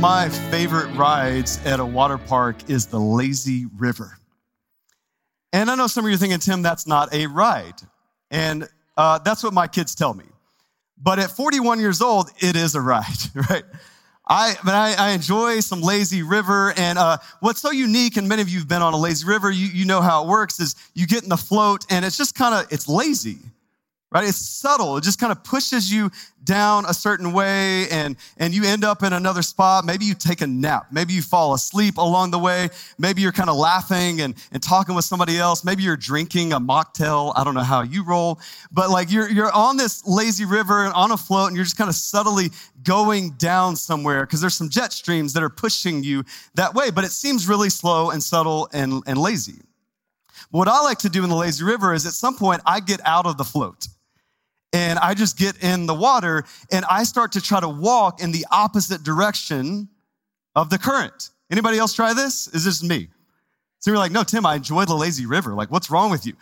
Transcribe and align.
my 0.00 0.28
favorite 0.28 0.94
rides 0.94 1.58
at 1.64 1.80
a 1.80 1.84
water 1.84 2.18
park 2.18 2.70
is 2.70 2.86
the 2.86 3.00
lazy 3.00 3.66
river. 3.78 4.16
And 5.52 5.68
I 5.70 5.74
know 5.74 5.88
some 5.88 6.04
of 6.04 6.10
you 6.10 6.14
are 6.14 6.18
thinking, 6.18 6.38
Tim, 6.38 6.62
that's 6.62 6.86
not 6.86 7.12
a 7.12 7.26
ride. 7.26 7.74
And 8.30 8.68
uh, 8.96 9.18
that's 9.18 9.42
what 9.42 9.52
my 9.52 9.66
kids 9.66 9.96
tell 9.96 10.14
me. 10.14 10.26
But 11.02 11.18
at 11.18 11.30
41 11.30 11.80
years 11.80 12.00
old, 12.00 12.30
it 12.38 12.54
is 12.54 12.76
a 12.76 12.80
ride, 12.80 13.06
right? 13.50 13.64
I, 14.28 14.54
but 14.64 14.74
I, 14.74 14.94
I 14.94 15.10
enjoy 15.10 15.60
some 15.60 15.80
lazy 15.80 16.22
river. 16.22 16.72
And 16.76 16.96
uh, 16.96 17.18
what's 17.40 17.60
so 17.60 17.72
unique, 17.72 18.16
and 18.16 18.28
many 18.28 18.42
of 18.42 18.48
you 18.48 18.60
have 18.60 18.68
been 18.68 18.82
on 18.82 18.92
a 18.92 18.98
lazy 18.98 19.26
river, 19.26 19.50
you, 19.50 19.66
you 19.66 19.84
know 19.84 20.00
how 20.00 20.22
it 20.22 20.28
works, 20.28 20.60
is 20.60 20.76
you 20.94 21.08
get 21.08 21.24
in 21.24 21.28
the 21.28 21.36
float 21.36 21.84
and 21.90 22.04
it's 22.04 22.16
just 22.16 22.36
kind 22.36 22.54
of, 22.54 22.72
it's 22.72 22.88
lazy 22.88 23.38
right? 24.10 24.26
It's 24.26 24.38
subtle. 24.38 24.96
It 24.96 25.04
just 25.04 25.20
kind 25.20 25.30
of 25.30 25.44
pushes 25.44 25.92
you 25.92 26.10
down 26.44 26.86
a 26.86 26.94
certain 26.94 27.32
way 27.32 27.88
and, 27.90 28.16
and 28.38 28.54
you 28.54 28.64
end 28.64 28.82
up 28.82 29.02
in 29.02 29.12
another 29.12 29.42
spot. 29.42 29.84
Maybe 29.84 30.06
you 30.06 30.14
take 30.14 30.40
a 30.40 30.46
nap. 30.46 30.86
Maybe 30.90 31.12
you 31.12 31.20
fall 31.20 31.52
asleep 31.52 31.98
along 31.98 32.30
the 32.30 32.38
way. 32.38 32.70
Maybe 32.96 33.20
you're 33.20 33.32
kind 33.32 33.50
of 33.50 33.56
laughing 33.56 34.22
and, 34.22 34.34
and 34.50 34.62
talking 34.62 34.94
with 34.94 35.04
somebody 35.04 35.38
else. 35.38 35.62
Maybe 35.62 35.82
you're 35.82 35.96
drinking 35.96 36.54
a 36.54 36.60
mocktail. 36.60 37.34
I 37.36 37.44
don't 37.44 37.52
know 37.52 37.60
how 37.60 37.82
you 37.82 38.02
roll, 38.02 38.40
but 38.72 38.88
like 38.88 39.12
you're, 39.12 39.28
you're 39.28 39.52
on 39.52 39.76
this 39.76 40.06
lazy 40.06 40.46
river 40.46 40.84
and 40.84 40.94
on 40.94 41.10
a 41.10 41.18
float 41.18 41.48
and 41.48 41.56
you're 41.56 41.64
just 41.64 41.76
kind 41.76 41.90
of 41.90 41.96
subtly 41.96 42.50
going 42.82 43.32
down 43.32 43.76
somewhere 43.76 44.24
because 44.24 44.40
there's 44.40 44.54
some 44.54 44.70
jet 44.70 44.94
streams 44.94 45.34
that 45.34 45.42
are 45.42 45.50
pushing 45.50 46.02
you 46.02 46.24
that 46.54 46.72
way, 46.72 46.90
but 46.90 47.04
it 47.04 47.10
seems 47.10 47.46
really 47.46 47.68
slow 47.68 48.08
and 48.10 48.22
subtle 48.22 48.70
and, 48.72 49.02
and 49.06 49.18
lazy. 49.18 49.60
What 50.50 50.66
I 50.66 50.80
like 50.80 50.98
to 51.00 51.10
do 51.10 51.24
in 51.24 51.28
the 51.28 51.36
lazy 51.36 51.62
river 51.62 51.92
is 51.92 52.06
at 52.06 52.14
some 52.14 52.36
point 52.36 52.62
I 52.64 52.80
get 52.80 53.00
out 53.04 53.26
of 53.26 53.36
the 53.36 53.44
float 53.44 53.86
and 54.72 54.98
I 54.98 55.14
just 55.14 55.38
get 55.38 55.62
in 55.62 55.86
the 55.86 55.94
water 55.94 56.44
and 56.70 56.84
I 56.90 57.04
start 57.04 57.32
to 57.32 57.40
try 57.40 57.60
to 57.60 57.68
walk 57.68 58.22
in 58.22 58.32
the 58.32 58.46
opposite 58.50 59.02
direction 59.02 59.88
of 60.54 60.70
the 60.70 60.78
current. 60.78 61.30
Anybody 61.50 61.78
else 61.78 61.94
try 61.94 62.12
this? 62.12 62.48
Is 62.48 62.64
this 62.64 62.82
me? 62.82 63.08
So 63.78 63.90
you're 63.90 63.98
like, 63.98 64.12
no, 64.12 64.22
Tim, 64.24 64.44
I 64.44 64.56
enjoy 64.56 64.84
the 64.84 64.94
lazy 64.94 65.24
river. 65.24 65.54
Like, 65.54 65.70
what's 65.70 65.90
wrong 65.90 66.10
with 66.10 66.26
you? 66.26 66.34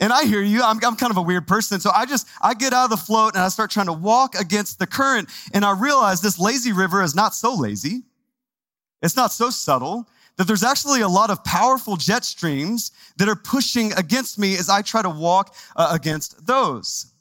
And 0.00 0.12
I 0.12 0.24
hear 0.24 0.42
you. 0.42 0.62
I'm, 0.62 0.78
I'm 0.84 0.96
kind 0.96 1.12
of 1.12 1.16
a 1.16 1.22
weird 1.22 1.46
person. 1.46 1.80
So 1.80 1.90
I 1.94 2.04
just, 2.04 2.26
I 2.42 2.52
get 2.54 2.72
out 2.72 2.84
of 2.84 2.90
the 2.90 2.96
float 2.96 3.34
and 3.34 3.42
I 3.42 3.48
start 3.48 3.70
trying 3.70 3.86
to 3.86 3.92
walk 3.92 4.34
against 4.34 4.78
the 4.78 4.86
current. 4.86 5.30
And 5.54 5.64
I 5.64 5.78
realize 5.78 6.20
this 6.20 6.38
lazy 6.38 6.72
river 6.72 7.02
is 7.02 7.14
not 7.14 7.34
so 7.34 7.54
lazy. 7.54 8.02
It's 9.02 9.16
not 9.16 9.32
so 9.32 9.50
subtle 9.50 10.08
that 10.36 10.48
there's 10.48 10.64
actually 10.64 11.02
a 11.02 11.08
lot 11.08 11.30
of 11.30 11.44
powerful 11.44 11.96
jet 11.96 12.24
streams 12.24 12.90
that 13.18 13.28
are 13.28 13.36
pushing 13.36 13.92
against 13.92 14.36
me 14.36 14.58
as 14.58 14.68
I 14.68 14.82
try 14.82 15.00
to 15.00 15.10
walk 15.10 15.54
uh, 15.76 15.90
against 15.92 16.44
those. 16.44 17.13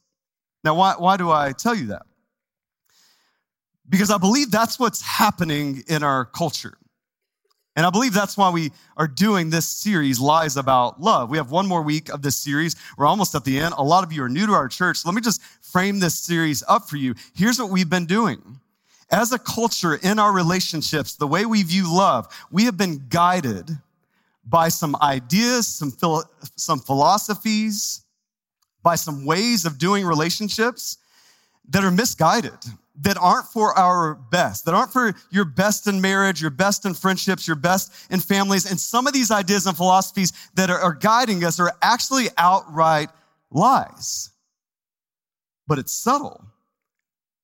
Now, 0.63 0.75
why, 0.75 0.95
why 0.97 1.17
do 1.17 1.29
I 1.29 1.51
tell 1.51 1.75
you 1.75 1.87
that? 1.87 2.03
Because 3.89 4.09
I 4.09 4.17
believe 4.17 4.49
that's 4.49 4.79
what's 4.79 5.01
happening 5.01 5.83
in 5.87 6.03
our 6.03 6.25
culture. 6.25 6.77
And 7.75 7.85
I 7.85 7.89
believe 7.89 8.13
that's 8.13 8.37
why 8.37 8.51
we 8.51 8.71
are 8.97 9.07
doing 9.07 9.49
this 9.49 9.67
series, 9.67 10.19
Lies 10.19 10.57
About 10.57 11.01
Love. 11.01 11.29
We 11.29 11.37
have 11.37 11.49
one 11.49 11.67
more 11.67 11.81
week 11.81 12.09
of 12.09 12.21
this 12.21 12.37
series. 12.37 12.75
We're 12.97 13.07
almost 13.07 13.33
at 13.33 13.43
the 13.45 13.59
end. 13.59 13.73
A 13.77 13.83
lot 13.83 14.03
of 14.03 14.13
you 14.13 14.23
are 14.23 14.29
new 14.29 14.45
to 14.45 14.53
our 14.53 14.67
church. 14.67 14.97
So 14.97 15.09
let 15.09 15.15
me 15.15 15.21
just 15.21 15.41
frame 15.41 15.99
this 15.99 16.17
series 16.17 16.63
up 16.67 16.87
for 16.87 16.97
you. 16.97 17.15
Here's 17.35 17.59
what 17.59 17.71
we've 17.71 17.89
been 17.89 18.05
doing. 18.05 18.59
As 19.11 19.31
a 19.31 19.39
culture 19.39 19.95
in 19.95 20.19
our 20.19 20.31
relationships, 20.31 21.15
the 21.15 21.27
way 21.27 21.45
we 21.45 21.63
view 21.63 21.93
love, 21.93 22.27
we 22.51 22.65
have 22.65 22.77
been 22.77 23.05
guided 23.09 23.71
by 24.45 24.69
some 24.69 24.95
ideas, 25.01 25.67
some, 25.67 25.91
philo- 25.91 26.23
some 26.55 26.79
philosophies, 26.79 28.02
by 28.83 28.95
some 28.95 29.25
ways 29.25 29.65
of 29.65 29.77
doing 29.77 30.05
relationships 30.05 30.97
that 31.69 31.83
are 31.83 31.91
misguided, 31.91 32.57
that 33.01 33.17
aren't 33.17 33.47
for 33.47 33.77
our 33.77 34.15
best, 34.15 34.65
that 34.65 34.73
aren't 34.73 34.91
for 34.91 35.13
your 35.31 35.45
best 35.45 35.87
in 35.87 35.99
marriage, 35.99 36.41
your 36.41 36.51
best 36.51 36.85
in 36.85 36.93
friendships, 36.93 37.47
your 37.47 37.55
best 37.55 37.93
in 38.11 38.19
families. 38.19 38.69
And 38.69 38.79
some 38.79 39.07
of 39.07 39.13
these 39.13 39.31
ideas 39.31 39.65
and 39.65 39.75
philosophies 39.75 40.33
that 40.55 40.69
are, 40.69 40.79
are 40.79 40.93
guiding 40.93 41.43
us 41.43 41.59
are 41.59 41.71
actually 41.81 42.27
outright 42.37 43.09
lies. 43.49 44.29
But 45.65 45.79
it's 45.79 45.93
subtle. 45.93 46.45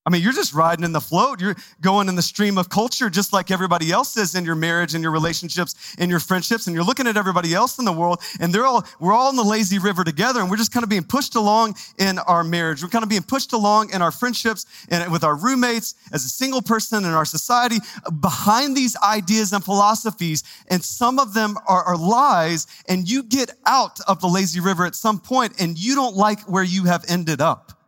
I 0.09 0.11
mean, 0.11 0.23
you're 0.23 0.33
just 0.33 0.55
riding 0.55 0.83
in 0.83 0.91
the 0.91 0.99
float. 0.99 1.39
You're 1.39 1.55
going 1.81 2.09
in 2.09 2.15
the 2.15 2.23
stream 2.23 2.57
of 2.57 2.67
culture 2.67 3.11
just 3.11 3.31
like 3.31 3.51
everybody 3.51 3.91
else 3.91 4.17
is 4.17 4.33
in 4.33 4.43
your 4.43 4.55
marriage 4.55 4.95
and 4.95 5.03
your 5.03 5.11
relationships 5.11 5.75
and 5.99 6.09
your 6.09 6.19
friendships. 6.19 6.65
And 6.65 6.75
you're 6.75 6.83
looking 6.83 7.05
at 7.05 7.15
everybody 7.15 7.53
else 7.53 7.77
in 7.77 7.85
the 7.85 7.93
world 7.93 8.19
and 8.39 8.51
they're 8.51 8.65
all, 8.65 8.83
we're 8.99 9.13
all 9.13 9.29
in 9.29 9.35
the 9.35 9.43
lazy 9.43 9.77
river 9.77 10.03
together 10.03 10.39
and 10.39 10.49
we're 10.49 10.57
just 10.57 10.71
kind 10.71 10.83
of 10.83 10.89
being 10.89 11.03
pushed 11.03 11.35
along 11.35 11.75
in 11.99 12.17
our 12.17 12.43
marriage. 12.43 12.81
We're 12.81 12.89
kind 12.89 13.03
of 13.03 13.09
being 13.09 13.21
pushed 13.21 13.53
along 13.53 13.93
in 13.93 14.01
our 14.01 14.09
friendships 14.09 14.65
and 14.89 15.11
with 15.11 15.23
our 15.23 15.35
roommates 15.35 15.93
as 16.11 16.25
a 16.25 16.29
single 16.29 16.63
person 16.63 17.05
in 17.05 17.11
our 17.11 17.25
society 17.25 17.77
behind 18.19 18.75
these 18.75 18.97
ideas 19.03 19.53
and 19.53 19.63
philosophies. 19.63 20.43
And 20.71 20.83
some 20.83 21.19
of 21.19 21.35
them 21.35 21.55
are, 21.67 21.83
are 21.83 21.97
lies 21.97 22.65
and 22.87 23.07
you 23.07 23.21
get 23.21 23.51
out 23.67 23.99
of 24.07 24.21
the 24.21 24.27
lazy 24.27 24.59
river 24.59 24.87
at 24.87 24.95
some 24.95 25.19
point 25.19 25.61
and 25.61 25.77
you 25.77 25.93
don't 25.93 26.15
like 26.15 26.49
where 26.49 26.63
you 26.63 26.85
have 26.85 27.05
ended 27.07 27.41
up 27.41 27.78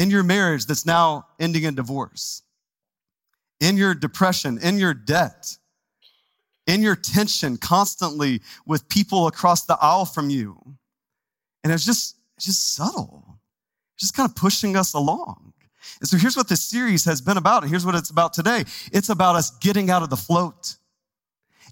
in 0.00 0.08
your 0.08 0.22
marriage 0.22 0.64
that's 0.64 0.86
now 0.86 1.26
ending 1.38 1.64
in 1.64 1.74
divorce, 1.74 2.40
in 3.60 3.76
your 3.76 3.94
depression, 3.94 4.58
in 4.62 4.78
your 4.78 4.94
debt, 4.94 5.58
in 6.66 6.80
your 6.80 6.96
tension 6.96 7.58
constantly 7.58 8.40
with 8.64 8.88
people 8.88 9.26
across 9.26 9.66
the 9.66 9.76
aisle 9.78 10.06
from 10.06 10.30
you. 10.30 10.58
And 11.62 11.70
it's 11.70 11.84
just, 11.84 12.16
it's 12.38 12.46
just 12.46 12.74
subtle, 12.74 13.38
just 13.98 14.16
kind 14.16 14.26
of 14.26 14.34
pushing 14.34 14.74
us 14.74 14.94
along. 14.94 15.52
And 16.00 16.08
so 16.08 16.16
here's 16.16 16.36
what 16.36 16.48
this 16.48 16.62
series 16.62 17.04
has 17.04 17.20
been 17.20 17.36
about. 17.36 17.62
And 17.62 17.70
here's 17.70 17.84
what 17.84 17.94
it's 17.94 18.08
about 18.08 18.32
today. 18.32 18.64
It's 18.94 19.10
about 19.10 19.36
us 19.36 19.50
getting 19.58 19.90
out 19.90 20.02
of 20.02 20.08
the 20.08 20.16
float 20.16 20.76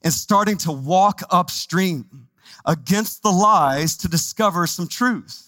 and 0.05 0.13
starting 0.13 0.59
to 0.59 0.73
walk 0.73 1.23
upstream 1.31 2.29
against 2.67 3.23
the 3.23 3.31
lies 3.31 3.97
to 3.97 4.09
discover 4.09 4.67
some 4.67 4.87
truth. 4.87 5.48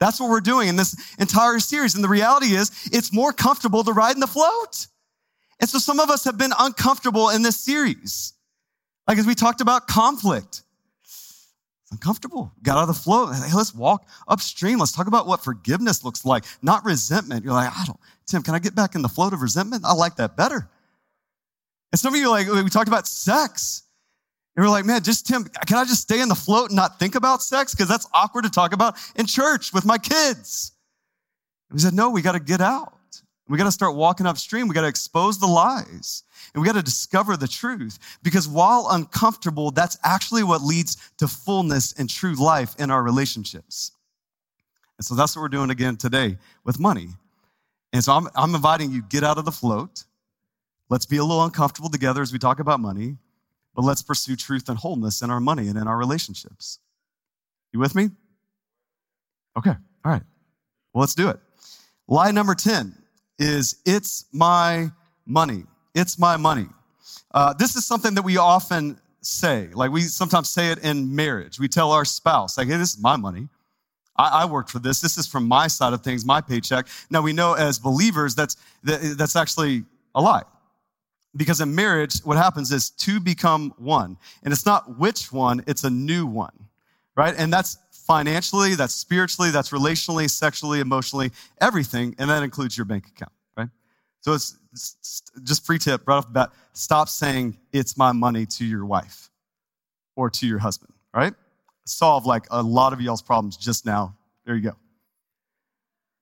That's 0.00 0.20
what 0.20 0.30
we're 0.30 0.40
doing 0.40 0.68
in 0.68 0.76
this 0.76 0.94
entire 1.18 1.58
series. 1.58 1.94
And 1.94 2.04
the 2.04 2.08
reality 2.08 2.54
is, 2.54 2.70
it's 2.92 3.12
more 3.12 3.32
comfortable 3.32 3.82
to 3.84 3.92
ride 3.92 4.14
in 4.14 4.20
the 4.20 4.26
float. 4.26 4.86
And 5.60 5.68
so 5.68 5.78
some 5.78 5.98
of 5.98 6.08
us 6.08 6.24
have 6.24 6.38
been 6.38 6.52
uncomfortable 6.58 7.30
in 7.30 7.42
this 7.42 7.58
series. 7.58 8.34
Like 9.06 9.18
as 9.18 9.26
we 9.26 9.34
talked 9.34 9.60
about 9.60 9.88
conflict, 9.88 10.62
it's 11.02 11.92
uncomfortable. 11.92 12.52
Got 12.62 12.76
out 12.76 12.82
of 12.82 12.88
the 12.88 12.94
float. 12.94 13.34
Hey, 13.34 13.52
let's 13.54 13.74
walk 13.74 14.06
upstream. 14.28 14.78
Let's 14.78 14.92
talk 14.92 15.06
about 15.06 15.26
what 15.26 15.42
forgiveness 15.42 16.04
looks 16.04 16.24
like, 16.24 16.44
not 16.62 16.84
resentment. 16.84 17.44
You're 17.44 17.54
like, 17.54 17.72
I 17.74 17.84
don't, 17.86 17.98
Tim, 18.26 18.42
can 18.42 18.54
I 18.54 18.58
get 18.58 18.74
back 18.74 18.94
in 18.94 19.02
the 19.02 19.08
float 19.08 19.32
of 19.32 19.42
resentment? 19.42 19.84
I 19.84 19.94
like 19.94 20.16
that 20.16 20.36
better. 20.36 20.68
And 21.90 21.98
some 21.98 22.14
of 22.14 22.20
you 22.20 22.26
are 22.26 22.30
like, 22.30 22.46
we 22.46 22.70
talked 22.70 22.88
about 22.88 23.06
sex. 23.06 23.82
And 24.58 24.64
we're 24.64 24.72
like, 24.72 24.86
man, 24.86 25.04
just 25.04 25.24
Tim, 25.24 25.44
can 25.44 25.78
I 25.78 25.84
just 25.84 26.02
stay 26.02 26.20
in 26.20 26.28
the 26.28 26.34
float 26.34 26.70
and 26.70 26.76
not 26.76 26.98
think 26.98 27.14
about 27.14 27.44
sex? 27.44 27.72
Because 27.72 27.86
that's 27.86 28.08
awkward 28.12 28.42
to 28.42 28.50
talk 28.50 28.72
about 28.72 28.96
in 29.14 29.24
church 29.24 29.72
with 29.72 29.84
my 29.84 29.98
kids. 29.98 30.72
And 31.70 31.76
we 31.76 31.80
said, 31.80 31.94
no, 31.94 32.10
we 32.10 32.22
got 32.22 32.32
to 32.32 32.40
get 32.40 32.60
out. 32.60 32.92
We 33.46 33.56
got 33.56 33.66
to 33.66 33.70
start 33.70 33.94
walking 33.94 34.26
upstream. 34.26 34.66
We 34.66 34.74
got 34.74 34.80
to 34.80 34.88
expose 34.88 35.38
the 35.38 35.46
lies 35.46 36.24
and 36.52 36.60
we 36.60 36.66
got 36.66 36.74
to 36.74 36.82
discover 36.82 37.36
the 37.36 37.46
truth 37.46 38.00
because 38.24 38.48
while 38.48 38.88
uncomfortable, 38.90 39.70
that's 39.70 39.96
actually 40.02 40.42
what 40.42 40.60
leads 40.60 40.96
to 41.18 41.28
fullness 41.28 41.92
and 41.92 42.10
true 42.10 42.34
life 42.34 42.74
in 42.80 42.90
our 42.90 43.04
relationships. 43.04 43.92
And 44.98 45.04
so 45.04 45.14
that's 45.14 45.36
what 45.36 45.42
we're 45.42 45.50
doing 45.50 45.70
again 45.70 45.96
today 45.96 46.36
with 46.64 46.80
money. 46.80 47.10
And 47.92 48.02
so 48.02 48.12
I'm, 48.12 48.26
I'm 48.34 48.56
inviting 48.56 48.90
you, 48.90 49.02
get 49.02 49.22
out 49.22 49.38
of 49.38 49.44
the 49.44 49.52
float. 49.52 50.02
Let's 50.88 51.06
be 51.06 51.18
a 51.18 51.22
little 51.22 51.44
uncomfortable 51.44 51.90
together 51.90 52.22
as 52.22 52.32
we 52.32 52.40
talk 52.40 52.58
about 52.58 52.80
money 52.80 53.18
but 53.78 53.84
let's 53.84 54.02
pursue 54.02 54.34
truth 54.34 54.68
and 54.68 54.76
wholeness 54.76 55.22
in 55.22 55.30
our 55.30 55.38
money 55.38 55.68
and 55.68 55.78
in 55.78 55.86
our 55.86 55.96
relationships. 55.96 56.80
You 57.72 57.78
with 57.78 57.94
me? 57.94 58.10
Okay, 59.56 59.70
all 59.70 60.10
right. 60.10 60.22
Well, 60.92 61.00
let's 61.02 61.14
do 61.14 61.28
it. 61.28 61.38
Lie 62.08 62.32
number 62.32 62.56
10 62.56 62.92
is 63.38 63.76
it's 63.86 64.24
my 64.32 64.90
money. 65.26 65.62
It's 65.94 66.18
my 66.18 66.36
money. 66.36 66.66
Uh, 67.30 67.52
this 67.52 67.76
is 67.76 67.86
something 67.86 68.14
that 68.14 68.22
we 68.22 68.36
often 68.36 68.98
say. 69.20 69.68
Like 69.72 69.92
we 69.92 70.00
sometimes 70.00 70.50
say 70.50 70.72
it 70.72 70.78
in 70.80 71.14
marriage. 71.14 71.60
We 71.60 71.68
tell 71.68 71.92
our 71.92 72.04
spouse, 72.04 72.58
like, 72.58 72.66
hey, 72.66 72.78
this 72.78 72.94
is 72.94 73.00
my 73.00 73.14
money. 73.14 73.48
I, 74.16 74.42
I 74.42 74.44
worked 74.46 74.70
for 74.70 74.80
this. 74.80 75.00
This 75.00 75.16
is 75.16 75.28
from 75.28 75.46
my 75.46 75.68
side 75.68 75.92
of 75.92 76.02
things, 76.02 76.24
my 76.24 76.40
paycheck. 76.40 76.88
Now 77.10 77.22
we 77.22 77.32
know 77.32 77.52
as 77.52 77.78
believers 77.78 78.34
that's, 78.34 78.56
that, 78.82 79.14
that's 79.16 79.36
actually 79.36 79.84
a 80.16 80.20
lie. 80.20 80.42
Because 81.36 81.60
in 81.60 81.74
marriage, 81.74 82.20
what 82.20 82.36
happens 82.36 82.72
is 82.72 82.90
two 82.90 83.20
become 83.20 83.74
one. 83.76 84.16
And 84.42 84.52
it's 84.52 84.66
not 84.66 84.98
which 84.98 85.32
one, 85.32 85.62
it's 85.66 85.84
a 85.84 85.90
new 85.90 86.26
one, 86.26 86.52
right? 87.16 87.34
And 87.36 87.52
that's 87.52 87.76
financially, 87.90 88.74
that's 88.74 88.94
spiritually, 88.94 89.50
that's 89.50 89.70
relationally, 89.70 90.28
sexually, 90.30 90.80
emotionally, 90.80 91.30
everything. 91.60 92.14
And 92.18 92.30
that 92.30 92.42
includes 92.42 92.76
your 92.76 92.86
bank 92.86 93.06
account, 93.06 93.32
right? 93.56 93.68
So 94.20 94.32
it's, 94.32 94.58
it's 94.72 95.22
just 95.44 95.66
free 95.66 95.78
tip 95.78 96.06
right 96.06 96.16
off 96.16 96.26
the 96.26 96.32
bat 96.32 96.50
stop 96.72 97.08
saying 97.08 97.58
it's 97.72 97.96
my 97.96 98.12
money 98.12 98.46
to 98.46 98.64
your 98.64 98.86
wife 98.86 99.30
or 100.16 100.30
to 100.30 100.46
your 100.46 100.58
husband, 100.58 100.92
right? 101.14 101.34
Solve 101.84 102.24
like 102.24 102.46
a 102.50 102.62
lot 102.62 102.92
of 102.92 103.00
y'all's 103.00 103.22
problems 103.22 103.56
just 103.56 103.84
now. 103.84 104.16
There 104.46 104.54
you 104.54 104.62
go. 104.62 104.76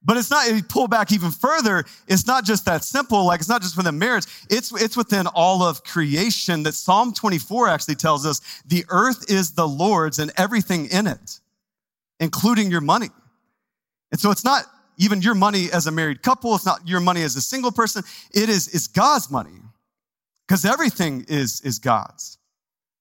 But 0.07 0.17
it's 0.17 0.31
not, 0.31 0.47
if 0.47 0.57
you 0.57 0.63
pull 0.63 0.87
back 0.87 1.11
even 1.11 1.33
further, 1.33 1.85
it's 2.07 2.29
not 2.29 2.45
just 2.45 2.65
that 2.67 2.85
simple. 2.85 3.27
Like 3.27 3.41
it's 3.41 3.49
not 3.49 3.61
just 3.61 3.77
within 3.77 3.99
marriage. 3.99 4.25
It's, 4.49 4.73
it's 4.81 4.97
within 4.97 5.27
all 5.27 5.65
of 5.65 5.83
creation 5.83 6.63
that 6.63 6.75
Psalm 6.75 7.13
24 7.13 7.69
actually 7.69 7.97
tells 7.97 8.25
us 8.25 8.41
the 8.65 8.85
earth 8.89 9.29
is 9.29 9.51
the 9.51 9.67
Lord's 9.67 10.21
and 10.21 10.31
everything 10.37 10.87
in 10.87 11.09
it, 11.09 11.41
including 12.21 12.71
your 12.71 12.81
money. 12.81 13.09
And 14.13 14.21
so 14.21 14.31
it's 14.31 14.45
not 14.45 14.65
even 14.97 15.23
your 15.23 15.35
money 15.35 15.67
as 15.73 15.89
a 15.89 15.91
married 15.91 16.23
couple. 16.23 16.55
It's 16.55 16.65
not 16.65 16.87
your 16.87 17.01
money 17.01 17.23
as 17.23 17.35
a 17.35 17.41
single 17.41 17.73
person. 17.73 18.05
It 18.33 18.49
is, 18.49 18.69
is 18.69 18.87
God's 18.87 19.29
money 19.29 19.61
because 20.47 20.65
everything 20.65 21.27
is, 21.29 21.61
is 21.63 21.81
God's 21.81 22.39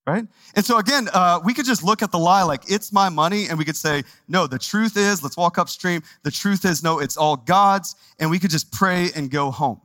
right? 0.06 0.26
And 0.56 0.64
so 0.66 0.78
again, 0.78 1.10
uh, 1.14 1.40
we 1.44 1.54
could 1.54 1.66
just 1.66 1.84
look 1.84 2.02
at 2.02 2.12
the 2.12 2.20
lie 2.20 2.44
like 2.44 2.70
it's 2.70 2.94
my 2.94 3.10
money, 3.10 3.48
and 3.48 3.58
we 3.58 3.66
could 3.66 3.76
say, 3.76 4.04
no, 4.28 4.48
the 4.48 4.60
truth 4.60 4.98
is, 4.98 5.24
let's 5.24 5.38
walk 5.38 5.58
upstream. 5.58 6.04
The 6.24 6.32
truth 6.32 6.66
is, 6.66 6.84
no, 6.84 7.00
it's 7.00 7.18
all 7.18 7.36
God's, 7.36 7.96
and 8.20 8.30
we 8.30 8.40
could 8.40 8.52
just 8.52 8.72
pray 8.72 9.10
and 9.16 9.32
go 9.32 9.52
home. 9.52 9.82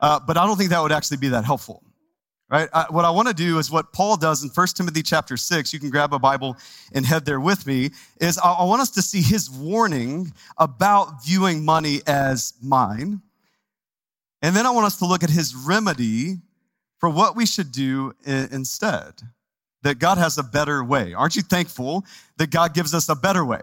Uh, 0.00 0.18
but 0.26 0.36
I 0.36 0.46
don't 0.46 0.56
think 0.56 0.70
that 0.70 0.80
would 0.80 0.92
actually 0.92 1.18
be 1.18 1.28
that 1.28 1.44
helpful. 1.44 1.82
Right? 2.48 2.68
I, 2.72 2.86
what 2.90 3.04
I 3.04 3.10
want 3.10 3.28
to 3.28 3.34
do 3.34 3.58
is 3.58 3.70
what 3.70 3.92
Paul 3.92 4.16
does 4.16 4.42
in 4.42 4.50
1 4.50 4.66
Timothy 4.74 5.04
chapter 5.04 5.36
6. 5.36 5.72
You 5.72 5.78
can 5.78 5.88
grab 5.88 6.12
a 6.12 6.18
Bible 6.18 6.56
and 6.92 7.06
head 7.06 7.24
there 7.24 7.38
with 7.38 7.64
me. 7.64 7.90
Is 8.20 8.38
I, 8.38 8.50
I 8.50 8.64
want 8.64 8.82
us 8.82 8.90
to 8.92 9.02
see 9.02 9.22
his 9.22 9.48
warning 9.48 10.32
about 10.58 11.24
viewing 11.24 11.64
money 11.64 12.00
as 12.08 12.54
mine. 12.60 13.22
And 14.42 14.56
then 14.56 14.66
I 14.66 14.70
want 14.70 14.86
us 14.86 14.96
to 14.96 15.06
look 15.06 15.22
at 15.22 15.30
his 15.30 15.54
remedy 15.54 16.38
for 17.00 17.10
what 17.10 17.34
we 17.34 17.46
should 17.46 17.72
do 17.72 18.12
instead. 18.24 19.14
That 19.82 19.98
God 19.98 20.18
has 20.18 20.36
a 20.36 20.42
better 20.42 20.84
way. 20.84 21.14
Aren't 21.14 21.36
you 21.36 21.42
thankful 21.42 22.04
that 22.36 22.50
God 22.50 22.74
gives 22.74 22.94
us 22.94 23.08
a 23.08 23.14
better 23.14 23.44
way? 23.44 23.62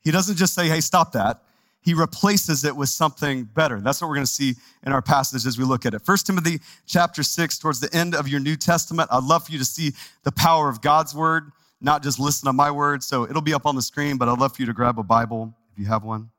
He 0.00 0.10
doesn't 0.10 0.36
just 0.36 0.54
say, 0.54 0.68
hey, 0.68 0.80
stop 0.80 1.12
that. 1.12 1.42
He 1.82 1.92
replaces 1.92 2.64
it 2.64 2.74
with 2.74 2.88
something 2.88 3.44
better. 3.44 3.80
That's 3.80 4.00
what 4.00 4.08
we're 4.08 4.16
going 4.16 4.26
to 4.26 4.32
see 4.32 4.54
in 4.84 4.92
our 4.92 5.02
passage 5.02 5.46
as 5.46 5.58
we 5.58 5.64
look 5.64 5.84
at 5.84 5.92
it. 5.92 6.00
First 6.00 6.26
Timothy 6.26 6.60
chapter 6.86 7.22
6, 7.22 7.58
towards 7.58 7.80
the 7.80 7.94
end 7.94 8.14
of 8.14 8.26
your 8.26 8.40
New 8.40 8.56
Testament. 8.56 9.10
I'd 9.12 9.24
love 9.24 9.44
for 9.44 9.52
you 9.52 9.58
to 9.58 9.64
see 9.64 9.92
the 10.22 10.32
power 10.32 10.70
of 10.70 10.80
God's 10.80 11.14
word, 11.14 11.50
not 11.80 12.02
just 12.02 12.18
listen 12.18 12.46
to 12.46 12.52
my 12.54 12.70
word. 12.70 13.02
So 13.02 13.24
it'll 13.24 13.42
be 13.42 13.54
up 13.54 13.66
on 13.66 13.76
the 13.76 13.82
screen, 13.82 14.16
but 14.16 14.28
I'd 14.28 14.38
love 14.38 14.56
for 14.56 14.62
you 14.62 14.66
to 14.66 14.72
grab 14.72 14.98
a 14.98 15.02
Bible 15.02 15.54
if 15.72 15.78
you 15.78 15.86
have 15.86 16.04
one. 16.04 16.30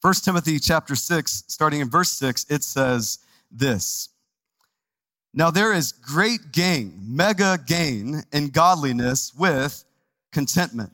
First 0.00 0.24
Timothy 0.24 0.58
chapter 0.58 0.94
6, 0.94 1.44
starting 1.48 1.80
in 1.80 1.90
verse 1.90 2.10
6, 2.10 2.46
it 2.48 2.62
says 2.62 3.18
this. 3.50 4.08
Now, 5.36 5.50
there 5.50 5.74
is 5.74 5.92
great 5.92 6.50
gain, 6.50 6.98
mega 6.98 7.58
gain 7.64 8.22
in 8.32 8.48
godliness 8.48 9.34
with 9.38 9.84
contentment. 10.32 10.92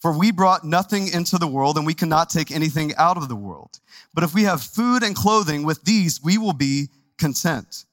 For 0.00 0.12
we 0.12 0.32
brought 0.32 0.64
nothing 0.64 1.06
into 1.06 1.38
the 1.38 1.46
world 1.46 1.78
and 1.78 1.86
we 1.86 1.94
cannot 1.94 2.30
take 2.30 2.50
anything 2.50 2.94
out 2.96 3.16
of 3.16 3.28
the 3.28 3.36
world. 3.36 3.78
But 4.12 4.24
if 4.24 4.34
we 4.34 4.42
have 4.42 4.60
food 4.60 5.04
and 5.04 5.14
clothing, 5.14 5.62
with 5.62 5.84
these 5.84 6.20
we 6.22 6.36
will 6.36 6.52
be 6.52 6.88
content. 7.16 7.84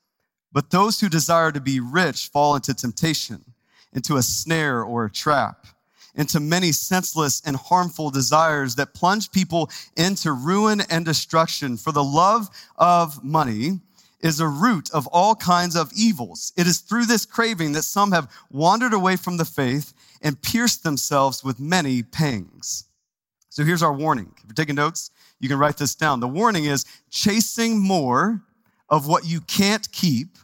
But 0.51 0.71
those 0.71 0.99
who 0.99 1.07
desire 1.07 1.51
to 1.51 1.61
be 1.61 1.79
rich 1.79 2.27
fall 2.29 2.55
into 2.55 2.73
temptation, 2.73 3.45
into 3.93 4.17
a 4.17 4.23
snare 4.23 4.83
or 4.83 5.05
a 5.05 5.11
trap, 5.11 5.67
into 6.15 6.39
many 6.39 6.71
senseless 6.71 7.41
and 7.45 7.55
harmful 7.55 8.09
desires 8.09 8.75
that 8.75 8.93
plunge 8.93 9.31
people 9.31 9.69
into 9.95 10.33
ruin 10.33 10.81
and 10.89 11.05
destruction. 11.05 11.77
For 11.77 11.91
the 11.91 12.03
love 12.03 12.49
of 12.77 13.23
money, 13.23 13.79
is 14.23 14.39
a 14.39 14.47
root 14.47 14.89
of 14.91 15.07
all 15.07 15.35
kinds 15.35 15.75
of 15.75 15.91
evils. 15.95 16.53
It 16.55 16.67
is 16.67 16.79
through 16.79 17.05
this 17.05 17.25
craving 17.25 17.73
that 17.73 17.83
some 17.83 18.11
have 18.11 18.31
wandered 18.49 18.93
away 18.93 19.15
from 19.15 19.37
the 19.37 19.45
faith 19.45 19.93
and 20.21 20.41
pierced 20.41 20.83
themselves 20.83 21.43
with 21.43 21.59
many 21.59 22.03
pangs. 22.03 22.85
So 23.49 23.63
here's 23.63 23.83
our 23.83 23.93
warning. 23.93 24.31
If 24.37 24.45
you're 24.45 24.53
taking 24.53 24.75
notes, 24.75 25.11
you 25.39 25.49
can 25.49 25.59
write 25.59 25.77
this 25.77 25.95
down. 25.95 26.19
The 26.19 26.27
warning 26.27 26.65
is 26.65 26.85
chasing 27.09 27.79
more 27.79 28.41
of 28.89 29.07
what 29.07 29.25
you 29.25 29.41
can't 29.41 29.91
keep 29.91 30.37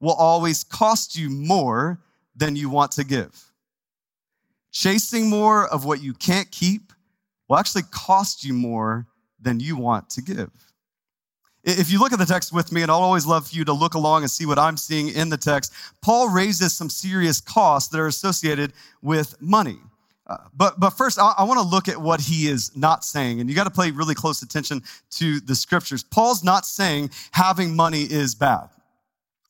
will 0.00 0.14
always 0.14 0.64
cost 0.64 1.16
you 1.16 1.30
more 1.30 2.00
than 2.36 2.56
you 2.56 2.68
want 2.68 2.92
to 2.92 3.04
give. 3.04 3.50
Chasing 4.72 5.30
more 5.30 5.68
of 5.68 5.84
what 5.84 6.02
you 6.02 6.12
can't 6.12 6.50
keep 6.50 6.92
will 7.48 7.56
actually 7.56 7.84
cost 7.90 8.44
you 8.44 8.52
more 8.52 9.06
than 9.40 9.60
you 9.60 9.76
want 9.76 10.10
to 10.10 10.22
give. 10.22 10.50
If 11.64 11.90
you 11.90 11.98
look 11.98 12.12
at 12.12 12.18
the 12.18 12.26
text 12.26 12.52
with 12.52 12.72
me, 12.72 12.82
and 12.82 12.90
I'll 12.90 13.00
always 13.00 13.26
love 13.26 13.48
for 13.48 13.56
you 13.56 13.64
to 13.64 13.72
look 13.72 13.94
along 13.94 14.22
and 14.22 14.30
see 14.30 14.44
what 14.44 14.58
I'm 14.58 14.76
seeing 14.76 15.08
in 15.08 15.30
the 15.30 15.38
text, 15.38 15.72
Paul 16.02 16.28
raises 16.28 16.74
some 16.74 16.90
serious 16.90 17.40
costs 17.40 17.90
that 17.90 18.00
are 18.00 18.06
associated 18.06 18.74
with 19.00 19.40
money. 19.40 19.78
Uh, 20.26 20.36
but, 20.54 20.78
but 20.78 20.90
first, 20.90 21.18
I, 21.18 21.32
I 21.38 21.44
want 21.44 21.60
to 21.60 21.66
look 21.66 21.88
at 21.88 22.00
what 22.00 22.20
he 22.20 22.48
is 22.48 22.76
not 22.76 23.04
saying. 23.04 23.40
And 23.40 23.48
you 23.48 23.56
got 23.56 23.64
to 23.64 23.70
pay 23.70 23.90
really 23.90 24.14
close 24.14 24.42
attention 24.42 24.82
to 25.12 25.40
the 25.40 25.54
scriptures. 25.54 26.02
Paul's 26.02 26.44
not 26.44 26.66
saying 26.66 27.10
having 27.30 27.74
money 27.74 28.02
is 28.02 28.34
bad. 28.34 28.68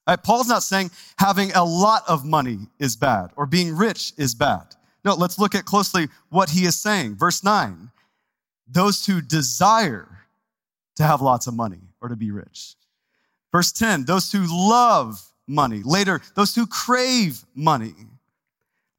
Right? 0.07 0.23
Paul's 0.23 0.49
not 0.49 0.63
saying 0.63 0.93
having 1.19 1.53
a 1.53 1.65
lot 1.65 2.03
of 2.07 2.25
money 2.25 2.59
is 2.79 2.95
bad 2.97 3.31
or 3.37 3.47
being 3.47 3.77
rich 3.77 4.13
is 4.17 4.35
bad. 4.35 4.75
No, 5.05 5.15
let's 5.15 5.39
look 5.39 5.55
at 5.55 5.65
closely 5.65 6.09
what 6.31 6.51
he 6.51 6.65
is 6.65 6.77
saying. 6.77 7.17
Verse 7.17 7.43
9 7.43 7.91
those 8.67 9.05
who 9.05 9.21
desire 9.21 10.09
to 10.97 11.03
have 11.03 11.21
lots 11.21 11.47
of 11.47 11.55
money 11.55 11.81
or 12.05 12.09
to 12.11 12.17
be 12.17 12.31
rich. 12.31 12.75
Verse 13.51 13.73
10, 13.73 14.05
those 14.05 14.31
who 14.31 14.45
love 14.47 15.21
money. 15.49 15.81
Later, 15.85 16.21
those 16.37 16.55
who 16.55 16.67
crave 16.67 17.43
money. 17.55 17.95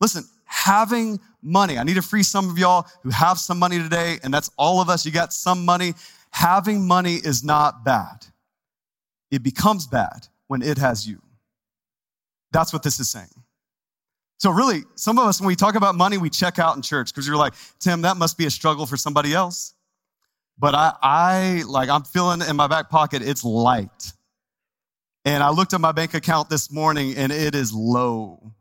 Listen, 0.02 0.26
having 0.46 1.20
money. 1.42 1.78
I 1.78 1.84
need 1.84 1.96
to 1.96 2.02
free 2.02 2.24
some 2.24 2.50
of 2.50 2.58
y'all 2.58 2.88
who 3.04 3.12
have 3.12 3.38
some 3.38 3.60
money 3.60 3.78
today, 3.78 4.18
and 4.24 4.34
that's 4.34 4.50
all 4.58 4.82
of 4.82 4.90
us. 4.90 5.06
You 5.06 5.12
got 5.12 5.34
some 5.34 5.64
money. 5.66 5.94
Having 6.32 6.88
money 6.88 7.16
is 7.16 7.44
not 7.44 7.86
bad. 7.86 8.26
It 9.30 9.44
becomes 9.44 9.86
bad 9.86 10.28
when 10.48 10.64
it 10.64 10.80
has 10.80 11.08
you. 11.08 11.22
That's 12.52 12.74
what 12.74 12.82
this 12.82 13.00
is 13.00 13.10
saying. 13.10 13.30
So, 14.38 14.50
really, 14.50 14.84
some 14.96 15.20
of 15.20 15.28
us, 15.28 15.40
when 15.40 15.48
we 15.48 15.56
talk 15.56 15.76
about 15.76 15.96
money, 15.96 16.18
we 16.18 16.30
check 16.30 16.58
out 16.58 16.76
in 16.76 16.82
church 16.82 17.14
because 17.14 17.28
you're 17.28 17.38
like, 17.38 17.54
Tim, 17.80 18.02
that 18.02 18.18
must 18.18 18.38
be 18.38 18.46
a 18.48 18.50
struggle 18.50 18.86
for 18.86 18.98
somebody 18.98 19.34
else. 19.34 19.75
But 20.58 20.74
I, 20.74 20.94
I 21.02 21.64
like, 21.68 21.90
I'm 21.90 22.04
feeling 22.04 22.42
in 22.42 22.56
my 22.56 22.68
back 22.68 22.90
pocket, 22.90 23.22
it's 23.22 23.44
light. 23.44 24.14
And 25.26 25.44
I 25.44 25.50
looked 25.50 25.74
at 25.74 25.82
my 25.82 25.92
bank 25.92 26.14
account 26.14 26.50
this 26.50 26.72
morning 26.72 27.16
and 27.18 27.32
it 27.32 27.56
is 27.56 27.74
low. 27.74 28.54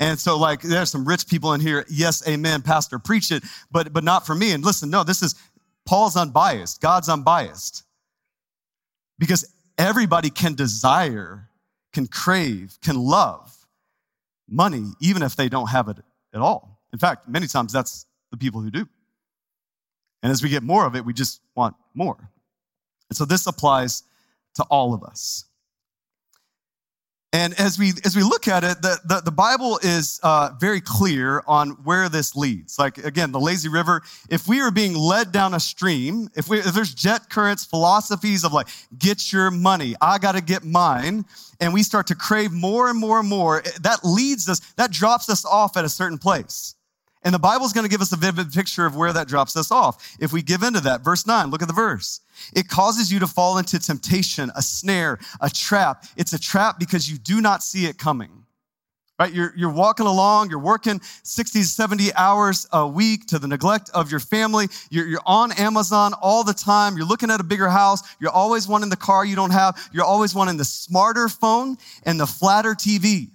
And 0.00 0.18
so, 0.18 0.36
like, 0.36 0.60
there's 0.60 0.90
some 0.90 1.06
rich 1.06 1.28
people 1.28 1.52
in 1.54 1.60
here. 1.60 1.86
Yes, 1.88 2.26
amen, 2.28 2.62
pastor, 2.62 2.98
preach 2.98 3.30
it, 3.30 3.44
but 3.70 3.92
but 3.92 4.02
not 4.02 4.26
for 4.26 4.34
me. 4.34 4.52
And 4.52 4.64
listen, 4.64 4.90
no, 4.90 5.04
this 5.04 5.22
is 5.22 5.36
Paul's 5.86 6.16
unbiased. 6.16 6.80
God's 6.80 7.08
unbiased. 7.08 7.84
Because 9.18 9.48
everybody 9.78 10.30
can 10.30 10.54
desire, 10.54 11.48
can 11.92 12.08
crave, 12.08 12.76
can 12.82 12.96
love 12.96 13.56
money, 14.48 14.92
even 15.00 15.22
if 15.22 15.36
they 15.36 15.48
don't 15.48 15.68
have 15.68 15.88
it 15.88 15.98
at 16.34 16.40
all. 16.40 16.80
In 16.92 16.98
fact, 16.98 17.28
many 17.28 17.46
times 17.46 17.72
that's 17.72 18.06
the 18.32 18.36
people 18.36 18.60
who 18.60 18.70
do. 18.70 18.88
And 20.24 20.32
as 20.32 20.42
we 20.42 20.48
get 20.48 20.62
more 20.62 20.86
of 20.86 20.96
it, 20.96 21.04
we 21.04 21.12
just 21.12 21.42
want 21.54 21.76
more. 21.92 22.30
And 23.10 23.16
so 23.16 23.26
this 23.26 23.46
applies 23.46 24.04
to 24.54 24.64
all 24.64 24.94
of 24.94 25.04
us. 25.04 25.44
And 27.34 27.52
as 27.60 27.78
we 27.78 27.92
as 28.04 28.16
we 28.16 28.22
look 28.22 28.48
at 28.48 28.64
it, 28.64 28.80
the, 28.80 28.98
the, 29.04 29.20
the 29.22 29.30
Bible 29.32 29.78
is 29.82 30.20
uh, 30.22 30.52
very 30.58 30.80
clear 30.80 31.42
on 31.46 31.70
where 31.82 32.08
this 32.08 32.36
leads. 32.36 32.78
Like 32.78 32.96
again, 32.98 33.32
the 33.32 33.40
lazy 33.40 33.68
river. 33.68 34.02
If 34.30 34.46
we 34.48 34.60
are 34.60 34.70
being 34.70 34.94
led 34.94 35.30
down 35.30 35.52
a 35.52 35.60
stream, 35.60 36.30
if 36.36 36.48
we 36.48 36.60
if 36.60 36.72
there's 36.72 36.94
jet 36.94 37.28
currents, 37.28 37.66
philosophies 37.66 38.44
of 38.44 38.52
like 38.52 38.68
get 38.96 39.32
your 39.32 39.50
money, 39.50 39.94
I 40.00 40.18
got 40.18 40.36
to 40.36 40.40
get 40.40 40.64
mine, 40.64 41.26
and 41.60 41.74
we 41.74 41.82
start 41.82 42.06
to 42.06 42.14
crave 42.14 42.52
more 42.52 42.88
and 42.88 42.98
more 42.98 43.18
and 43.18 43.28
more, 43.28 43.62
that 43.80 44.04
leads 44.04 44.48
us, 44.48 44.60
that 44.76 44.90
drops 44.90 45.28
us 45.28 45.44
off 45.44 45.76
at 45.76 45.84
a 45.84 45.88
certain 45.90 46.18
place. 46.18 46.76
And 47.24 47.32
the 47.32 47.38
Bible's 47.38 47.72
going 47.72 47.86
to 47.86 47.90
give 47.90 48.02
us 48.02 48.12
a 48.12 48.16
vivid 48.16 48.52
picture 48.52 48.84
of 48.84 48.96
where 48.96 49.12
that 49.12 49.26
drops 49.26 49.56
us 49.56 49.70
off. 49.70 50.16
If 50.20 50.32
we 50.32 50.42
give 50.42 50.62
into 50.62 50.80
that, 50.80 51.00
verse 51.00 51.26
9, 51.26 51.50
look 51.50 51.62
at 51.62 51.68
the 51.68 51.74
verse. 51.74 52.20
It 52.54 52.68
causes 52.68 53.10
you 53.10 53.18
to 53.20 53.26
fall 53.26 53.56
into 53.56 53.78
temptation, 53.78 54.52
a 54.54 54.60
snare, 54.60 55.18
a 55.40 55.48
trap. 55.48 56.04
It's 56.18 56.34
a 56.34 56.38
trap 56.38 56.78
because 56.78 57.10
you 57.10 57.16
do 57.16 57.40
not 57.40 57.62
see 57.62 57.86
it 57.86 57.98
coming. 57.98 58.44
Right? 59.18 59.32
You're, 59.32 59.54
you're 59.56 59.72
walking 59.72 60.06
along, 60.06 60.50
you're 60.50 60.58
working 60.58 61.00
60, 61.22 61.62
70 61.62 62.12
hours 62.14 62.66
a 62.72 62.86
week 62.86 63.26
to 63.26 63.38
the 63.38 63.46
neglect 63.46 63.88
of 63.94 64.10
your 64.10 64.18
family. 64.18 64.66
You're, 64.90 65.06
you're 65.06 65.22
on 65.24 65.52
Amazon 65.52 66.14
all 66.20 66.42
the 66.42 66.52
time. 66.52 66.96
You're 66.96 67.06
looking 67.06 67.30
at 67.30 67.40
a 67.40 67.44
bigger 67.44 67.68
house. 67.68 68.02
You're 68.18 68.32
always 68.32 68.66
wanting 68.66 68.90
the 68.90 68.96
car 68.96 69.24
you 69.24 69.36
don't 69.36 69.52
have. 69.52 69.88
You're 69.92 70.04
always 70.04 70.34
wanting 70.34 70.56
the 70.56 70.64
smarter 70.64 71.28
phone 71.28 71.78
and 72.02 72.18
the 72.18 72.26
flatter 72.26 72.74
TV. 72.74 73.30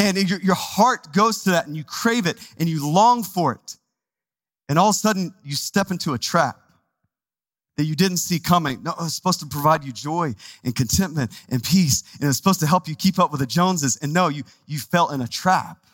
And 0.00 0.30
your, 0.30 0.40
your 0.40 0.54
heart 0.54 1.12
goes 1.12 1.44
to 1.44 1.50
that 1.50 1.66
and 1.66 1.76
you 1.76 1.84
crave 1.84 2.26
it 2.26 2.38
and 2.58 2.68
you 2.68 2.90
long 2.90 3.22
for 3.22 3.52
it. 3.52 3.76
And 4.70 4.78
all 4.78 4.88
of 4.88 4.94
a 4.94 4.98
sudden 4.98 5.34
you 5.44 5.54
step 5.54 5.90
into 5.90 6.14
a 6.14 6.18
trap 6.18 6.58
that 7.76 7.84
you 7.84 7.94
didn't 7.94 8.16
see 8.16 8.38
coming. 8.38 8.82
No, 8.82 8.94
it's 9.00 9.14
supposed 9.14 9.40
to 9.40 9.46
provide 9.46 9.84
you 9.84 9.92
joy 9.92 10.34
and 10.64 10.74
contentment 10.74 11.32
and 11.50 11.62
peace. 11.62 12.02
And 12.18 12.28
it's 12.28 12.38
supposed 12.38 12.60
to 12.60 12.66
help 12.66 12.88
you 12.88 12.94
keep 12.94 13.18
up 13.18 13.30
with 13.30 13.40
the 13.40 13.46
Joneses. 13.46 13.98
And 14.00 14.14
no, 14.14 14.28
you, 14.28 14.42
you 14.66 14.78
fell 14.78 15.10
in 15.10 15.20
a 15.20 15.28
trap, 15.28 15.84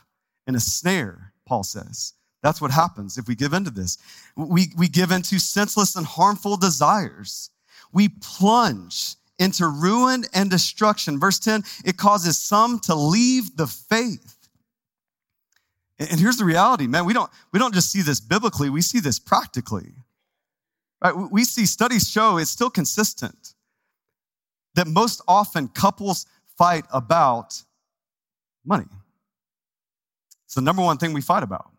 in 0.46 0.54
a 0.54 0.60
snare, 0.60 1.32
Paul 1.44 1.64
says. 1.64 2.12
That's 2.44 2.60
what 2.60 2.70
happens 2.70 3.18
if 3.18 3.26
we 3.26 3.34
give 3.34 3.52
into 3.54 3.70
this. 3.70 3.98
We, 4.36 4.68
we 4.78 4.86
give 4.86 5.10
into 5.10 5.40
senseless 5.40 5.96
and 5.96 6.06
harmful 6.06 6.56
desires. 6.56 7.50
We 7.92 8.08
plunge 8.08 9.16
into 9.38 9.66
ruin 9.68 10.24
and 10.34 10.50
destruction. 10.50 11.18
Verse 11.18 11.38
10, 11.38 11.62
it 11.84 11.96
causes 11.96 12.38
some 12.38 12.78
to 12.80 12.94
leave 12.94 13.56
the 13.56 13.66
faith. 13.66 14.36
And 15.98 16.20
here's 16.20 16.36
the 16.36 16.44
reality, 16.44 16.86
man. 16.86 17.04
We 17.04 17.12
don't, 17.12 17.30
we 17.52 17.58
don't 17.58 17.74
just 17.74 17.90
see 17.90 18.02
this 18.02 18.20
biblically, 18.20 18.70
we 18.70 18.82
see 18.82 19.00
this 19.00 19.18
practically. 19.18 19.94
Right? 21.02 21.14
We 21.30 21.44
see 21.44 21.66
studies 21.66 22.08
show 22.08 22.38
it's 22.38 22.50
still 22.50 22.70
consistent 22.70 23.54
that 24.74 24.86
most 24.86 25.22
often 25.26 25.68
couples 25.68 26.26
fight 26.56 26.84
about 26.92 27.62
money. 28.64 28.86
It's 30.44 30.54
the 30.54 30.60
number 30.60 30.82
one 30.82 30.98
thing 30.98 31.12
we 31.12 31.20
fight 31.20 31.42
about. 31.42 31.70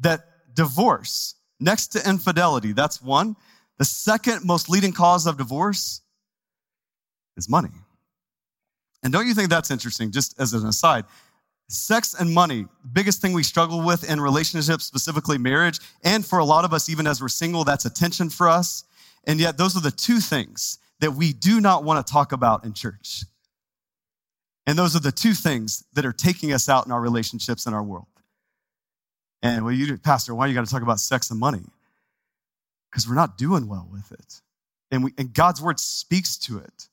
That 0.00 0.54
divorce, 0.54 1.34
next 1.60 1.88
to 1.88 2.08
infidelity, 2.08 2.72
that's 2.72 3.02
one. 3.02 3.36
The 3.78 3.84
second 3.84 4.44
most 4.44 4.68
leading 4.68 4.92
cause 4.92 5.26
of 5.26 5.36
divorce 5.36 6.02
is 7.36 7.48
money. 7.48 7.70
And 9.02 9.12
don't 9.12 9.26
you 9.26 9.34
think 9.34 9.50
that's 9.50 9.70
interesting? 9.70 10.10
Just 10.10 10.38
as 10.40 10.52
an 10.52 10.66
aside, 10.66 11.04
sex 11.68 12.14
and 12.14 12.32
money, 12.32 12.62
the 12.82 12.88
biggest 12.88 13.20
thing 13.20 13.32
we 13.32 13.42
struggle 13.42 13.84
with 13.84 14.08
in 14.08 14.20
relationships, 14.20 14.84
specifically 14.84 15.38
marriage, 15.38 15.78
and 16.04 16.24
for 16.24 16.38
a 16.38 16.44
lot 16.44 16.64
of 16.64 16.72
us, 16.72 16.88
even 16.88 17.06
as 17.06 17.20
we're 17.20 17.28
single, 17.28 17.64
that's 17.64 17.84
attention 17.84 18.30
for 18.30 18.48
us. 18.48 18.84
And 19.24 19.40
yet, 19.40 19.58
those 19.58 19.76
are 19.76 19.80
the 19.80 19.90
two 19.90 20.20
things 20.20 20.78
that 21.00 21.12
we 21.12 21.32
do 21.32 21.60
not 21.60 21.84
want 21.84 22.04
to 22.04 22.12
talk 22.12 22.32
about 22.32 22.64
in 22.64 22.72
church. 22.72 23.24
And 24.66 24.78
those 24.78 24.96
are 24.96 25.00
the 25.00 25.12
two 25.12 25.34
things 25.34 25.84
that 25.92 26.04
are 26.04 26.12
taking 26.12 26.52
us 26.52 26.68
out 26.68 26.86
in 26.86 26.92
our 26.92 27.00
relationships 27.00 27.66
in 27.66 27.74
our 27.74 27.82
world. 27.82 28.06
And 29.42 29.64
well, 29.64 29.74
you, 29.74 29.96
Pastor, 29.98 30.34
why 30.34 30.46
you 30.46 30.54
got 30.54 30.64
to 30.64 30.70
talk 30.70 30.82
about 30.82 30.98
sex 30.98 31.30
and 31.30 31.38
money? 31.38 31.62
Because 32.90 33.08
we're 33.08 33.14
not 33.14 33.38
doing 33.38 33.68
well 33.68 33.88
with 33.92 34.10
it. 34.12 34.40
And, 34.90 35.04
we, 35.04 35.12
and 35.18 35.32
God's 35.32 35.60
word 35.60 35.78
speaks 35.78 36.36
to 36.38 36.58
it. 36.58 36.88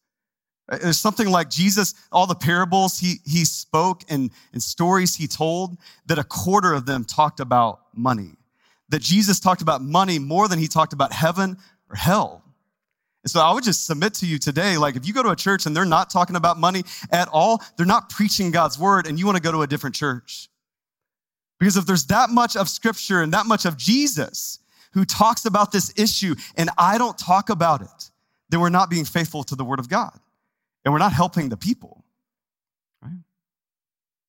There's 0.82 1.00
something 1.00 1.30
like 1.30 1.50
Jesus, 1.50 1.94
all 2.12 2.28
the 2.28 2.36
parables 2.36 3.00
he, 3.00 3.16
he 3.26 3.46
spoke 3.46 4.04
and, 4.10 4.32
and 4.54 4.62
stories 4.62 5.16
he 5.16 5.28
told, 5.28 5.78
that 6.06 6.20
a 6.20 6.24
quarter 6.24 6.74
of 6.74 6.86
them 6.86 7.06
talked 7.06 7.40
about 7.40 7.82
money. 7.94 8.32
That 8.90 9.02
Jesus 9.02 9.40
talked 9.40 9.62
about 9.62 9.82
money 9.82 10.20
more 10.20 10.48
than 10.48 10.60
he 10.60 10.68
talked 10.68 10.94
about 10.94 11.12
heaven 11.12 11.58
or 11.90 11.96
hell. 11.96 12.44
And 13.24 13.32
so 13.32 13.40
I 13.40 13.54
would 13.54 13.64
just 13.64 13.86
submit 13.86 14.16
to 14.16 14.26
you 14.26 14.38
today, 14.38 14.78
like 14.78 14.96
if 14.96 15.08
you 15.08 15.14
go 15.14 15.24
to 15.24 15.30
a 15.30 15.36
church 15.36 15.66
and 15.66 15.76
they're 15.76 15.86
not 15.86 16.10
talking 16.10 16.36
about 16.36 16.58
money 16.58 16.84
at 17.10 17.30
all, 17.30 17.62
they're 17.78 17.86
not 17.86 18.10
preaching 18.10 18.52
God's 18.52 18.78
word 18.78 19.08
and 19.08 19.18
you 19.18 19.26
want 19.26 19.38
to 19.38 19.42
go 19.42 19.52
to 19.52 19.62
a 19.62 19.68
different 19.68 19.96
church. 19.96 20.50
Because 21.60 21.78
if 21.78 21.86
there's 21.86 22.06
that 22.08 22.30
much 22.30 22.58
of 22.58 22.68
scripture 22.68 23.22
and 23.22 23.34
that 23.34 23.46
much 23.46 23.66
of 23.66 23.78
Jesus 23.78 24.60
who 24.92 25.06
talks 25.06 25.46
about 25.46 25.72
this 25.72 25.94
issue 25.98 26.36
and 26.58 26.70
I 26.78 26.98
don't 26.98 27.18
talk 27.18 27.50
about 27.50 27.82
it, 27.82 28.12
then 28.50 28.60
we're 28.60 28.70
not 28.70 28.90
being 28.90 29.06
faithful 29.06 29.44
to 29.46 29.56
the 29.56 29.64
word 29.64 29.80
of 29.80 29.88
God 29.88 30.20
and 30.84 30.94
we're 30.94 31.00
not 31.00 31.14
helping 31.14 31.50
the 31.50 31.58
people. 31.58 32.04
Right? 33.02 33.12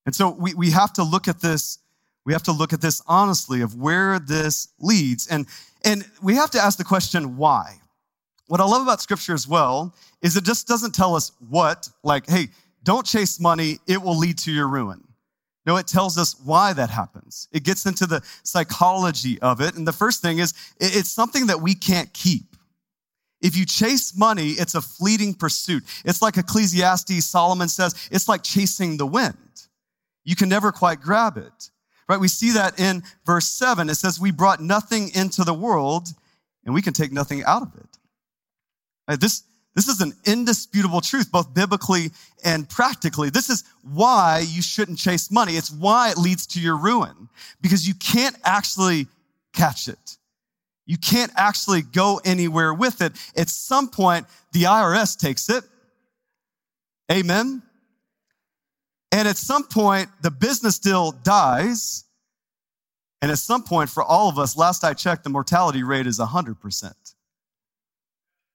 And 0.06 0.14
so 0.14 0.30
we, 0.30 0.54
we 0.54 0.70
have 0.70 0.92
to 0.94 1.02
look 1.02 1.28
at 1.28 1.40
this, 1.40 1.78
we 2.24 2.32
have 2.32 2.42
to 2.44 2.52
look 2.52 2.72
at 2.72 2.80
this 2.80 3.02
honestly 3.06 3.60
of 3.60 3.74
where 3.74 4.18
this 4.18 4.68
leads. 4.78 5.26
And, 5.26 5.46
and 5.84 6.04
we 6.22 6.34
have 6.34 6.50
to 6.52 6.60
ask 6.60 6.78
the 6.78 6.84
question, 6.84 7.36
why? 7.36 7.80
What 8.46 8.60
I 8.60 8.64
love 8.64 8.82
about 8.82 9.00
scripture 9.00 9.34
as 9.34 9.48
well 9.48 9.94
is 10.22 10.36
it 10.36 10.44
just 10.44 10.66
doesn't 10.68 10.94
tell 10.94 11.14
us 11.14 11.32
what, 11.48 11.88
like, 12.02 12.28
hey, 12.28 12.48
don't 12.82 13.06
chase 13.06 13.40
money, 13.40 13.78
it 13.86 14.00
will 14.02 14.18
lead 14.18 14.38
to 14.38 14.52
your 14.52 14.68
ruin. 14.68 15.02
No, 15.66 15.76
it 15.76 15.86
tells 15.86 16.18
us 16.18 16.36
why 16.44 16.74
that 16.74 16.90
happens. 16.90 17.48
It 17.50 17.64
gets 17.64 17.86
into 17.86 18.06
the 18.06 18.22
psychology 18.42 19.40
of 19.40 19.62
it. 19.62 19.76
And 19.76 19.88
the 19.88 19.92
first 19.92 20.20
thing 20.20 20.38
is 20.38 20.52
it's 20.78 21.10
something 21.10 21.46
that 21.46 21.62
we 21.62 21.74
can't 21.74 22.12
keep. 22.12 22.53
If 23.44 23.58
you 23.58 23.66
chase 23.66 24.16
money, 24.16 24.52
it's 24.52 24.74
a 24.74 24.80
fleeting 24.80 25.34
pursuit. 25.34 25.84
It's 26.06 26.22
like 26.22 26.38
Ecclesiastes, 26.38 27.26
Solomon 27.26 27.68
says, 27.68 27.94
it's 28.10 28.26
like 28.26 28.42
chasing 28.42 28.96
the 28.96 29.06
wind. 29.06 29.36
You 30.24 30.34
can 30.34 30.48
never 30.48 30.72
quite 30.72 31.02
grab 31.02 31.36
it. 31.36 31.70
Right? 32.08 32.18
We 32.18 32.28
see 32.28 32.52
that 32.52 32.80
in 32.80 33.02
verse 33.26 33.46
7. 33.46 33.90
It 33.90 33.96
says, 33.96 34.18
We 34.18 34.30
brought 34.30 34.60
nothing 34.60 35.10
into 35.14 35.44
the 35.44 35.52
world, 35.52 36.08
and 36.64 36.74
we 36.74 36.80
can 36.80 36.94
take 36.94 37.12
nothing 37.12 37.44
out 37.44 37.60
of 37.60 37.74
it. 37.74 37.98
Right? 39.08 39.20
This, 39.20 39.42
this 39.74 39.88
is 39.88 40.00
an 40.00 40.14
indisputable 40.24 41.02
truth, 41.02 41.30
both 41.30 41.52
biblically 41.52 42.12
and 42.46 42.66
practically. 42.66 43.28
This 43.28 43.50
is 43.50 43.62
why 43.82 44.42
you 44.48 44.62
shouldn't 44.62 44.96
chase 44.96 45.30
money. 45.30 45.52
It's 45.56 45.70
why 45.70 46.10
it 46.10 46.16
leads 46.16 46.46
to 46.48 46.60
your 46.60 46.78
ruin, 46.78 47.28
because 47.60 47.86
you 47.86 47.92
can't 47.92 48.36
actually 48.42 49.06
catch 49.52 49.86
it. 49.86 50.16
You 50.86 50.98
can't 50.98 51.32
actually 51.36 51.82
go 51.82 52.20
anywhere 52.24 52.74
with 52.74 53.00
it. 53.00 53.12
At 53.36 53.48
some 53.48 53.88
point, 53.88 54.26
the 54.52 54.64
IRS 54.64 55.18
takes 55.18 55.48
it. 55.48 55.64
Amen. 57.10 57.62
And 59.12 59.28
at 59.28 59.36
some 59.36 59.64
point, 59.64 60.08
the 60.22 60.30
business 60.30 60.78
deal 60.78 61.12
dies. 61.12 62.04
And 63.22 63.30
at 63.30 63.38
some 63.38 63.62
point, 63.62 63.88
for 63.88 64.02
all 64.02 64.28
of 64.28 64.38
us, 64.38 64.56
last 64.56 64.84
I 64.84 64.92
checked, 64.92 65.24
the 65.24 65.30
mortality 65.30 65.82
rate 65.82 66.06
is 66.06 66.18
100%. 66.18 66.92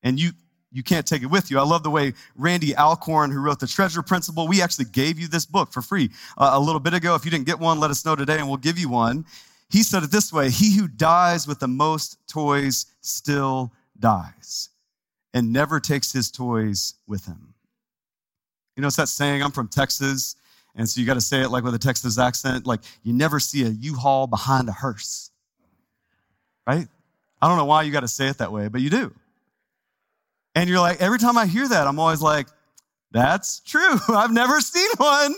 And 0.03 0.19
you, 0.19 0.31
you 0.71 0.83
can't 0.83 1.07
take 1.07 1.24
it 1.24 1.27
with 1.27 1.50
you. 1.50 1.57
I 1.57 1.63
love 1.63 1.83
the 1.83 1.89
way 1.89 2.13
Randy 2.36 2.75
Alcorn, 2.75 3.31
who 3.31 3.39
wrote 3.39 3.59
the 3.59 3.67
Treasure 3.67 4.03
Principle, 4.03 4.48
we 4.48 4.62
actually 4.62 4.86
gave 4.86 5.17
you 5.17 5.27
this 5.27 5.45
book 5.45 5.74
for 5.74 5.81
free 5.81 6.12
uh, 6.38 6.51
a 6.53 6.59
little 6.59 6.79
bit 6.79 6.93
ago. 6.93 7.15
If 7.15 7.25
you 7.25 7.31
didn't 7.31 7.45
get 7.45 7.59
one, 7.59 7.79
let 7.79 7.89
us 7.89 8.05
know 8.05 8.15
today 8.15 8.38
and 8.38 8.48
we'll 8.48 8.57
give 8.57 8.77
you 8.77 8.89
one. 8.89 9.25
He 9.69 9.83
said 9.83 10.03
it 10.03 10.11
this 10.11 10.33
way 10.33 10.49
He 10.49 10.75
who 10.75 10.88
dies 10.88 11.47
with 11.47 11.59
the 11.59 11.67
most 11.67 12.17
toys 12.27 12.88
still 13.01 13.71
dies 13.99 14.69
and 15.33 15.53
never 15.53 15.79
takes 15.79 16.11
his 16.11 16.31
toys 16.31 16.95
with 17.07 17.25
him. 17.25 17.53
You 18.75 18.81
know, 18.81 18.88
it's 18.88 18.95
that 18.95 19.09
saying, 19.09 19.43
I'm 19.43 19.51
from 19.51 19.67
Texas, 19.67 20.35
and 20.75 20.88
so 20.88 21.01
you 21.01 21.05
got 21.05 21.15
to 21.15 21.21
say 21.21 21.41
it 21.41 21.49
like 21.49 21.63
with 21.63 21.75
a 21.75 21.79
Texas 21.79 22.17
accent, 22.17 22.65
like 22.65 22.81
you 23.03 23.13
never 23.13 23.39
see 23.39 23.63
a 23.63 23.69
U-Haul 23.69 24.27
behind 24.27 24.69
a 24.69 24.71
hearse, 24.71 25.31
right? 26.65 26.88
I 27.41 27.47
don't 27.47 27.57
know 27.57 27.65
why 27.65 27.83
you 27.83 27.91
got 27.91 28.01
to 28.01 28.07
say 28.07 28.27
it 28.27 28.38
that 28.38 28.51
way, 28.51 28.69
but 28.69 28.81
you 28.81 28.89
do. 28.89 29.13
And 30.55 30.69
you're 30.69 30.79
like, 30.79 31.01
every 31.01 31.19
time 31.19 31.38
I 31.38 31.45
hear 31.45 31.67
that, 31.67 31.88
I'm 31.88 31.99
always 31.99 32.21
like, 32.21 32.47
that's 33.11 33.59
true. 33.61 33.97
I've 34.09 34.33
never 34.33 34.61
seen 34.61 34.89
one 34.97 35.35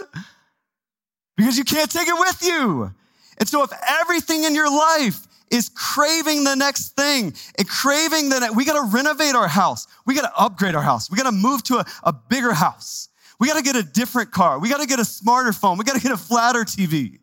because 1.35 1.57
you 1.57 1.63
can't 1.63 1.91
take 1.91 2.07
it 2.07 2.17
with 2.17 2.43
you. 2.43 2.93
And 3.41 3.49
so 3.49 3.63
if 3.63 3.71
everything 4.01 4.43
in 4.43 4.53
your 4.53 4.69
life 4.69 5.27
is 5.49 5.69
craving 5.69 6.43
the 6.43 6.53
next 6.53 6.89
thing 6.89 7.33
and 7.57 7.67
craving 7.67 8.29
the 8.29 8.39
next, 8.39 8.55
we 8.55 8.65
got 8.65 8.79
to 8.79 8.95
renovate 8.95 9.33
our 9.33 9.47
house. 9.47 9.87
We 10.05 10.13
got 10.13 10.31
to 10.31 10.39
upgrade 10.39 10.75
our 10.75 10.83
house. 10.83 11.09
We 11.09 11.17
got 11.17 11.23
to 11.23 11.31
move 11.31 11.63
to 11.63 11.77
a, 11.77 11.85
a 12.03 12.13
bigger 12.13 12.53
house. 12.53 13.09
We 13.39 13.47
got 13.47 13.57
to 13.57 13.63
get 13.63 13.75
a 13.75 13.81
different 13.81 14.29
car. 14.29 14.59
We 14.59 14.69
got 14.69 14.79
to 14.79 14.85
get 14.85 14.99
a 14.99 15.05
smarter 15.05 15.53
phone. 15.53 15.79
We 15.79 15.85
got 15.85 15.95
to 15.95 16.01
get 16.01 16.11
a 16.11 16.17
flatter 16.17 16.59
TV. 16.59 17.17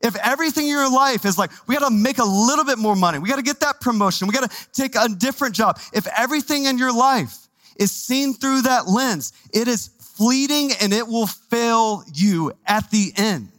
If 0.00 0.16
everything 0.16 0.64
in 0.64 0.70
your 0.70 0.92
life 0.92 1.24
is 1.24 1.38
like, 1.38 1.52
we 1.68 1.76
got 1.76 1.88
to 1.88 1.94
make 1.94 2.18
a 2.18 2.24
little 2.24 2.64
bit 2.64 2.78
more 2.78 2.96
money. 2.96 3.20
We 3.20 3.28
got 3.28 3.36
to 3.36 3.42
get 3.42 3.60
that 3.60 3.80
promotion. 3.80 4.26
We 4.26 4.34
got 4.34 4.50
to 4.50 4.72
take 4.72 4.96
a 4.96 5.08
different 5.08 5.54
job. 5.54 5.78
If 5.92 6.08
everything 6.18 6.64
in 6.64 6.76
your 6.76 6.92
life 6.92 7.36
is 7.76 7.92
seen 7.92 8.34
through 8.34 8.62
that 8.62 8.88
lens, 8.88 9.32
it 9.54 9.68
is 9.68 9.90
fleeting 10.16 10.72
and 10.80 10.92
it 10.92 11.06
will 11.06 11.28
fail 11.28 12.02
you 12.12 12.52
at 12.66 12.90
the 12.90 13.12
end 13.16 13.51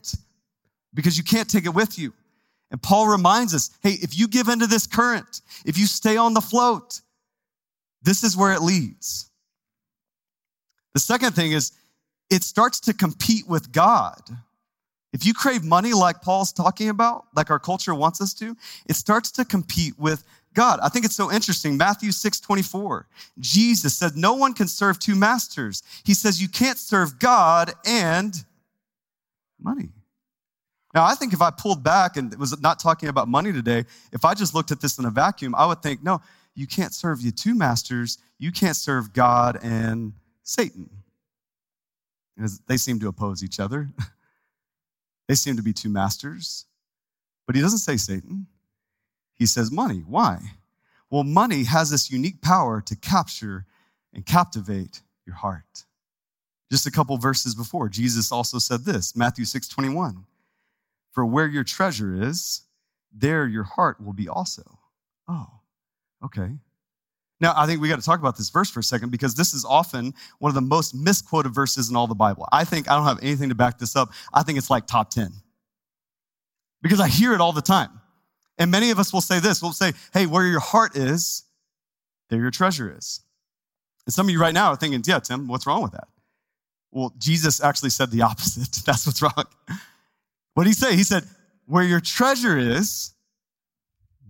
because 0.94 1.18
you 1.18 1.24
can't 1.24 1.50
take 1.50 1.66
it 1.66 1.74
with 1.74 1.98
you. 1.98 2.14
And 2.72 2.82
Paul 2.82 3.08
reminds 3.08 3.54
us, 3.54 3.70
hey, 3.82 3.94
if 4.02 4.18
you 4.18 4.28
give 4.28 4.48
into 4.48 4.68
this 4.68 4.88
current, 4.88 5.42
if 5.66 5.78
you 5.78 5.86
stay 5.86 6.18
on 6.18 6.34
the 6.34 6.42
float, 6.42 7.02
this 8.02 8.24
is 8.24 8.36
where 8.36 8.54
it 8.54 8.62
leads. 8.62 9.30
The 10.94 11.00
second 11.00 11.34
thing 11.34 11.52
is 11.52 11.72
it 12.30 12.44
starts 12.44 12.80
to 12.82 12.94
compete 12.94 13.48
with 13.48 13.72
God. 13.72 14.22
If 15.14 15.26
you 15.26 15.34
crave 15.34 15.64
money 15.64 15.94
like 15.94 16.22
Paul's 16.22 16.52
talking 16.52 16.90
about, 16.90 17.26
like 17.36 17.52
our 17.52 17.60
culture 17.60 17.94
wants 17.94 18.20
us 18.20 18.34
to, 18.36 18.58
it 18.88 18.96
starts 18.96 19.30
to 19.34 19.46
compete 19.46 19.98
with 20.00 20.24
God. 20.56 20.80
I 20.82 20.90
think 20.90 21.06
it's 21.06 21.16
so 21.16 21.32
interesting. 21.32 21.78
Matthew 21.78 22.12
6 22.12 22.40
24. 22.40 23.08
Jesus 23.40 23.96
said, 23.96 24.16
No 24.16 24.34
one 24.34 24.54
can 24.54 24.68
serve 24.68 25.00
two 25.00 25.16
masters. 25.16 25.84
He 26.04 26.16
says, 26.16 26.42
You 26.42 26.48
can't 26.48 26.78
serve 26.78 27.20
God 27.20 27.74
and 27.86 28.34
money. 29.62 29.90
Now, 30.94 31.06
I 31.06 31.16
think 31.16 31.34
if 31.34 31.42
I 31.42 31.50
pulled 31.50 31.84
back 31.84 32.18
and 32.18 32.36
was 32.38 32.60
not 32.62 32.80
talking 32.80 33.10
about 33.10 33.28
money 33.28 33.52
today, 33.52 33.86
if 34.12 34.24
I 34.26 34.34
just 34.36 34.54
looked 34.54 34.72
at 34.72 34.80
this 34.80 35.00
in 35.00 35.06
a 35.06 35.10
vacuum, 35.10 35.56
I 35.56 35.66
would 35.66 35.82
think, 35.82 36.04
no, 36.04 36.22
you 36.56 36.68
can't 36.68 36.94
serve 36.94 37.24
the 37.24 37.32
two 37.32 37.56
masters. 37.56 38.20
You 38.38 38.52
can't 38.52 38.76
serve 38.76 39.12
God 39.12 39.60
and 39.64 40.14
Satan. 40.44 40.90
Because 42.36 42.60
they 42.68 42.78
seem 42.78 43.00
to 43.00 43.08
oppose 43.08 43.44
each 43.44 43.60
other. 43.60 43.90
they 45.28 45.36
seem 45.36 45.56
to 45.58 45.64
be 45.64 45.74
two 45.74 45.90
masters. 45.90 46.66
But 47.48 47.56
he 47.56 47.62
doesn't 47.62 47.80
say 47.80 47.98
Satan. 47.98 48.48
He 49.34 49.48
says 49.48 49.72
money. 49.72 50.04
Why? 50.08 50.40
Well, 51.10 51.24
money 51.24 51.64
has 51.64 51.90
this 51.90 52.12
unique 52.12 52.42
power 52.42 52.82
to 52.82 52.96
capture 52.96 53.66
and 54.14 54.26
captivate 54.26 55.02
your 55.26 55.36
heart. 55.36 55.86
Just 56.72 56.88
a 56.88 56.92
couple 56.92 57.18
verses 57.18 57.56
before, 57.56 57.90
Jesus 57.90 58.32
also 58.32 58.58
said 58.60 58.86
this 58.86 59.16
Matthew 59.16 59.46
6 59.46 59.68
21. 59.68 60.26
For 61.13 61.25
where 61.25 61.48
your 61.48 61.63
treasure 61.63 62.22
is, 62.22 62.63
there 63.13 63.48
your 63.48 63.63
heart 63.63 64.03
will 64.03 64.13
be 64.13 64.27
also. 64.27 64.63
Oh, 65.27 65.48
okay. 66.25 66.50
Now, 67.39 67.53
I 67.55 67.65
think 67.65 67.82
we 67.82 67.89
got 67.89 68.00
to 68.00 68.05
talk 68.05 68.20
about 68.20 68.38
this 68.38 68.50
verse 68.50 68.70
for 68.70 68.79
a 68.79 68.84
second 68.84 69.12
because 69.12 69.36
this 69.36 69.53
is 69.53 69.65
often 69.65 70.13
one 70.39 70.50
of 70.50 70.55
the 70.55 70.62
most 70.62 70.96
misquoted 70.96 71.53
verses 71.53 71.89
in 71.89 71.96
all 71.96 72.08
the 72.08 72.15
Bible. 72.15 72.48
I 72.51 72.63
think 72.63 72.89
I 72.89 72.96
don't 72.96 73.05
have 73.05 73.20
anything 73.22 73.50
to 73.50 73.55
back 73.55 73.77
this 73.77 73.96
up. 73.96 74.12
I 74.34 74.43
think 74.43 74.58
it's 74.58 74.70
like 74.70 74.88
top 74.88 75.10
10 75.10 75.32
because 76.82 77.00
I 77.00 77.08
hear 77.08 77.34
it 77.34 77.41
all 77.41 77.51
the 77.51 77.62
time. 77.62 77.89
And 78.58 78.72
many 78.72 78.91
of 78.91 79.00
us 79.00 79.12
will 79.12 79.22
say 79.22 79.39
this 79.39 79.62
we'll 79.62 79.74
say, 79.74 79.93
hey, 80.13 80.25
where 80.25 80.46
your 80.46 80.60
heart 80.60 80.96
is, 80.96 81.43
there 82.29 82.39
your 82.39 82.51
treasure 82.51 82.96
is. 82.96 83.22
And 84.05 84.13
some 84.13 84.27
of 84.27 84.32
you 84.32 84.39
right 84.39 84.53
now 84.53 84.67
are 84.67 84.75
thinking, 84.75 85.03
yeah, 85.05 85.20
Tim, 85.20 85.48
what's 85.48 85.65
wrong 85.67 85.82
with 85.82 85.93
that? 85.93 86.08
Well, 86.91 87.13
Jesus 87.17 87.62
actually 87.63 87.89
said 87.89 88.12
the 88.12 88.22
opposite. 88.22 88.72
That's 88.86 89.05
what's 89.05 89.22
wrong. 89.22 89.46
What 90.54 90.64
did 90.64 90.70
he 90.70 90.74
say? 90.74 90.96
He 90.96 91.04
said, 91.04 91.24
where 91.66 91.84
your 91.84 92.00
treasure 92.00 92.58
is, 92.58 93.14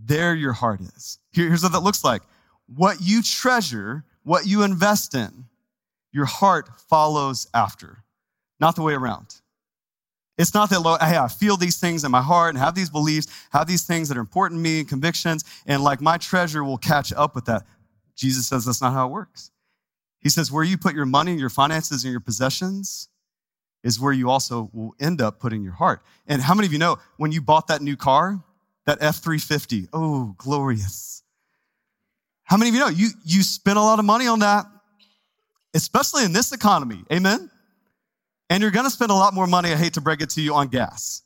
there 0.05 0.35
your 0.35 0.53
heart 0.53 0.81
is. 0.81 1.19
here's 1.31 1.63
what 1.63 1.71
that 1.71 1.79
looks 1.79 2.03
like. 2.03 2.21
What 2.67 2.97
you 3.01 3.21
treasure, 3.21 4.03
what 4.23 4.45
you 4.45 4.63
invest 4.63 5.15
in, 5.15 5.45
your 6.11 6.25
heart 6.25 6.69
follows 6.89 7.47
after, 7.53 8.03
not 8.59 8.75
the 8.75 8.81
way 8.81 8.93
around. 8.93 9.35
It's 10.37 10.53
not 10.53 10.69
that, 10.71 10.81
hey, 11.01 11.17
I 11.17 11.27
feel 11.27 11.57
these 11.57 11.79
things 11.79 12.03
in 12.03 12.11
my 12.11 12.21
heart 12.21 12.49
and 12.49 12.57
have 12.57 12.73
these 12.73 12.89
beliefs, 12.89 13.27
have 13.51 13.67
these 13.67 13.83
things 13.83 14.09
that 14.09 14.17
are 14.17 14.21
important 14.21 14.59
to 14.59 14.63
me, 14.63 14.79
and 14.79 14.89
convictions, 14.89 15.43
and 15.65 15.83
like 15.83 16.01
my 16.01 16.17
treasure 16.17 16.63
will 16.63 16.77
catch 16.77 17.13
up 17.13 17.35
with 17.35 17.45
that. 17.45 17.63
Jesus 18.15 18.47
says 18.47 18.65
that's 18.65 18.81
not 18.81 18.93
how 18.93 19.07
it 19.07 19.11
works. 19.11 19.51
He 20.19 20.29
says, 20.29 20.51
where 20.51 20.63
you 20.63 20.77
put 20.77 20.95
your 20.95 21.05
money, 21.05 21.35
your 21.35 21.49
finances, 21.49 22.03
and 22.03 22.11
your 22.11 22.21
possessions 22.21 23.09
is 23.83 23.99
where 23.99 24.13
you 24.13 24.29
also 24.29 24.69
will 24.73 24.95
end 24.99 25.21
up 25.21 25.39
putting 25.39 25.63
your 25.63 25.73
heart. 25.73 26.01
And 26.27 26.41
how 26.41 26.53
many 26.55 26.65
of 26.65 26.73
you 26.73 26.79
know 26.79 26.97
when 27.17 27.31
you 27.31 27.41
bought 27.41 27.67
that 27.67 27.81
new 27.81 27.97
car, 27.97 28.41
that 28.85 28.99
F 29.01 29.17
350? 29.17 29.89
Oh, 29.93 30.33
glorious. 30.37 31.23
How 32.43 32.57
many 32.57 32.69
of 32.69 32.75
you 32.75 32.81
know 32.81 32.89
you, 32.89 33.09
you 33.25 33.43
spent 33.43 33.77
a 33.77 33.81
lot 33.81 33.99
of 33.99 34.05
money 34.05 34.27
on 34.27 34.39
that, 34.39 34.65
especially 35.73 36.23
in 36.25 36.33
this 36.33 36.51
economy? 36.51 37.03
Amen? 37.11 37.49
And 38.49 38.61
you're 38.61 38.71
gonna 38.71 38.89
spend 38.89 39.11
a 39.11 39.15
lot 39.15 39.33
more 39.33 39.47
money, 39.47 39.71
I 39.71 39.75
hate 39.75 39.93
to 39.93 40.01
break 40.01 40.21
it 40.21 40.29
to 40.31 40.41
you, 40.41 40.53
on 40.53 40.67
gas. 40.67 41.21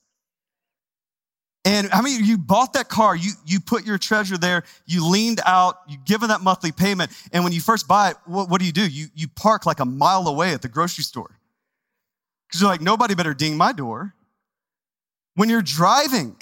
And 1.66 1.90
I 1.92 2.02
mean, 2.02 2.24
you 2.24 2.38
bought 2.38 2.74
that 2.74 2.88
car, 2.88 3.14
you, 3.14 3.32
you 3.46 3.60
put 3.60 3.86
your 3.86 3.98
treasure 3.98 4.38
there, 4.38 4.64
you 4.86 5.06
leaned 5.06 5.42
out, 5.46 5.76
you 5.90 5.98
given 6.06 6.30
that 6.30 6.40
monthly 6.40 6.72
payment. 6.72 7.12
And 7.34 7.44
when 7.44 7.52
you 7.52 7.60
first 7.60 7.90
buy 7.90 8.12
it, 8.12 8.18
what, 8.26 8.50
what 8.50 8.62
do 8.62 8.66
you 8.66 8.72
do? 8.72 8.88
You, 8.88 9.08
you 9.14 9.28
park 9.28 9.66
like 9.66 9.82
a 9.82 9.86
mile 9.86 10.30
away 10.30 10.54
at 10.54 10.62
the 10.62 10.70
grocery 10.70 11.04
store. 11.04 11.38
Because 12.48 12.62
you're 12.62 12.70
like, 12.70 12.82
nobody 12.82 13.16
better 13.16 13.34
ding 13.34 13.58
my 13.58 13.74
door. 13.74 14.14
When 15.36 15.50
you're 15.50 15.62
driving, 15.62 16.36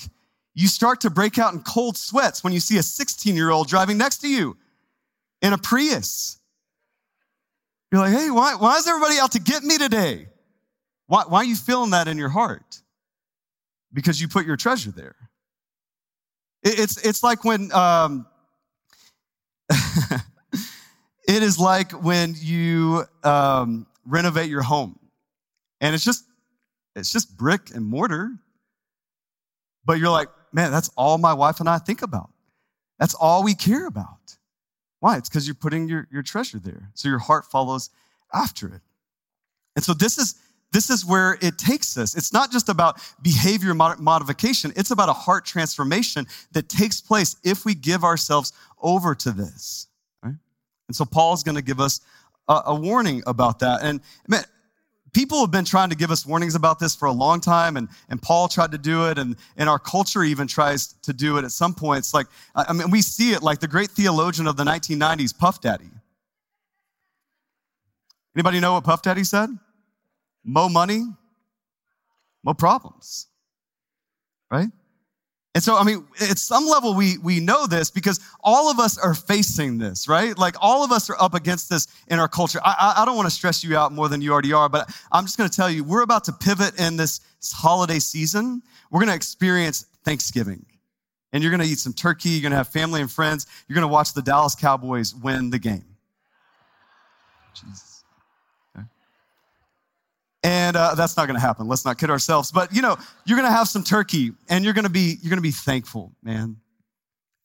you 0.54 0.68
start 0.68 1.02
to 1.02 1.10
break 1.10 1.38
out 1.38 1.54
in 1.54 1.62
cold 1.62 1.98
sweats 1.98 2.44
when 2.44 2.54
you 2.54 2.60
see 2.60 2.78
a 2.78 2.84
16 2.84 3.36
year 3.36 3.50
old 3.50 3.68
driving 3.68 3.98
next 3.98 4.20
to 4.20 4.30
you 4.30 4.58
in 5.42 5.54
a 5.54 5.58
Prius. 5.58 6.40
You're 7.92 8.02
like, 8.02 8.14
hey, 8.14 8.30
why, 8.30 8.56
why 8.56 8.78
is 8.78 8.88
everybody 8.88 9.20
out 9.20 9.34
to 9.34 9.40
get 9.40 9.64
me 9.64 9.78
today? 9.78 10.28
Why, 11.08 11.24
why 11.28 11.40
are 11.40 11.46
you 11.46 11.56
feeling 11.56 11.92
that 11.92 12.08
in 12.08 12.18
your 12.18 12.30
heart? 12.30 12.82
because 13.96 14.22
you 14.22 14.28
put 14.28 14.46
your 14.46 14.58
treasure 14.58 14.92
there. 14.92 15.16
It's, 16.62 17.04
it's 17.04 17.24
like 17.24 17.44
when, 17.44 17.72
um, 17.72 18.28
it 19.70 21.42
is 21.42 21.58
like 21.58 21.92
when 21.92 22.36
you 22.38 23.06
um, 23.24 23.88
renovate 24.06 24.50
your 24.50 24.62
home 24.62 25.00
and 25.82 25.94
it's 25.94 26.04
just, 26.04 26.26
it's 26.96 27.12
just 27.12 27.36
brick 27.38 27.74
and 27.74 27.86
mortar. 27.86 28.32
But 29.86 30.00
you're 30.00 30.10
like, 30.10 30.30
man, 30.52 30.72
that's 30.72 30.90
all 30.96 31.18
my 31.18 31.34
wife 31.34 31.60
and 31.60 31.70
I 31.70 31.78
think 31.78 32.02
about. 32.02 32.30
That's 33.00 33.14
all 33.14 33.44
we 33.44 33.54
care 33.54 33.88
about. 33.88 34.38
Why? 35.00 35.18
It's 35.18 35.30
because 35.30 35.48
you're 35.48 35.56
putting 35.56 35.88
your, 35.88 36.08
your 36.12 36.24
treasure 36.24 36.60
there. 36.60 36.90
So 36.96 37.10
your 37.10 37.20
heart 37.20 37.46
follows 37.46 37.90
after 38.34 38.68
it. 38.68 38.82
And 39.76 39.84
so 39.84 39.94
this 39.94 40.18
is 40.18 40.36
this 40.72 40.90
is 40.90 41.06
where 41.06 41.38
it 41.42 41.58
takes 41.58 41.98
us. 41.98 42.18
It's 42.18 42.34
not 42.34 42.52
just 42.52 42.68
about 42.68 43.00
behavior 43.22 43.74
modification, 43.74 44.74
it's 44.76 44.92
about 44.92 45.08
a 45.08 45.14
heart 45.14 45.46
transformation 45.46 46.28
that 46.52 46.68
takes 46.68 47.00
place 47.00 47.38
if 47.46 47.64
we 47.64 47.76
give 47.76 48.04
ourselves 48.04 48.52
over 48.82 49.16
to 49.16 49.32
this. 49.32 49.88
Right? 50.22 50.36
And 50.90 50.96
so 50.96 51.06
Paul's 51.06 51.44
going 51.44 51.56
to 51.56 51.62
give 51.62 51.80
us 51.80 52.02
a, 52.50 52.62
a, 52.66 52.76
warning 52.76 53.24
about 53.26 53.60
that. 53.60 53.84
And 53.84 54.02
man, 54.28 54.44
people 55.16 55.40
have 55.40 55.50
been 55.50 55.66
trying 55.66 55.90
to 55.90 55.96
give 55.96 56.12
us 56.12 56.26
warnings 56.26 56.56
about 56.56 56.78
this 56.78 56.94
for 56.94 57.06
a 57.06 57.12
long 57.12 57.40
time, 57.40 57.78
and, 57.78 57.88
and 58.10 58.22
Paul 58.22 58.50
tried 58.50 58.72
to 58.74 58.78
do 58.78 59.08
it, 59.08 59.18
and, 59.18 59.38
and 59.56 59.70
our 59.70 59.80
culture 59.80 60.24
even 60.24 60.46
tries 60.46 60.88
to 61.04 61.14
do 61.14 61.38
it 61.38 61.46
at 61.46 61.52
some 61.52 61.74
points. 61.74 62.14
Like, 62.14 62.28
I 62.54 62.74
mean, 62.74 62.92
we 62.92 63.02
see 63.02 63.32
it 63.32 63.42
like 63.42 63.60
the 63.60 63.68
great 63.68 63.90
theologian 63.90 64.46
of 64.46 64.58
the 64.58 64.66
1990s, 64.66 65.36
Puff 65.36 65.62
Daddy. 65.62 65.90
Anybody 68.36 68.60
know 68.60 68.74
what 68.74 68.84
Puff 68.84 69.02
Daddy 69.02 69.24
said? 69.24 69.50
Mo 70.44 70.68
money, 70.68 71.06
more 72.44 72.54
problems. 72.54 73.28
Right? 74.52 74.68
And 75.56 75.64
so, 75.64 75.78
I 75.78 75.86
mean, 75.86 76.06
at 76.20 76.38
some 76.38 76.68
level, 76.68 76.96
we, 76.96 77.18
we 77.20 77.40
know 77.40 77.66
this 77.66 77.90
because 77.90 78.20
all 78.44 78.70
of 78.70 78.78
us 78.78 78.98
are 78.98 79.14
facing 79.14 79.78
this, 79.78 80.06
right? 80.10 80.38
Like 80.38 80.56
all 80.60 80.84
of 80.84 80.92
us 80.92 81.10
are 81.10 81.16
up 81.18 81.34
against 81.34 81.70
this 81.70 81.88
in 82.10 82.20
our 82.20 82.28
culture. 82.28 82.60
I, 82.62 82.76
I, 82.78 83.02
I 83.02 83.06
don't 83.06 83.16
want 83.16 83.30
to 83.30 83.34
stress 83.34 83.64
you 83.64 83.78
out 83.78 83.94
more 83.94 84.10
than 84.10 84.22
you 84.22 84.34
already 84.34 84.52
are, 84.52 84.68
but 84.68 84.94
I'm 85.14 85.24
just 85.24 85.38
going 85.38 85.50
to 85.50 85.56
tell 85.56 85.70
you, 85.70 85.86
we're 85.86 86.02
about 86.02 86.26
to 86.26 86.34
pivot 86.34 86.78
in 86.78 86.98
this 86.98 87.22
holiday 87.54 88.00
season. 88.00 88.64
We're 88.92 89.00
going 89.00 89.10
to 89.10 89.16
experience 89.16 89.86
Thanksgiving. 90.04 90.66
And 91.32 91.42
you're 91.42 91.52
going 91.52 91.62
to 91.62 91.68
eat 91.68 91.80
some 91.80 91.94
turkey. 91.94 92.32
You're 92.32 92.42
going 92.42 92.52
to 92.52 92.58
have 92.58 92.68
family 92.68 93.00
and 93.00 93.10
friends. 93.10 93.48
You're 93.70 93.76
going 93.76 93.88
to 93.88 93.94
watch 93.94 94.14
the 94.14 94.22
Dallas 94.22 94.56
Cowboys 94.56 95.16
win 95.16 95.52
the 95.52 95.60
game. 95.60 95.86
Jesus. 97.54 97.95
And 100.46 100.78
uh, 100.78 100.94
that's 100.94 101.18
not 101.18 101.26
going 101.26 101.38
to 101.38 101.42
happen. 101.42 101.68
Let's 101.68 101.86
not 101.86 101.98
kid 101.98 102.12
ourselves. 102.12 102.52
But 102.52 102.72
you 102.72 102.84
know, 102.84 102.98
you're 103.26 103.36
going 103.36 103.50
to 103.50 103.56
have 103.56 103.68
some 103.68 103.84
turkey, 103.84 104.32
and 104.48 104.64
you're 104.64 104.76
going 104.76 104.86
to 104.86 104.92
be 104.92 105.18
you're 105.20 105.32
going 105.32 105.40
to 105.40 105.42
be 105.42 105.50
thankful, 105.50 106.12
man. 106.22 106.58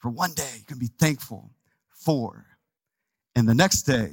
For 0.01 0.11
one 0.11 0.35
day, 0.35 0.43
you're 0.53 0.67
going 0.67 0.79
to 0.79 0.87
be 0.87 0.93
thankful 0.99 1.51
for, 1.89 2.45
and 3.35 3.49
the 3.49 3.55
next 3.55 3.83
day, 3.85 4.11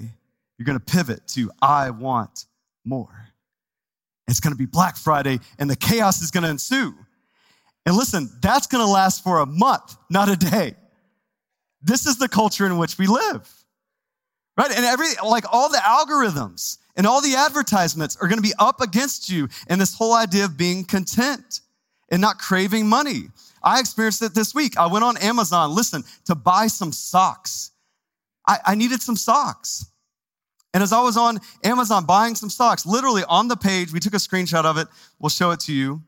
you're 0.58 0.66
going 0.66 0.80
to 0.80 0.86
pivot 0.86 1.28
to 1.30 1.52
I 1.62 1.90
want 1.90 2.46
more. 2.86 3.28
It's 4.30 4.40
going 4.40 4.54
to 4.54 4.58
be 4.58 4.66
Black 4.66 4.96
Friday, 4.96 5.42
and 5.60 5.70
the 5.70 5.76
chaos 5.76 6.22
is 6.22 6.32
going 6.32 6.46
to 6.46 6.50
ensue. 6.50 6.96
And 7.86 7.94
listen, 7.94 8.30
that's 8.42 8.68
going 8.68 8.86
to 8.86 8.90
last 8.90 9.22
for 9.22 9.40
a 9.40 9.46
month, 9.46 9.98
not 10.10 10.30
a 10.30 10.38
day. 10.38 10.76
This 11.82 12.06
is 12.06 12.20
the 12.20 12.30
culture 12.30 12.66
in 12.66 12.78
which 12.78 12.98
we 12.98 13.08
live. 13.08 13.54
Right? 14.58 14.72
And 14.72 14.84
every, 14.84 15.08
like 15.24 15.46
all 15.52 15.70
the 15.70 15.78
algorithms 15.78 16.80
and 16.96 17.06
all 17.06 17.22
the 17.22 17.36
advertisements 17.36 18.18
are 18.18 18.28
going 18.28 18.40
to 18.40 18.48
be 18.48 18.56
up 18.58 18.82
against 18.82 19.30
you 19.30 19.48
and 19.68 19.80
this 19.80 19.94
whole 19.94 20.16
idea 20.16 20.46
of 20.46 20.58
being 20.58 20.84
content 20.84 21.62
and 22.10 22.20
not 22.20 22.40
craving 22.40 22.88
money. 22.88 23.30
I 23.64 23.80
experienced 23.80 24.24
it 24.24 24.34
this 24.34 24.56
week. 24.56 24.78
I 24.78 24.88
went 24.88 25.06
on 25.06 25.18
Amazon, 25.18 25.76
listen, 25.76 26.04
to 26.26 26.34
buy 26.34 26.68
some 26.68 26.92
socks. 26.92 27.72
I, 28.48 28.58
I 28.66 28.76
needed 28.76 29.02
some 29.02 29.16
socks. 29.16 29.86
And 30.74 30.82
as 30.82 30.92
I 30.92 31.02
was 31.02 31.18
on 31.18 31.40
Amazon 31.64 32.06
buying 32.06 32.36
some 32.36 32.50
socks, 32.50 32.86
literally 32.86 33.24
on 33.28 33.48
the 33.48 33.58
page, 33.58 33.94
we 33.94 34.00
took 34.00 34.14
a 34.14 34.18
screenshot 34.18 34.66
of 34.66 34.78
it. 34.78 34.88
We'll 35.20 35.30
show 35.30 35.52
it 35.52 35.60
to 35.62 35.74
you. 35.74 36.02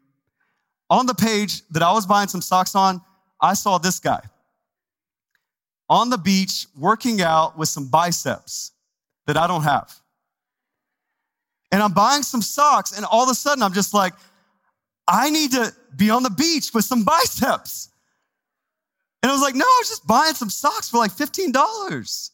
On 0.90 1.06
the 1.06 1.14
page 1.14 1.62
that 1.70 1.84
I 1.84 1.92
was 1.92 2.08
buying 2.08 2.28
some 2.28 2.42
socks 2.42 2.74
on, 2.76 3.02
I 3.40 3.54
saw 3.54 3.78
this 3.78 4.00
guy 4.00 4.22
on 5.90 6.10
the 6.10 6.18
beach 6.18 6.68
working 6.78 7.22
out 7.22 7.58
with 7.58 7.70
some 7.70 7.88
biceps 7.88 8.72
that 9.26 9.38
I 9.38 9.48
don't 9.48 9.64
have. 9.64 9.94
And 11.72 11.82
I'm 11.82 11.94
buying 11.94 12.24
some 12.24 12.42
socks, 12.42 12.96
and 12.96 13.06
all 13.06 13.24
of 13.24 13.30
a 13.30 13.36
sudden 13.36 13.64
I'm 13.64 13.74
just 13.74 13.94
like, 13.94 14.14
I 15.08 15.30
need 15.30 15.52
to 15.52 15.74
be 15.96 16.10
on 16.10 16.24
the 16.24 16.30
beach 16.30 16.72
with 16.74 16.86
some 16.86 17.04
biceps. 17.06 17.90
And 19.22 19.30
I 19.30 19.34
was 19.34 19.42
like, 19.42 19.56
no, 19.56 19.66
I 19.66 19.78
was 19.82 19.90
just 19.90 20.08
buying 20.08 20.34
some 20.34 20.50
socks 20.50 20.90
for 20.90 20.98
like 20.98 21.12
$15. 21.12 22.32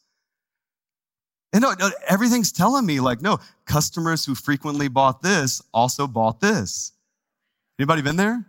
And 1.52 1.62
no, 1.62 1.74
no, 1.78 1.90
everything's 2.06 2.52
telling 2.52 2.86
me 2.86 3.00
like, 3.00 3.22
no, 3.22 3.38
customers 3.64 4.24
who 4.24 4.34
frequently 4.34 4.88
bought 4.88 5.22
this 5.22 5.62
also 5.72 6.06
bought 6.06 6.40
this. 6.40 6.92
Anybody 7.78 8.02
been 8.02 8.16
there? 8.16 8.44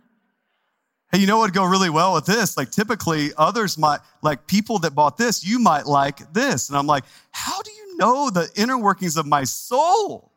Hey, 1.10 1.18
you 1.18 1.26
know 1.26 1.38
what 1.38 1.44
would 1.44 1.54
go 1.54 1.64
really 1.64 1.88
well 1.88 2.14
with 2.14 2.26
this? 2.26 2.56
Like 2.56 2.70
typically 2.70 3.30
others 3.36 3.78
might, 3.78 4.00
like 4.20 4.46
people 4.46 4.78
that 4.80 4.94
bought 4.94 5.16
this, 5.16 5.44
you 5.44 5.58
might 5.58 5.86
like 5.86 6.32
this. 6.34 6.68
And 6.68 6.76
I'm 6.76 6.86
like, 6.86 7.04
how 7.30 7.62
do 7.62 7.70
you 7.70 7.96
know 7.96 8.28
the 8.28 8.50
inner 8.56 8.76
workings 8.76 9.16
of 9.16 9.24
my 9.24 9.44
soul? 9.44 10.30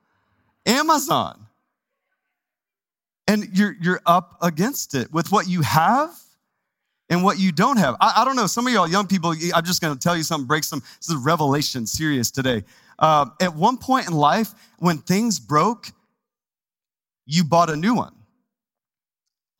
Amazon. 0.65 1.45
And 3.27 3.49
you're, 3.53 3.75
you're 3.81 4.01
up 4.05 4.37
against 4.41 4.95
it 4.95 5.11
with 5.11 5.31
what 5.31 5.47
you 5.47 5.61
have 5.61 6.17
and 7.09 7.23
what 7.23 7.37
you 7.37 7.51
don't 7.51 7.77
have. 7.77 7.95
I, 7.99 8.13
I 8.17 8.25
don't 8.25 8.37
know. 8.37 8.47
Some 8.47 8.65
of 8.65 8.71
y'all 8.71 8.87
young 8.87 9.07
people, 9.07 9.33
I'm 9.53 9.65
just 9.65 9.81
going 9.81 9.93
to 9.93 9.99
tell 9.99 10.15
you 10.15 10.23
something, 10.23 10.47
break 10.47 10.63
some, 10.63 10.79
this 10.79 11.09
is 11.09 11.15
revelation 11.15 11.85
serious 11.85 12.31
today. 12.31 12.63
Uh, 12.97 13.25
at 13.41 13.53
one 13.55 13.77
point 13.77 14.07
in 14.07 14.13
life, 14.13 14.53
when 14.79 14.99
things 14.99 15.37
broke, 15.39 15.91
you 17.25 17.43
bought 17.43 17.69
a 17.69 17.75
new 17.75 17.93
one. 17.93 18.15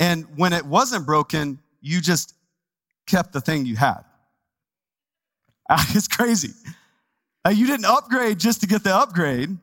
And 0.01 0.25
when 0.35 0.51
it 0.51 0.65
wasn't 0.65 1.05
broken, 1.05 1.59
you 1.79 2.01
just 2.01 2.33
kept 3.05 3.33
the 3.33 3.39
thing 3.39 3.65
you 3.65 3.77
had. 3.77 4.01
It's 5.93 6.07
crazy. 6.07 6.49
You 7.49 7.65
didn't 7.65 7.85
upgrade 7.85 8.39
just 8.39 8.61
to 8.61 8.67
get 8.67 8.83
the 8.83 8.93
upgrade. 8.93 9.55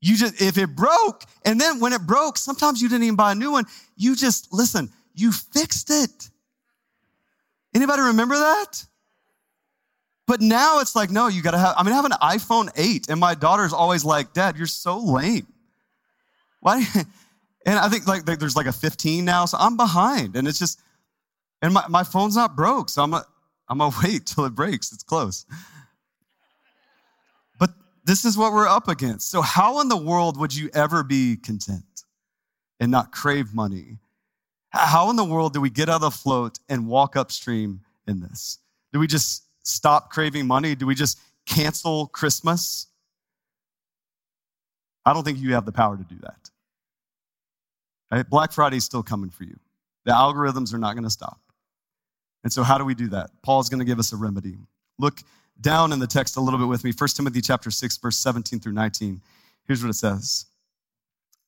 You 0.00 0.16
just, 0.16 0.42
if 0.42 0.58
it 0.58 0.74
broke, 0.74 1.24
and 1.44 1.60
then 1.60 1.78
when 1.80 1.92
it 1.92 2.00
broke, 2.00 2.38
sometimes 2.38 2.82
you 2.82 2.88
didn't 2.88 3.04
even 3.04 3.14
buy 3.14 3.32
a 3.32 3.34
new 3.34 3.52
one. 3.52 3.66
You 3.96 4.16
just, 4.16 4.52
listen, 4.52 4.90
you 5.14 5.30
fixed 5.30 5.90
it. 5.90 6.30
Anybody 7.74 8.02
remember 8.02 8.34
that? 8.34 8.84
But 10.26 10.40
now 10.40 10.80
it's 10.80 10.96
like, 10.96 11.10
no, 11.10 11.28
you 11.28 11.42
gotta 11.42 11.58
have, 11.58 11.74
I 11.76 11.82
mean, 11.82 11.92
I 11.92 11.96
have 11.96 12.04
an 12.06 12.12
iPhone 12.22 12.70
8, 12.74 13.10
and 13.10 13.20
my 13.20 13.34
daughter's 13.34 13.72
always 13.72 14.04
like, 14.04 14.32
Dad, 14.32 14.56
you're 14.56 14.66
so 14.66 14.98
lame. 14.98 15.46
Why? 16.60 16.84
And 17.66 17.78
I 17.78 17.88
think 17.88 18.06
like 18.06 18.24
there's 18.24 18.56
like 18.56 18.66
a 18.66 18.72
15 18.72 19.24
now, 19.24 19.44
so 19.44 19.56
I'm 19.58 19.76
behind. 19.76 20.36
And 20.36 20.48
it's 20.48 20.58
just, 20.58 20.80
and 21.60 21.72
my, 21.72 21.84
my 21.88 22.02
phone's 22.02 22.36
not 22.36 22.56
broke, 22.56 22.88
so 22.88 23.02
I'm 23.02 23.14
a, 23.14 23.24
I'm 23.68 23.78
gonna 23.78 23.94
wait 24.04 24.26
till 24.26 24.44
it 24.44 24.54
breaks. 24.54 24.92
It's 24.92 25.02
close. 25.02 25.46
But 27.58 27.70
this 28.04 28.24
is 28.24 28.36
what 28.36 28.52
we're 28.52 28.68
up 28.68 28.88
against. 28.88 29.30
So, 29.30 29.42
how 29.42 29.80
in 29.80 29.88
the 29.88 29.96
world 29.96 30.38
would 30.38 30.54
you 30.54 30.70
ever 30.74 31.02
be 31.02 31.36
content 31.36 32.04
and 32.80 32.90
not 32.90 33.12
crave 33.12 33.54
money? 33.54 33.98
How 34.70 35.10
in 35.10 35.16
the 35.16 35.24
world 35.24 35.52
do 35.52 35.60
we 35.60 35.70
get 35.70 35.88
out 35.88 35.96
of 35.96 36.00
the 36.00 36.10
float 36.10 36.58
and 36.68 36.88
walk 36.88 37.14
upstream 37.14 37.82
in 38.06 38.20
this? 38.20 38.58
Do 38.92 38.98
we 38.98 39.06
just 39.06 39.44
stop 39.62 40.10
craving 40.10 40.46
money? 40.46 40.74
Do 40.74 40.86
we 40.86 40.94
just 40.94 41.18
cancel 41.46 42.06
Christmas? 42.06 42.86
I 45.04 45.12
don't 45.12 45.24
think 45.24 45.38
you 45.38 45.54
have 45.54 45.66
the 45.66 45.72
power 45.72 45.96
to 45.96 46.04
do 46.04 46.16
that. 46.22 46.50
Right? 48.12 48.28
Black 48.28 48.52
Friday 48.52 48.76
is 48.76 48.84
still 48.84 49.02
coming 49.02 49.30
for 49.30 49.44
you. 49.44 49.58
The 50.04 50.12
algorithms 50.12 50.74
are 50.74 50.78
not 50.78 50.92
going 50.92 51.04
to 51.04 51.10
stop. 51.10 51.40
And 52.44 52.52
so, 52.52 52.62
how 52.62 52.76
do 52.76 52.84
we 52.84 52.94
do 52.94 53.08
that? 53.08 53.30
Paul's 53.42 53.68
going 53.68 53.78
to 53.78 53.86
give 53.86 53.98
us 53.98 54.12
a 54.12 54.16
remedy. 54.16 54.58
Look 54.98 55.22
down 55.60 55.92
in 55.92 55.98
the 55.98 56.06
text 56.06 56.36
a 56.36 56.40
little 56.40 56.58
bit 56.58 56.68
with 56.68 56.84
me. 56.84 56.92
1 56.96 57.08
Timothy 57.10 57.40
chapter 57.40 57.70
6, 57.70 57.96
verse 57.98 58.18
17 58.18 58.60
through 58.60 58.72
19. 58.72 59.22
Here's 59.66 59.82
what 59.82 59.90
it 59.90 59.94
says. 59.94 60.46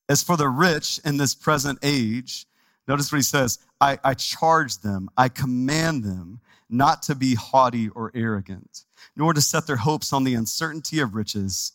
As 0.08 0.22
for 0.22 0.36
the 0.36 0.48
rich 0.48 1.00
in 1.04 1.16
this 1.16 1.34
present 1.34 1.78
age, 1.82 2.46
notice 2.86 3.10
what 3.10 3.16
he 3.18 3.22
says 3.22 3.58
I, 3.80 3.98
I 4.04 4.14
charge 4.14 4.78
them, 4.78 5.08
I 5.16 5.28
command 5.28 6.04
them 6.04 6.40
not 6.70 7.02
to 7.02 7.14
be 7.14 7.34
haughty 7.34 7.88
or 7.90 8.10
arrogant, 8.14 8.84
nor 9.16 9.34
to 9.34 9.40
set 9.40 9.66
their 9.66 9.76
hopes 9.76 10.12
on 10.12 10.24
the 10.24 10.34
uncertainty 10.34 11.00
of 11.00 11.14
riches, 11.14 11.72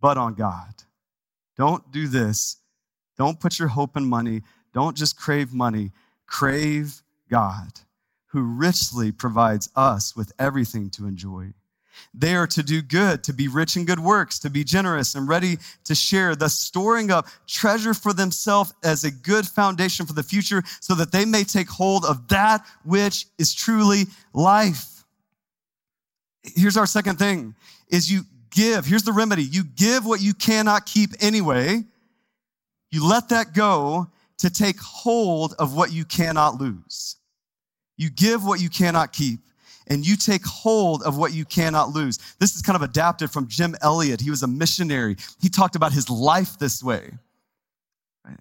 but 0.00 0.16
on 0.16 0.34
God. 0.34 0.74
Don't 1.56 1.90
do 1.90 2.06
this. 2.06 2.56
Don't 3.18 3.40
put 3.40 3.58
your 3.58 3.68
hope 3.68 3.96
in 3.96 4.04
money. 4.04 4.42
Don't 4.72 4.96
just 4.96 5.18
crave 5.18 5.52
money. 5.52 5.90
Crave 6.26 7.02
God 7.28 7.80
who 8.26 8.42
richly 8.42 9.10
provides 9.10 9.70
us 9.74 10.14
with 10.14 10.32
everything 10.38 10.90
to 10.90 11.06
enjoy. 11.06 11.52
They 12.14 12.36
are 12.36 12.46
to 12.48 12.62
do 12.62 12.80
good, 12.80 13.24
to 13.24 13.32
be 13.32 13.48
rich 13.48 13.76
in 13.76 13.84
good 13.84 13.98
works, 13.98 14.38
to 14.40 14.50
be 14.50 14.62
generous 14.62 15.14
and 15.14 15.26
ready 15.26 15.58
to 15.84 15.94
share, 15.94 16.36
thus 16.36 16.54
storing 16.56 17.10
up 17.10 17.26
treasure 17.46 17.94
for 17.94 18.12
themselves 18.12 18.72
as 18.84 19.04
a 19.04 19.10
good 19.10 19.46
foundation 19.46 20.06
for 20.06 20.12
the 20.12 20.22
future 20.22 20.62
so 20.80 20.94
that 20.94 21.10
they 21.10 21.24
may 21.24 21.42
take 21.42 21.68
hold 21.68 22.04
of 22.04 22.28
that 22.28 22.64
which 22.84 23.26
is 23.38 23.52
truly 23.52 24.04
life. 24.32 25.04
Here's 26.42 26.76
our 26.76 26.86
second 26.86 27.18
thing 27.18 27.54
is 27.88 28.10
you 28.10 28.22
give. 28.50 28.86
Here's 28.86 29.02
the 29.02 29.12
remedy. 29.12 29.42
You 29.42 29.64
give 29.64 30.06
what 30.06 30.20
you 30.20 30.34
cannot 30.34 30.86
keep 30.86 31.10
anyway. 31.20 31.82
You 32.90 33.06
let 33.06 33.28
that 33.28 33.54
go 33.54 34.08
to 34.38 34.50
take 34.50 34.78
hold 34.80 35.54
of 35.58 35.74
what 35.74 35.92
you 35.92 36.04
cannot 36.04 36.60
lose. 36.60 37.16
You 37.96 38.10
give 38.10 38.44
what 38.44 38.60
you 38.60 38.68
cannot 38.68 39.12
keep 39.12 39.40
and 39.88 40.06
you 40.06 40.16
take 40.16 40.44
hold 40.46 41.02
of 41.02 41.18
what 41.18 41.32
you 41.32 41.44
cannot 41.44 41.90
lose. 41.90 42.18
This 42.38 42.54
is 42.54 42.62
kind 42.62 42.76
of 42.76 42.82
adapted 42.82 43.30
from 43.30 43.48
Jim 43.48 43.74
Elliot. 43.82 44.20
He 44.20 44.30
was 44.30 44.42
a 44.42 44.46
missionary. 44.46 45.16
He 45.40 45.48
talked 45.48 45.76
about 45.76 45.92
his 45.92 46.08
life 46.08 46.58
this 46.58 46.82
way. 46.82 47.10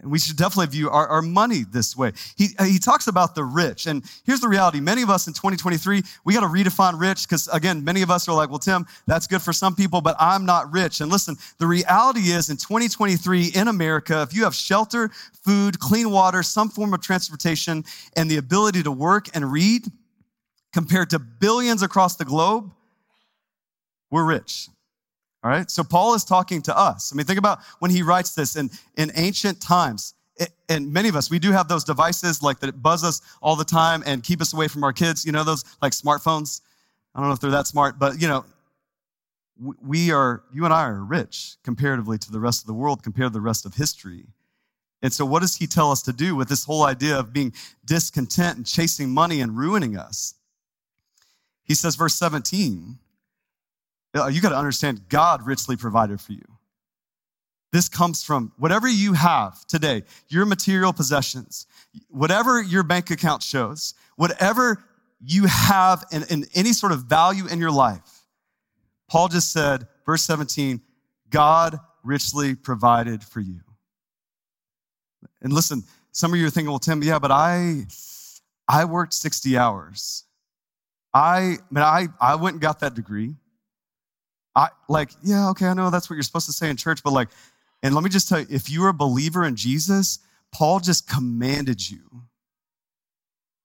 And 0.01 0.11
we 0.11 0.19
should 0.19 0.35
definitely 0.35 0.67
view 0.67 0.89
our, 0.89 1.07
our 1.07 1.21
money 1.21 1.63
this 1.69 1.95
way. 1.95 2.11
He, 2.35 2.49
he 2.65 2.79
talks 2.79 3.07
about 3.07 3.35
the 3.35 3.43
rich. 3.43 3.87
And 3.87 4.03
here's 4.25 4.39
the 4.39 4.47
reality 4.47 4.79
many 4.79 5.01
of 5.01 5.09
us 5.09 5.27
in 5.27 5.33
2023, 5.33 6.03
we 6.25 6.33
got 6.33 6.41
to 6.41 6.47
redefine 6.47 6.99
rich 6.99 7.23
because, 7.23 7.47
again, 7.49 7.83
many 7.83 8.01
of 8.01 8.11
us 8.11 8.27
are 8.27 8.35
like, 8.35 8.49
well, 8.49 8.59
Tim, 8.59 8.85
that's 9.05 9.27
good 9.27 9.41
for 9.41 9.53
some 9.53 9.75
people, 9.75 10.01
but 10.01 10.15
I'm 10.19 10.45
not 10.45 10.71
rich. 10.71 11.01
And 11.01 11.11
listen, 11.11 11.35
the 11.57 11.67
reality 11.67 12.31
is 12.31 12.49
in 12.49 12.57
2023 12.57 13.51
in 13.55 13.67
America, 13.67 14.21
if 14.21 14.35
you 14.35 14.43
have 14.43 14.55
shelter, 14.55 15.09
food, 15.43 15.79
clean 15.79 16.11
water, 16.11 16.43
some 16.43 16.69
form 16.69 16.93
of 16.93 17.01
transportation, 17.01 17.83
and 18.15 18.29
the 18.29 18.37
ability 18.37 18.83
to 18.83 18.91
work 18.91 19.27
and 19.33 19.51
read 19.51 19.83
compared 20.73 21.09
to 21.11 21.19
billions 21.19 21.81
across 21.81 22.15
the 22.17 22.25
globe, 22.25 22.71
we're 24.11 24.25
rich. 24.25 24.69
All 25.47 25.53
right. 25.53 25.71
So 25.71 25.81
Paul 25.81 26.13
is 26.13 26.25
talking 26.25 26.61
to 26.63 26.77
us. 26.77 27.13
I 27.13 27.15
mean, 27.15 27.25
think 27.25 27.39
about 27.39 27.59
when 27.79 27.89
he 27.89 28.01
writes 28.01 28.35
this 28.35 28.57
in, 28.57 28.69
in 28.97 29.13
ancient 29.15 29.61
times. 29.61 30.13
And 30.67 30.91
many 30.91 31.07
of 31.07 31.15
us, 31.15 31.31
we 31.31 31.39
do 31.39 31.53
have 31.53 31.69
those 31.69 31.85
devices 31.85 32.43
like 32.43 32.59
that 32.59 32.83
buzz 32.83 33.01
us 33.05 33.21
all 33.41 33.55
the 33.55 33.63
time 33.63 34.03
and 34.05 34.21
keep 34.21 34.41
us 34.41 34.53
away 34.53 34.67
from 34.67 34.83
our 34.83 34.91
kids. 34.91 35.25
You 35.25 35.31
know, 35.31 35.45
those 35.45 35.63
like 35.81 35.93
smartphones. 35.93 36.59
I 37.15 37.21
don't 37.21 37.29
know 37.29 37.33
if 37.33 37.39
they're 37.39 37.51
that 37.51 37.65
smart, 37.65 37.97
but 37.97 38.21
you 38.21 38.27
know, 38.27 38.43
we 39.81 40.11
are, 40.11 40.43
you 40.51 40.65
and 40.65 40.73
I 40.73 40.83
are 40.83 41.01
rich 41.01 41.55
comparatively 41.63 42.17
to 42.17 42.29
the 42.29 42.41
rest 42.41 42.61
of 42.63 42.67
the 42.67 42.73
world, 42.73 43.01
compared 43.01 43.29
to 43.29 43.33
the 43.33 43.39
rest 43.39 43.65
of 43.65 43.73
history. 43.73 44.25
And 45.01 45.13
so, 45.13 45.25
what 45.25 45.43
does 45.43 45.55
he 45.55 45.65
tell 45.65 45.91
us 45.91 46.01
to 46.01 46.11
do 46.11 46.35
with 46.35 46.49
this 46.49 46.65
whole 46.65 46.83
idea 46.83 47.17
of 47.17 47.31
being 47.31 47.53
discontent 47.85 48.57
and 48.57 48.65
chasing 48.65 49.11
money 49.11 49.39
and 49.39 49.57
ruining 49.57 49.97
us? 49.97 50.33
He 51.63 51.73
says, 51.73 51.95
verse 51.95 52.15
17, 52.15 52.97
uh, 52.99 53.06
you 54.25 54.41
got 54.41 54.49
to 54.49 54.57
understand 54.57 55.01
God 55.09 55.45
richly 55.45 55.77
provided 55.77 56.19
for 56.19 56.33
you. 56.33 56.45
This 57.71 57.89
comes 57.89 58.23
from 58.23 58.51
whatever 58.57 58.87
you 58.87 59.13
have 59.13 59.65
today, 59.67 60.03
your 60.29 60.45
material 60.45 60.93
possessions, 60.93 61.67
whatever 62.09 62.61
your 62.61 62.83
bank 62.83 63.11
account 63.11 63.43
shows, 63.43 63.93
whatever 64.15 64.83
you 65.19 65.45
have 65.45 66.03
in, 66.11 66.23
in 66.29 66.45
any 66.55 66.73
sort 66.73 66.91
of 66.91 67.03
value 67.03 67.45
in 67.47 67.59
your 67.59 67.71
life. 67.71 68.23
Paul 69.09 69.27
just 69.27 69.51
said, 69.51 69.87
verse 70.05 70.23
17, 70.23 70.81
God 71.29 71.79
richly 72.03 72.55
provided 72.55 73.23
for 73.23 73.41
you. 73.41 73.59
And 75.41 75.51
listen, 75.53 75.83
some 76.11 76.33
of 76.33 76.39
you 76.39 76.47
are 76.47 76.49
thinking, 76.49 76.69
well, 76.69 76.79
Tim, 76.79 77.03
yeah, 77.03 77.19
but 77.19 77.31
I, 77.31 77.85
I 78.67 78.85
worked 78.85 79.13
60 79.13 79.57
hours. 79.57 80.23
I, 81.13 81.37
I 81.37 81.57
mean, 81.71 81.83
I, 81.83 82.07
I 82.19 82.35
went 82.35 82.55
and 82.55 82.61
got 82.61 82.79
that 82.79 82.93
degree. 82.95 83.35
I 84.57 84.69
like, 84.89 85.11
yeah, 85.21 85.49
okay, 85.51 85.67
I 85.67 85.75
know 85.75 85.91
that's 85.91 86.09
what 86.09 86.15
you're 86.15 86.23
supposed 86.23 86.47
to 86.47 86.51
say 86.51 86.69
in 86.69 86.77
church, 86.77 87.03
but 87.03 87.13
like, 87.13 87.29
and 87.83 87.93
let 87.93 88.03
me 88.03 88.09
just 88.09 88.27
tell 88.27 88.39
you, 88.39 88.47
if 88.49 88.71
you're 88.71 88.89
a 88.89 88.93
believer 88.93 89.45
in 89.45 89.55
Jesus, 89.55 90.17
Paul 90.51 90.79
just 90.79 91.07
commanded 91.07 91.89
you 91.89 92.23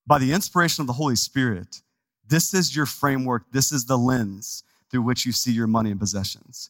by 0.06 0.18
the 0.18 0.32
inspiration 0.32 0.82
of 0.82 0.86
the 0.86 0.92
Holy 0.92 1.16
Spirit. 1.16 1.80
This 2.28 2.52
is 2.52 2.76
your 2.76 2.84
framework. 2.84 3.44
This 3.52 3.72
is 3.72 3.86
the 3.86 3.96
lens 3.96 4.64
through 4.90 5.00
which 5.00 5.24
you 5.24 5.32
see 5.32 5.52
your 5.52 5.66
money 5.66 5.90
and 5.90 5.98
possessions. 5.98 6.68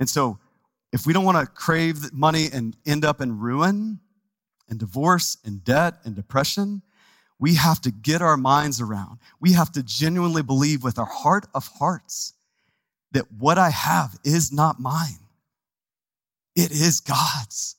And 0.00 0.08
so, 0.08 0.38
if 0.90 1.06
we 1.06 1.12
don't 1.12 1.24
want 1.24 1.38
to 1.38 1.46
crave 1.46 2.12
money 2.12 2.48
and 2.52 2.74
end 2.86 3.04
up 3.04 3.20
in 3.20 3.38
ruin 3.38 4.00
and 4.68 4.78
divorce 4.78 5.36
and 5.44 5.62
debt 5.62 5.94
and 6.04 6.14
depression, 6.14 6.82
we 7.38 7.54
have 7.54 7.80
to 7.82 7.90
get 7.90 8.22
our 8.22 8.36
minds 8.38 8.80
around. 8.80 9.18
We 9.40 9.52
have 9.52 9.72
to 9.72 9.82
genuinely 9.82 10.42
believe 10.42 10.82
with 10.82 10.98
our 10.98 11.06
heart 11.06 11.46
of 11.54 11.66
hearts 11.66 12.34
that 13.12 13.30
what 13.32 13.58
I 13.58 13.70
have 13.70 14.18
is 14.24 14.52
not 14.52 14.80
mine. 14.80 15.18
It 16.54 16.70
is 16.70 17.00
God's. 17.00 17.76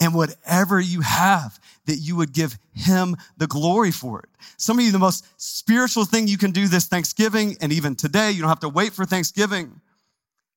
And 0.00 0.14
whatever 0.14 0.80
you 0.80 1.00
have, 1.02 1.58
that 1.86 1.96
you 1.96 2.16
would 2.16 2.32
give 2.32 2.58
him 2.72 3.16
the 3.36 3.46
glory 3.46 3.90
for 3.90 4.20
it. 4.20 4.28
Some 4.56 4.78
of 4.78 4.84
you, 4.84 4.90
the 4.90 4.98
most 4.98 5.24
spiritual 5.36 6.04
thing 6.04 6.26
you 6.26 6.38
can 6.38 6.50
do 6.50 6.66
this 6.66 6.86
Thanksgiving, 6.86 7.56
and 7.60 7.72
even 7.72 7.94
today, 7.94 8.30
you 8.30 8.40
don't 8.40 8.48
have 8.48 8.60
to 8.60 8.68
wait 8.68 8.92
for 8.92 9.04
Thanksgiving, 9.04 9.80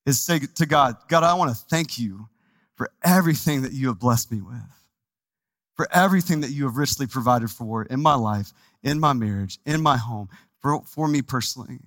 is 0.06 0.20
say 0.20 0.40
to 0.40 0.66
God, 0.66 0.98
God, 1.08 1.24
I 1.24 1.34
want 1.36 1.52
to 1.52 1.64
thank 1.70 2.00
you 2.00 2.28
for 2.76 2.90
everything 3.04 3.62
that 3.64 3.74
you 3.74 3.88
have 3.88 4.00
blessed 4.00 4.32
me 4.32 4.42
with, 4.42 4.56
for 5.76 5.88
everything 5.94 6.42
that 6.42 6.52
you 6.52 6.64
have 6.64 6.78
richly 6.78 7.06
provided 7.08 7.52
for 7.52 7.84
in 7.84 8.02
my 8.02 8.16
life, 8.16 8.54
in 8.84 9.00
my 9.00 9.14
marriage, 9.14 9.60
in 9.66 9.82
my 9.82 9.98
home, 9.98 10.30
for, 10.62 10.82
for 10.84 11.08
me 11.08 11.22
personally. 11.22 11.80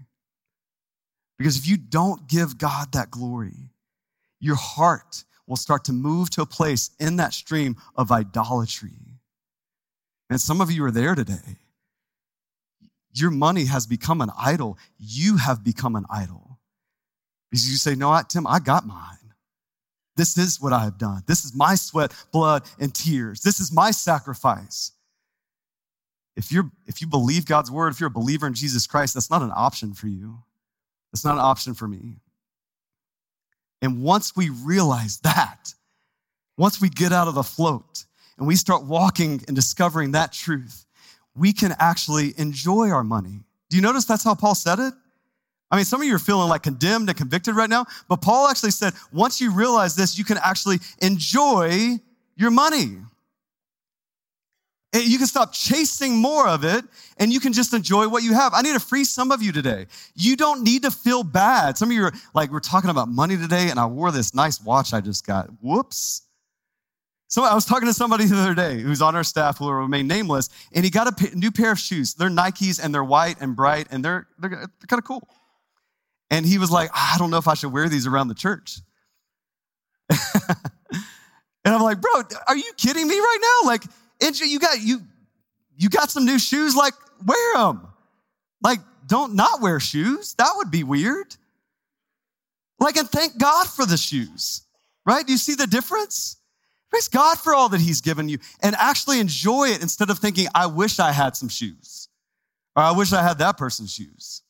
Because 1.41 1.57
if 1.57 1.67
you 1.67 1.79
don't 1.79 2.29
give 2.29 2.59
God 2.59 2.93
that 2.93 3.11
glory, 3.11 3.71
your 4.41 4.57
heart 4.57 5.25
will 5.47 5.57
start 5.57 5.85
to 5.85 5.93
move 5.95 6.29
to 6.29 6.43
a 6.43 6.47
place 6.47 6.91
in 7.01 7.17
that 7.17 7.33
stream 7.33 7.77
of 7.97 8.13
idolatry. 8.13 9.17
And 10.29 10.39
some 10.39 10.61
of 10.61 10.71
you 10.71 10.85
are 10.85 10.91
there 10.91 11.15
today. 11.15 11.57
Your 13.15 13.31
money 13.31 13.65
has 13.65 13.87
become 13.87 14.21
an 14.21 14.29
idol. 14.39 14.77
You 14.99 15.39
have 15.39 15.65
become 15.65 15.97
an 15.97 16.05
idol. 16.11 16.59
Because 17.51 17.71
you 17.71 17.79
say, 17.79 17.95
No, 17.95 18.21
Tim, 18.29 18.47
I 18.47 18.59
got 18.59 18.87
mine. 18.87 19.17
This 20.17 20.37
is 20.37 20.61
what 20.61 20.75
I 20.75 20.85
have 20.85 20.99
done. 20.99 21.23
This 21.27 21.47
is 21.47 21.55
my 21.55 21.75
sweat, 21.75 22.13
blood, 22.33 22.65
and 22.79 22.95
tears. 22.95 23.41
This 23.41 23.61
is 23.61 23.73
my 23.73 23.93
sacrifice. 23.93 24.93
If, 26.37 26.53
you're, 26.53 26.71
if 26.87 27.01
you 27.01 27.07
believe 27.07 27.47
God's 27.47 27.71
word, 27.71 27.95
if 27.95 27.99
you're 27.99 28.09
a 28.09 28.11
believer 28.11 28.47
in 28.47 28.53
Jesus 28.53 28.87
Christ, 28.87 29.15
that's 29.15 29.31
not 29.31 29.41
an 29.41 29.53
option 29.57 29.95
for 29.95 30.07
you. 30.07 30.43
That's 31.13 31.25
not 31.25 31.35
an 31.35 31.41
option 31.41 31.75
for 31.75 31.89
me. 31.89 32.17
And 33.83 34.03
once 34.03 34.37
we 34.37 34.51
realize 34.51 35.19
that, 35.21 35.75
once 36.57 36.81
we 36.81 36.89
get 36.89 37.13
out 37.13 37.29
of 37.29 37.35
the 37.35 37.43
float 37.43 38.05
and 38.39 38.47
we 38.47 38.57
start 38.57 38.85
walking 38.85 39.43
and 39.47 39.57
discovering 39.57 40.13
that 40.13 40.33
truth, 40.33 40.85
we 41.35 41.53
can 41.53 41.75
actually 41.79 42.35
enjoy 42.37 42.91
our 42.91 43.05
money. 43.05 43.41
Do 43.71 43.77
you 43.77 43.83
notice 43.83 44.05
that's 44.05 44.25
how 44.25 44.35
Paul 44.35 44.55
said 44.55 44.79
it? 44.79 44.93
I 45.71 45.77
mean, 45.77 45.85
some 45.85 46.01
of 46.01 46.07
you 46.07 46.15
are 46.15 46.19
feeling 46.19 46.49
like 46.49 46.63
condemned 46.63 47.09
and 47.09 47.17
convicted 47.17 47.55
right 47.55 47.71
now, 47.71 47.87
but 48.09 48.21
Paul 48.21 48.49
actually 48.49 48.73
said, 48.73 48.93
once 49.13 49.41
you 49.41 49.53
realize 49.55 49.95
this, 49.95 50.19
you 50.19 50.25
can 50.25 50.39
actually 50.39 50.79
enjoy 51.01 51.99
your 52.37 52.51
money. 52.51 52.99
You 54.93 55.19
can 55.19 55.27
stop 55.29 55.53
chasing 55.53 56.17
more 56.17 56.49
of 56.49 56.65
it 56.65 56.85
and 57.19 57.33
you 57.33 57.39
can 57.39 57.53
just 57.53 57.73
enjoy 57.73 58.09
what 58.09 58.25
you 58.25 58.35
have. 58.35 58.55
I 58.55 58.63
need 58.63 58.73
to 58.73 58.81
free 58.81 59.05
some 59.05 59.31
of 59.31 59.41
you 59.41 59.53
today. 59.53 59.87
You 60.17 60.35
don't 60.35 60.65
need 60.65 60.83
to 60.83 60.91
feel 60.91 61.23
bad. 61.23 61.79
Some 61.79 61.91
of 61.91 61.95
you 61.95 62.05
are 62.05 62.13
like, 62.35 62.51
we're 62.51 62.59
talking 62.59 62.91
about 62.91 63.09
money 63.09 63.37
today 63.37 63.71
and 63.71 63.79
I 63.79 63.87
wore 63.87 64.11
this 64.11 64.35
nice 64.35 64.61
watch 64.61 64.93
I 64.93 65.01
just 65.01 65.25
got. 65.25 65.49
Whoops. 65.63 66.23
So 67.29 67.45
I 67.45 67.55
was 67.55 67.65
talking 67.65 67.87
to 67.87 67.95
somebody 67.95 68.25
the 68.27 68.37
other 68.37 68.55
day 68.55 68.81
who's 68.81 69.01
on 69.01 69.15
our 69.15 69.23
staff 69.23 69.59
who 69.59 69.67
will 69.67 69.75
remain 69.75 70.09
nameless, 70.09 70.49
and 70.73 70.85
he 70.85 70.91
got 70.91 71.07
a 71.07 71.37
new 71.37 71.53
pair 71.53 71.71
of 71.71 71.79
shoes. 71.79 72.15
They're 72.15 72.29
Nikes 72.29 72.83
and 72.83 72.93
they're 72.93 73.05
white 73.05 73.37
and 73.41 73.55
bright 73.55 73.87
and 73.91 74.05
they're, 74.05 74.27
they're, 74.41 74.51
they're 74.51 74.69
kind 74.89 74.99
of 74.99 75.05
cool. 75.05 75.23
And 76.31 76.45
he 76.45 76.59
was 76.59 76.71
like, 76.73 76.91
I 76.93 77.15
don't 77.19 77.31
know 77.31 77.39
if 77.39 77.47
I 77.47 77.55
should 77.55 77.73
wear 77.73 77.89
these 77.89 78.09
around 78.09 78.29
the 78.29 78.35
church. 78.35 78.81
and 80.11 81.75
I'm 81.75 81.83
like, 81.83 82.01
bro, 82.01 82.23
are 82.49 82.57
you 82.57 82.73
kidding 82.77 83.07
me 83.07 83.19
right 83.19 83.39
now? 83.41 83.69
Like, 83.69 83.85
you 84.21 84.59
got 84.59 84.81
you 84.81 85.01
you 85.77 85.89
got 85.89 86.11
some 86.11 86.25
new 86.25 86.39
shoes, 86.39 86.77
like 86.77 86.95
wear 87.25 87.57
them. 87.57 87.87
Like, 88.63 88.81
don't 89.07 89.35
not 89.35 89.61
wear 89.61 89.81
shoes. 89.81 90.35
That 90.35 90.53
would 90.57 90.71
be 90.71 90.85
weird. 90.85 91.37
Like, 92.79 92.97
and 92.97 93.09
thank 93.09 93.39
God 93.39 93.67
for 93.67 93.85
the 93.85 93.97
shoes, 93.97 94.63
right? 95.05 95.27
Do 95.27 95.33
you 95.33 95.39
see 95.39 95.55
the 95.55 95.67
difference? 95.67 96.37
Praise 96.91 97.09
God 97.09 97.39
for 97.39 97.55
all 97.55 97.69
that 97.71 97.81
He's 97.81 98.01
given 98.01 98.29
you 98.29 98.39
and 98.63 98.75
actually 98.77 99.21
enjoy 99.21 99.69
it 99.69 99.81
instead 99.81 100.11
of 100.11 100.19
thinking, 100.19 100.49
I 100.55 100.67
wish 100.67 100.99
I 100.99 101.13
had 101.13 101.37
some 101.37 101.49
shoes 101.49 102.09
or 102.75 102.83
I 102.83 102.91
wish 102.93 103.13
I 103.13 103.23
had 103.23 103.39
that 103.39 103.57
person's 103.57 103.93
shoes. 103.93 104.43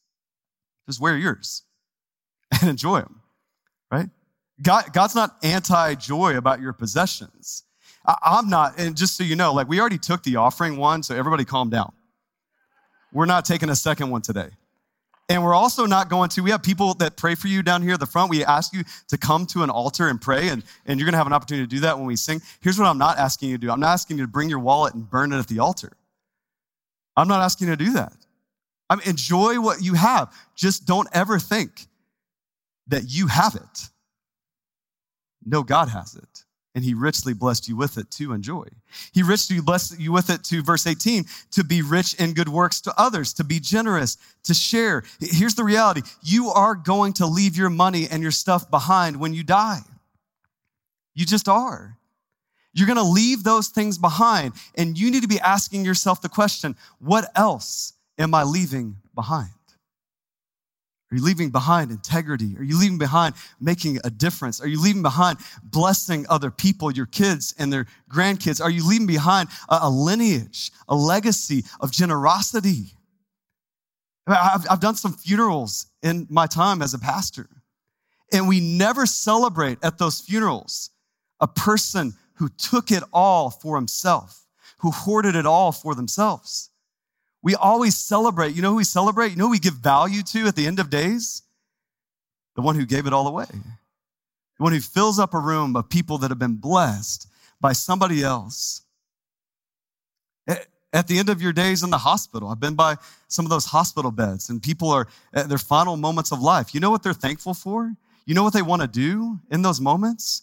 Just 0.86 1.00
wear 1.00 1.16
yours 1.16 1.62
and 2.60 2.70
enjoy 2.70 3.00
them, 3.00 3.20
right? 3.90 4.08
God, 4.62 4.92
God's 4.92 5.14
not 5.14 5.36
anti 5.42 5.94
joy 5.94 6.36
about 6.36 6.60
your 6.60 6.72
possessions. 6.72 7.64
I, 8.06 8.38
am 8.38 8.48
not, 8.48 8.78
and 8.78 8.96
just 8.96 9.16
so 9.16 9.24
you 9.24 9.36
know, 9.36 9.52
like 9.52 9.68
we 9.68 9.80
already 9.80 9.98
took 9.98 10.22
the 10.22 10.36
offering 10.36 10.76
one, 10.76 11.02
so 11.02 11.14
everybody 11.14 11.44
calm 11.44 11.70
down. 11.70 11.92
We're 13.12 13.26
not 13.26 13.44
taking 13.44 13.68
a 13.70 13.76
second 13.76 14.10
one 14.10 14.22
today. 14.22 14.48
And 15.28 15.44
we're 15.44 15.54
also 15.54 15.86
not 15.86 16.08
going 16.08 16.28
to, 16.30 16.42
we 16.42 16.50
have 16.50 16.62
people 16.62 16.94
that 16.94 17.16
pray 17.16 17.36
for 17.36 17.46
you 17.46 17.62
down 17.62 17.82
here 17.82 17.94
at 17.94 18.00
the 18.00 18.06
front. 18.06 18.30
We 18.30 18.44
ask 18.44 18.72
you 18.72 18.82
to 19.08 19.16
come 19.16 19.46
to 19.46 19.62
an 19.62 19.70
altar 19.70 20.08
and 20.08 20.20
pray, 20.20 20.48
and, 20.48 20.64
and 20.86 20.98
you're 20.98 21.06
going 21.06 21.12
to 21.12 21.18
have 21.18 21.26
an 21.26 21.32
opportunity 21.32 21.66
to 21.66 21.70
do 21.70 21.80
that 21.80 21.96
when 21.96 22.06
we 22.06 22.16
sing. 22.16 22.42
Here's 22.60 22.78
what 22.78 22.86
I'm 22.86 22.98
not 22.98 23.18
asking 23.18 23.50
you 23.50 23.56
to 23.58 23.66
do 23.66 23.70
I'm 23.70 23.80
not 23.80 23.92
asking 23.92 24.18
you 24.18 24.24
to 24.24 24.30
bring 24.30 24.48
your 24.48 24.58
wallet 24.58 24.94
and 24.94 25.08
burn 25.08 25.32
it 25.32 25.38
at 25.38 25.46
the 25.46 25.60
altar. 25.60 25.92
I'm 27.16 27.28
not 27.28 27.42
asking 27.42 27.68
you 27.68 27.76
to 27.76 27.84
do 27.84 27.92
that. 27.92 28.14
I 28.88 28.96
mean, 28.96 29.06
enjoy 29.06 29.60
what 29.60 29.82
you 29.82 29.94
have. 29.94 30.34
Just 30.56 30.84
don't 30.84 31.08
ever 31.12 31.38
think 31.38 31.86
that 32.88 33.04
you 33.06 33.28
have 33.28 33.54
it. 33.54 33.88
No, 35.44 35.62
God 35.62 35.88
has 35.88 36.16
it 36.16 36.44
and 36.74 36.84
he 36.84 36.94
richly 36.94 37.34
blessed 37.34 37.68
you 37.68 37.76
with 37.76 37.98
it 37.98 38.10
to 38.12 38.32
enjoy. 38.32 38.64
He 39.12 39.22
richly 39.22 39.60
blessed 39.60 39.98
you 39.98 40.12
with 40.12 40.30
it 40.30 40.44
to 40.44 40.62
verse 40.62 40.86
18 40.86 41.24
to 41.52 41.64
be 41.64 41.82
rich 41.82 42.14
in 42.14 42.32
good 42.32 42.48
works 42.48 42.80
to 42.82 42.94
others, 42.96 43.32
to 43.34 43.44
be 43.44 43.58
generous, 43.58 44.16
to 44.44 44.54
share. 44.54 45.02
Here's 45.20 45.54
the 45.54 45.64
reality 45.64 46.02
you 46.22 46.48
are 46.48 46.74
going 46.74 47.14
to 47.14 47.26
leave 47.26 47.56
your 47.56 47.70
money 47.70 48.06
and 48.10 48.22
your 48.22 48.30
stuff 48.30 48.70
behind 48.70 49.18
when 49.18 49.34
you 49.34 49.42
die. 49.42 49.80
You 51.14 51.26
just 51.26 51.48
are. 51.48 51.96
You're 52.72 52.86
going 52.86 52.96
to 52.96 53.02
leave 53.02 53.42
those 53.42 53.68
things 53.68 53.98
behind, 53.98 54.52
and 54.76 54.96
you 54.96 55.10
need 55.10 55.22
to 55.22 55.28
be 55.28 55.40
asking 55.40 55.84
yourself 55.84 56.22
the 56.22 56.28
question 56.28 56.76
what 57.00 57.30
else 57.34 57.94
am 58.16 58.32
I 58.32 58.44
leaving 58.44 58.96
behind? 59.14 59.50
Are 61.10 61.16
you 61.16 61.24
leaving 61.24 61.50
behind 61.50 61.90
integrity? 61.90 62.56
Are 62.56 62.62
you 62.62 62.78
leaving 62.78 62.98
behind 62.98 63.34
making 63.60 63.98
a 64.04 64.10
difference? 64.10 64.60
Are 64.60 64.68
you 64.68 64.80
leaving 64.80 65.02
behind 65.02 65.38
blessing 65.62 66.24
other 66.28 66.52
people, 66.52 66.92
your 66.92 67.06
kids 67.06 67.52
and 67.58 67.72
their 67.72 67.86
grandkids? 68.08 68.62
Are 68.62 68.70
you 68.70 68.86
leaving 68.86 69.08
behind 69.08 69.48
a, 69.68 69.90
lineage, 69.90 70.70
a 70.88 70.94
legacy 70.94 71.64
of 71.80 71.90
generosity? 71.90 72.94
I've, 74.28 74.64
I've 74.70 74.80
done 74.80 74.94
some 74.94 75.12
funerals 75.12 75.86
in 76.02 76.28
my 76.30 76.46
time 76.46 76.80
as 76.80 76.94
a 76.94 76.98
pastor, 76.98 77.48
and 78.32 78.46
we 78.46 78.60
never 78.60 79.04
celebrate 79.04 79.78
at 79.82 79.98
those 79.98 80.20
funerals 80.20 80.90
a 81.40 81.48
person 81.48 82.14
who 82.34 82.48
took 82.50 82.92
it 82.92 83.02
all 83.12 83.50
for 83.50 83.74
himself, 83.74 84.46
who 84.78 84.92
hoarded 84.92 85.34
it 85.34 85.46
all 85.46 85.72
for 85.72 85.96
themselves. 85.96 86.69
We 87.42 87.54
always 87.54 87.96
celebrate. 87.96 88.54
You 88.54 88.62
know 88.62 88.70
who 88.70 88.76
we 88.76 88.84
celebrate? 88.84 89.30
You 89.30 89.36
know 89.36 89.46
who 89.46 89.52
we 89.52 89.58
give 89.58 89.74
value 89.74 90.22
to 90.22 90.46
at 90.46 90.56
the 90.56 90.66
end 90.66 90.78
of 90.78 90.90
days? 90.90 91.42
The 92.56 92.62
one 92.62 92.74
who 92.74 92.84
gave 92.84 93.06
it 93.06 93.12
all 93.12 93.26
away. 93.26 93.46
The 93.50 94.62
one 94.62 94.72
who 94.72 94.80
fills 94.80 95.18
up 95.18 95.32
a 95.32 95.38
room 95.38 95.74
of 95.76 95.88
people 95.88 96.18
that 96.18 96.30
have 96.30 96.38
been 96.38 96.56
blessed 96.56 97.28
by 97.60 97.72
somebody 97.72 98.22
else. 98.22 98.82
At 100.92 101.06
the 101.06 101.18
end 101.18 101.28
of 101.28 101.40
your 101.40 101.52
days 101.52 101.84
in 101.84 101.90
the 101.90 101.98
hospital, 101.98 102.48
I've 102.48 102.58
been 102.58 102.74
by 102.74 102.96
some 103.28 103.46
of 103.46 103.50
those 103.50 103.64
hospital 103.64 104.10
beds, 104.10 104.50
and 104.50 104.60
people 104.60 104.90
are 104.90 105.06
at 105.32 105.48
their 105.48 105.56
final 105.56 105.96
moments 105.96 106.32
of 106.32 106.40
life. 106.42 106.74
You 106.74 106.80
know 106.80 106.90
what 106.90 107.04
they're 107.04 107.12
thankful 107.12 107.54
for? 107.54 107.94
You 108.26 108.34
know 108.34 108.42
what 108.42 108.52
they 108.52 108.62
want 108.62 108.82
to 108.82 108.88
do 108.88 109.38
in 109.52 109.62
those 109.62 109.80
moments? 109.80 110.42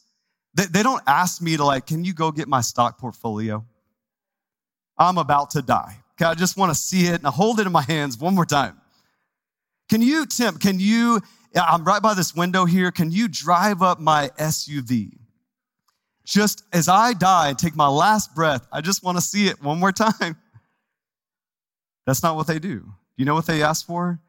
They, 0.54 0.66
they 0.66 0.84
don't 0.84 1.04
ask 1.06 1.42
me 1.42 1.58
to, 1.58 1.66
like, 1.66 1.86
can 1.86 2.06
you 2.06 2.14
go 2.14 2.32
get 2.32 2.48
my 2.48 2.62
stock 2.62 2.98
portfolio? 2.98 3.66
I'm 4.98 5.18
about 5.18 5.52
to 5.52 5.62
die. 5.62 5.98
I 6.26 6.34
just 6.34 6.58
want 6.58 6.72
to 6.72 6.76
see 6.76 7.06
it 7.08 7.16
and 7.16 7.28
I 7.28 7.32
hold 7.32 7.60
it 7.60 7.68
in 7.68 7.72
my 7.72 7.84
hands 7.84 8.18
one 8.18 8.36
more 8.36 8.46
time. 8.46 8.80
Can 9.90 10.02
you, 10.02 10.26
Tim, 10.26 10.58
can 10.58 10.80
you, 10.80 11.22
I'm 11.56 11.84
right 11.84 12.02
by 12.02 12.14
this 12.14 12.36
window 12.36 12.66
here. 12.66 12.92
Can 12.92 13.12
you 13.12 13.28
drive 13.28 13.82
up 13.82 14.00
my 14.00 14.30
SUV? 14.40 15.18
Just 16.26 16.64
as 16.74 16.90
I 16.90 17.14
die 17.14 17.50
and 17.50 17.58
take 17.58 17.76
my 17.76 17.88
last 17.88 18.36
breath, 18.36 18.68
I 18.72 18.82
just 18.82 19.04
want 19.04 19.18
to 19.18 19.22
see 19.22 19.48
it 19.48 19.62
one 19.62 19.80
more 19.80 19.92
time. 19.92 20.36
That's 22.06 22.24
not 22.24 22.36
what 22.36 22.48
they 22.48 22.60
do. 22.60 22.86
You 23.16 23.26
know 23.26 23.34
what 23.34 23.46
they 23.46 23.64
ask 23.64 23.86
for? 23.86 24.20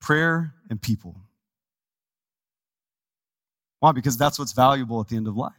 Prayer 0.00 0.54
and 0.70 0.80
people. 0.80 1.16
Why? 3.80 3.92
Because 3.92 4.16
that's 4.16 4.38
what's 4.38 4.52
valuable 4.52 5.00
at 5.00 5.08
the 5.08 5.16
end 5.16 5.28
of 5.28 5.36
life 5.36 5.52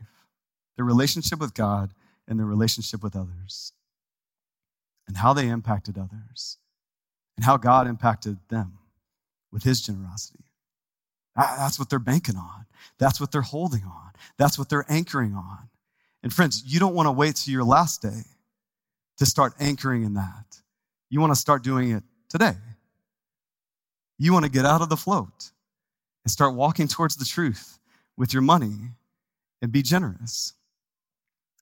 their 0.76 0.86
relationship 0.86 1.40
with 1.40 1.56
God 1.56 1.92
and 2.28 2.40
their 2.40 2.46
relationship 2.46 3.02
with 3.02 3.16
others 3.16 3.74
and 5.08 5.18
how 5.18 5.34
they 5.34 5.48
impacted 5.48 5.98
others 5.98 6.58
and 7.36 7.46
how 7.46 7.58
God 7.58 7.88
impacted 7.88 8.38
them 8.50 8.80
with 9.52 9.64
his 9.64 9.82
generosity. 9.82 10.44
That's 11.36 11.78
what 11.78 11.90
they're 11.90 12.00
banking 12.00 12.36
on. 12.36 12.66
That's 12.98 13.22
what 13.22 13.32
they're 13.32 13.42
holding 13.42 13.84
on. 13.84 14.12
That's 14.38 14.58
what 14.58 14.70
they're 14.70 14.86
anchoring 14.90 15.34
on. 15.36 15.70
And 16.24 16.34
friends, 16.34 16.64
you 16.66 16.80
don't 16.80 16.96
want 16.96 17.08
to 17.08 17.12
wait 17.12 17.36
till 17.36 17.54
your 17.54 17.64
last 17.64 18.02
day 18.02 18.24
to 19.18 19.26
start 19.26 19.54
anchoring 19.60 20.04
in 20.04 20.16
that. 20.16 20.62
You 21.10 21.22
want 21.22 21.32
to 21.32 21.40
start 21.40 21.64
doing 21.64 21.92
it 21.92 22.04
today. 22.28 22.56
You 24.18 24.34
want 24.34 24.46
to 24.46 24.52
get 24.52 24.66
out 24.66 24.82
of 24.82 24.90
the 24.90 24.98
float 24.98 25.52
and 26.26 26.32
start 26.32 26.56
walking 26.56 26.88
towards 26.88 27.16
the 27.16 27.26
truth 27.26 27.80
with 28.18 28.34
your 28.34 28.42
money 28.42 28.92
and 29.62 29.72
be 29.72 29.84
generous. 29.84 30.54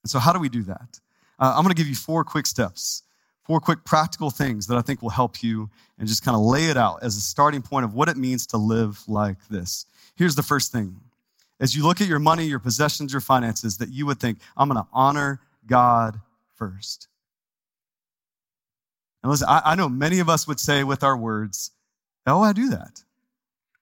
And 0.04 0.10
so, 0.10 0.20
how 0.20 0.32
do 0.32 0.40
we 0.40 0.50
do 0.50 0.64
that? 0.64 1.00
Uh, 1.38 1.54
I'm 1.56 1.64
going 1.64 1.76
to 1.76 1.78
give 1.78 1.88
you 1.88 1.96
four 1.96 2.24
quick 2.24 2.48
steps 2.48 3.04
four 3.46 3.60
quick 3.60 3.86
practical 3.86 4.32
things 4.32 4.68
that 4.68 4.78
I 4.78 4.82
think 4.82 5.02
will 5.02 5.10
help 5.10 5.42
you 5.44 5.70
and 5.98 6.08
just 6.08 6.26
kind 6.26 6.36
of 6.36 6.42
lay 6.42 6.66
it 6.66 6.78
out 6.78 7.04
as 7.04 7.16
a 7.16 7.22
starting 7.22 7.62
point 7.62 7.86
of 7.86 7.94
what 7.94 8.10
it 8.10 8.18
means 8.18 8.48
to 8.48 8.58
live 8.58 9.02
like 9.08 9.38
this. 9.50 9.86
Here's 10.16 10.36
the 10.36 10.44
first 10.44 10.72
thing. 10.72 11.00
As 11.60 11.76
you 11.76 11.84
look 11.84 12.02
at 12.02 12.08
your 12.08 12.20
money, 12.20 12.46
your 12.46 12.60
possessions, 12.60 13.14
your 13.14 13.22
finances, 13.22 13.78
that 13.78 13.90
you 13.90 14.06
would 14.08 14.20
think, 14.20 14.40
I'm 14.58 14.68
going 14.68 14.84
to 14.84 14.90
honor 14.92 15.40
God 15.66 16.20
first. 16.56 17.08
And 19.24 19.30
listen, 19.32 19.48
I, 19.48 19.62
I 19.64 19.76
know 19.76 19.88
many 19.88 20.20
of 20.20 20.28
us 20.28 20.48
would 20.48 20.60
say 20.60 20.84
with 20.84 21.04
our 21.04 21.16
words, 21.16 21.72
Oh, 22.28 22.42
I 22.42 22.54
do 22.54 22.70
that. 22.70 23.05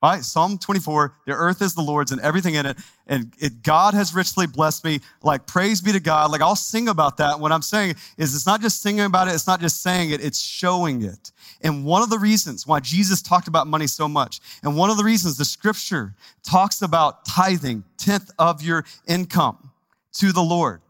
Right? 0.04 0.22
Psalm 0.22 0.58
24, 0.58 1.14
the 1.26 1.32
earth 1.32 1.62
is 1.62 1.76
the 1.76 1.82
Lord's 1.82 2.12
and 2.12 2.20
everything 2.20 2.56
in 2.56 2.66
it. 2.66 2.78
And 3.08 3.34
it, 3.40 3.64
God 3.64 3.94
has 3.94 4.14
richly 4.14 4.46
blessed 4.46 4.84
me. 4.84 5.00
Like, 5.22 5.48
praise 5.48 5.80
be 5.80 5.94
to 5.94 6.00
God. 6.02 6.30
Like, 6.30 6.42
I'll 6.42 6.58
sing 6.58 6.90
about 6.90 7.16
that. 7.18 7.40
What 7.40 7.54
I'm 7.54 7.62
saying 7.62 7.96
is 8.18 8.36
it's 8.36 8.46
not 8.46 8.60
just 8.60 8.82
singing 8.82 9.06
about 9.06 9.30
it. 9.30 9.34
It's 9.34 9.48
not 9.48 9.62
just 9.62 9.82
saying 9.82 10.10
it. 10.10 10.22
It's 10.22 10.42
showing 10.42 11.04
it. 11.04 11.32
And 11.62 11.86
one 11.86 12.02
of 12.04 12.10
the 12.10 12.20
reasons 12.20 12.68
why 12.68 12.82
Jesus 12.82 13.22
talked 13.22 13.48
about 13.48 13.66
money 13.66 13.88
so 13.88 14.10
much, 14.10 14.42
and 14.62 14.76
one 14.76 14.90
of 14.90 14.98
the 14.98 15.06
reasons 15.06 15.38
the 15.38 15.46
scripture 15.46 16.14
talks 16.44 16.82
about 16.82 17.24
tithing, 17.24 17.86
tenth 17.98 18.30
of 18.38 18.62
your 18.62 18.84
income 19.08 19.72
to 20.16 20.34
the 20.34 20.44
Lord 20.44 20.82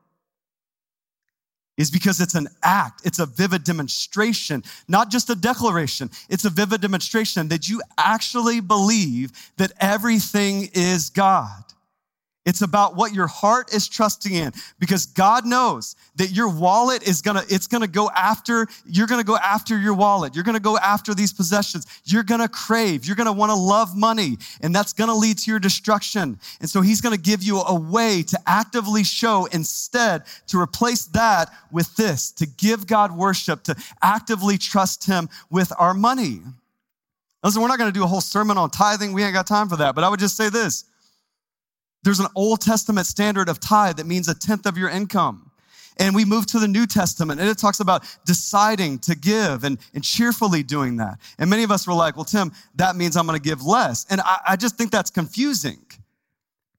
is 1.78 1.90
because 1.90 2.22
it's 2.22 2.36
an 2.36 2.48
act. 2.62 3.02
It's 3.04 3.20
a 3.20 3.26
vivid 3.26 3.64
demonstration, 3.64 4.64
not 4.88 5.10
just 5.10 5.30
a 5.30 5.36
declaration. 5.36 6.10
It's 6.30 6.46
a 6.46 6.50
vivid 6.50 6.82
demonstration 6.82 7.48
that 7.48 7.68
you 7.68 7.82
actually 7.98 8.60
believe 8.60 9.32
that 9.58 9.72
everything 9.80 10.70
is 10.74 11.10
God. 11.10 11.73
It's 12.46 12.62
about 12.62 12.98
what 12.98 13.14
your 13.14 13.28
heart 13.28 13.74
is 13.74 13.88
trusting 13.88 14.34
in 14.34 14.52
because 14.78 15.06
God 15.06 15.46
knows 15.46 15.96
that 16.18 16.32
your 16.32 16.50
wallet 16.50 17.08
is 17.08 17.22
gonna, 17.22 17.44
it's 17.48 17.68
gonna 17.68 17.88
go 17.88 18.10
after, 18.10 18.68
you're 18.86 19.08
gonna 19.08 19.24
go 19.24 19.38
after 19.38 19.80
your 19.80 19.94
wallet. 19.94 20.36
You're 20.36 20.44
gonna 20.44 20.60
go 20.60 20.78
after 20.78 21.14
these 21.14 21.32
possessions. 21.32 21.86
You're 22.04 22.24
gonna 22.24 22.50
crave. 22.50 23.06
You're 23.06 23.16
gonna 23.16 23.32
wanna 23.32 23.56
love 23.56 23.96
money 23.96 24.38
and 24.60 24.76
that's 24.76 24.92
gonna 24.92 25.16
lead 25.16 25.38
to 25.40 25.52
your 25.52 25.60
destruction. 25.60 26.38
And 26.60 26.70
so 26.70 26.82
he's 26.82 27.00
gonna 27.00 27.16
give 27.16 27.44
you 27.44 27.62
a 27.62 27.76
way 27.80 28.24
to 28.24 28.40
actively 28.46 29.06
show 29.06 29.46
instead 29.46 30.24
to 30.48 30.60
replace 30.60 31.06
that 31.08 31.50
with 31.72 31.96
this, 31.96 32.30
to 32.34 32.46
give 32.46 32.88
God 32.88 33.16
worship, 33.16 33.64
to 33.64 33.76
actively 34.02 34.58
trust 34.58 35.06
him 35.06 35.30
with 35.50 35.72
our 35.80 35.94
money. 35.94 36.42
Listen, 37.42 37.62
we're 37.62 37.70
not 37.70 37.80
gonna 37.80 37.94
do 37.94 38.04
a 38.04 38.08
whole 38.08 38.22
sermon 38.22 38.58
on 38.58 38.70
tithing. 38.70 39.14
We 39.14 39.24
ain't 39.24 39.34
got 39.34 39.48
time 39.48 39.70
for 39.70 39.78
that, 39.78 39.96
but 39.96 40.04
I 40.04 40.10
would 40.10 40.20
just 40.20 40.36
say 40.36 40.50
this. 40.50 40.84
There's 42.04 42.20
an 42.20 42.28
Old 42.36 42.62
Testament 42.62 43.08
standard 43.08 43.50
of 43.50 43.60
tithe 43.60 43.98
that 43.98 44.06
means 44.06 44.28
a 44.28 44.36
tenth 44.36 44.66
of 44.66 44.78
your 44.78 44.90
income. 44.90 45.52
And 45.98 46.16
we 46.16 46.26
move 46.26 46.48
to 46.48 46.60
the 46.60 46.68
New 46.68 46.88
Testament 46.88 47.40
and 47.40 47.48
it 47.48 47.58
talks 47.58 47.80
about 47.80 48.04
deciding 48.26 49.00
to 49.00 49.16
give 49.16 49.64
and, 49.64 49.78
and 49.94 50.04
cheerfully 50.04 50.64
doing 50.64 50.98
that. 50.98 51.20
And 51.38 51.50
many 51.50 51.64
of 51.64 51.72
us 51.72 51.88
were 51.88 51.94
like, 51.94 52.16
well, 52.16 52.26
Tim, 52.26 52.52
that 52.76 52.96
means 52.96 53.16
I'm 53.16 53.28
going 53.28 53.40
to 53.40 53.44
give 53.44 53.64
less. 53.64 54.06
And 54.10 54.20
I, 54.22 54.40
I 54.50 54.56
just 54.56 54.76
think 54.76 54.92
that's 54.92 55.12
confusing 55.12 55.86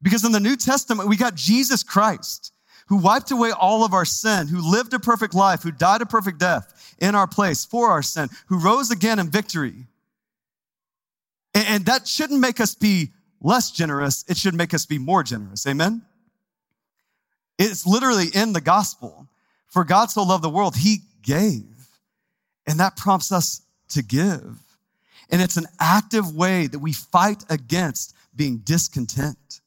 because 0.02 0.24
in 0.24 0.32
the 0.32 0.40
New 0.40 0.56
Testament, 0.56 1.08
we 1.08 1.16
got 1.16 1.37
Jesus 1.37 1.82
Christ 1.82 2.52
who 2.87 2.96
wiped 2.96 3.30
away 3.30 3.50
all 3.50 3.84
of 3.84 3.94
our 3.94 4.04
sin, 4.04 4.46
who 4.46 4.60
lived 4.60 4.92
a 4.92 4.98
perfect 4.98 5.34
life, 5.34 5.62
who 5.62 5.70
died 5.70 6.02
a 6.02 6.06
perfect 6.06 6.38
death 6.38 6.94
in 6.98 7.14
our 7.14 7.26
place 7.26 7.64
for 7.64 7.88
our 7.88 8.02
sin, 8.02 8.28
who 8.46 8.58
rose 8.58 8.90
again 8.90 9.18
in 9.18 9.30
victory. 9.30 9.87
And, 11.54 11.66
and 11.68 11.87
that 11.87 12.06
shouldn't 12.06 12.40
make 12.40 12.60
us 12.60 12.74
be 12.74 13.12
less 13.44 13.70
generous, 13.70 14.24
it 14.28 14.37
should 14.37 14.54
make 14.54 14.74
us 14.74 14.87
be 14.87 14.98
more 14.98 15.22
generous. 15.22 15.66
Amen? 15.66 16.02
It's 17.59 17.87
literally 17.87 18.26
in 18.35 18.52
the 18.52 18.61
gospel. 18.61 19.28
For 19.68 19.85
God 19.85 20.11
so 20.11 20.24
loved 20.24 20.42
the 20.42 20.50
world, 20.50 20.74
he 20.74 20.98
gave. 21.22 21.88
And 22.66 22.80
that 22.80 22.96
prompts 22.96 23.30
us 23.30 23.62
to 23.90 24.02
give. 24.02 24.59
And 25.30 25.42
it's 25.42 25.57
an 25.57 25.66
active 25.78 26.35
way 26.35 26.66
that 26.66 26.78
we 26.78 26.92
fight 26.92 27.44
against 27.50 28.14
being 28.35 28.59
discontent. 28.59 29.61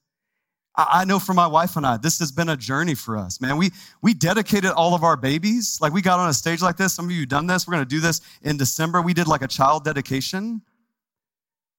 I 0.75 1.05
know 1.05 1.17
for 1.17 1.33
my 1.33 1.47
wife 1.47 1.75
and 1.75 1.85
I, 1.87 1.97
this 1.97 2.19
has 2.19 2.31
been 2.31 2.49
a 2.49 2.57
journey 2.57 2.93
for 2.93 3.17
us, 3.17 3.41
man. 3.41 3.57
We, 3.57 3.71
we 4.03 4.13
dedicated 4.13 4.69
all 4.71 4.93
of 4.93 5.03
our 5.03 5.17
babies. 5.17 5.79
Like 5.81 5.91
we 5.91 6.03
got 6.03 6.19
on 6.19 6.29
a 6.29 6.33
stage 6.33 6.61
like 6.61 6.77
this. 6.77 6.93
Some 6.93 7.05
of 7.05 7.11
you 7.11 7.25
done 7.25 7.47
this. 7.47 7.67
We're 7.67 7.73
going 7.73 7.85
to 7.85 7.89
do 7.89 7.99
this 7.99 8.21
in 8.43 8.57
December. 8.57 9.01
We 9.01 9.15
did 9.15 9.27
like 9.27 9.41
a 9.41 9.47
child 9.47 9.85
dedication. 9.85 10.61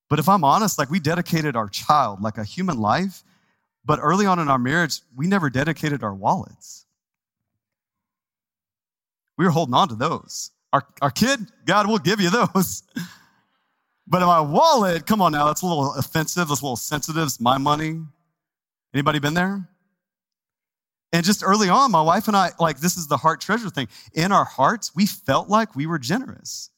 But 0.09 0.19
if 0.19 0.29
I'm 0.29 0.45
honest, 0.45 0.79
like 0.79 0.91
we 0.91 1.01
dedicated 1.01 1.57
our 1.57 1.69
child, 1.69 2.23
like 2.23 2.39
a 2.39 2.45
human 2.45 2.79
life, 2.79 3.23
but 3.85 3.99
early 4.03 4.27
on 4.27 4.39
in 4.39 4.49
our 4.49 4.59
marriage, 4.59 5.01
we 5.17 5.27
never 5.27 5.51
dedicated 5.51 6.03
our 6.03 6.15
wallets. 6.15 6.87
We 9.37 9.45
were 9.45 9.51
holding 9.51 9.75
on 9.75 9.89
to 9.89 9.95
those. 9.95 10.51
Our, 10.73 10.83
our 11.01 11.11
kid, 11.11 11.41
God 11.65 11.87
will 11.87 11.99
give 11.99 12.21
you 12.21 12.31
those. 12.31 12.83
but 14.07 14.21
in 14.21 14.27
my 14.27 14.41
wallet, 14.41 15.07
come 15.07 15.23
on 15.23 15.33
now, 15.33 15.47
that's 15.47 15.63
a 15.63 15.67
little 15.67 15.95
offensive, 15.95 16.49
that's 16.49 16.61
a 16.61 16.65
little 16.65 16.77
sensitive. 16.77 17.23
It's 17.23 17.41
my 17.41 17.59
money. 17.59 18.01
Anybody 18.93 19.19
been 19.19 19.35
there? 19.35 19.69
And 21.13 21.25
just 21.25 21.43
early 21.43 21.71
on, 21.71 21.91
my 21.91 22.03
wife 22.03 22.29
and 22.29 22.37
I, 22.37 22.51
like, 22.61 22.81
this 22.81 22.97
is 22.97 23.07
the 23.07 23.17
heart 23.17 23.41
treasure 23.41 23.71
thing. 23.71 23.89
In 24.13 24.33
our 24.33 24.45
hearts, 24.45 24.95
we 24.95 25.07
felt 25.07 25.49
like 25.49 25.75
we 25.75 25.87
were 25.87 25.99
generous. 25.99 26.71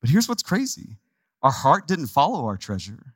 But 0.00 0.10
here's 0.10 0.28
what's 0.28 0.42
crazy 0.42 0.96
our 1.42 1.50
heart 1.50 1.86
didn't 1.86 2.06
follow 2.06 2.44
our 2.46 2.56
treasure. 2.56 3.14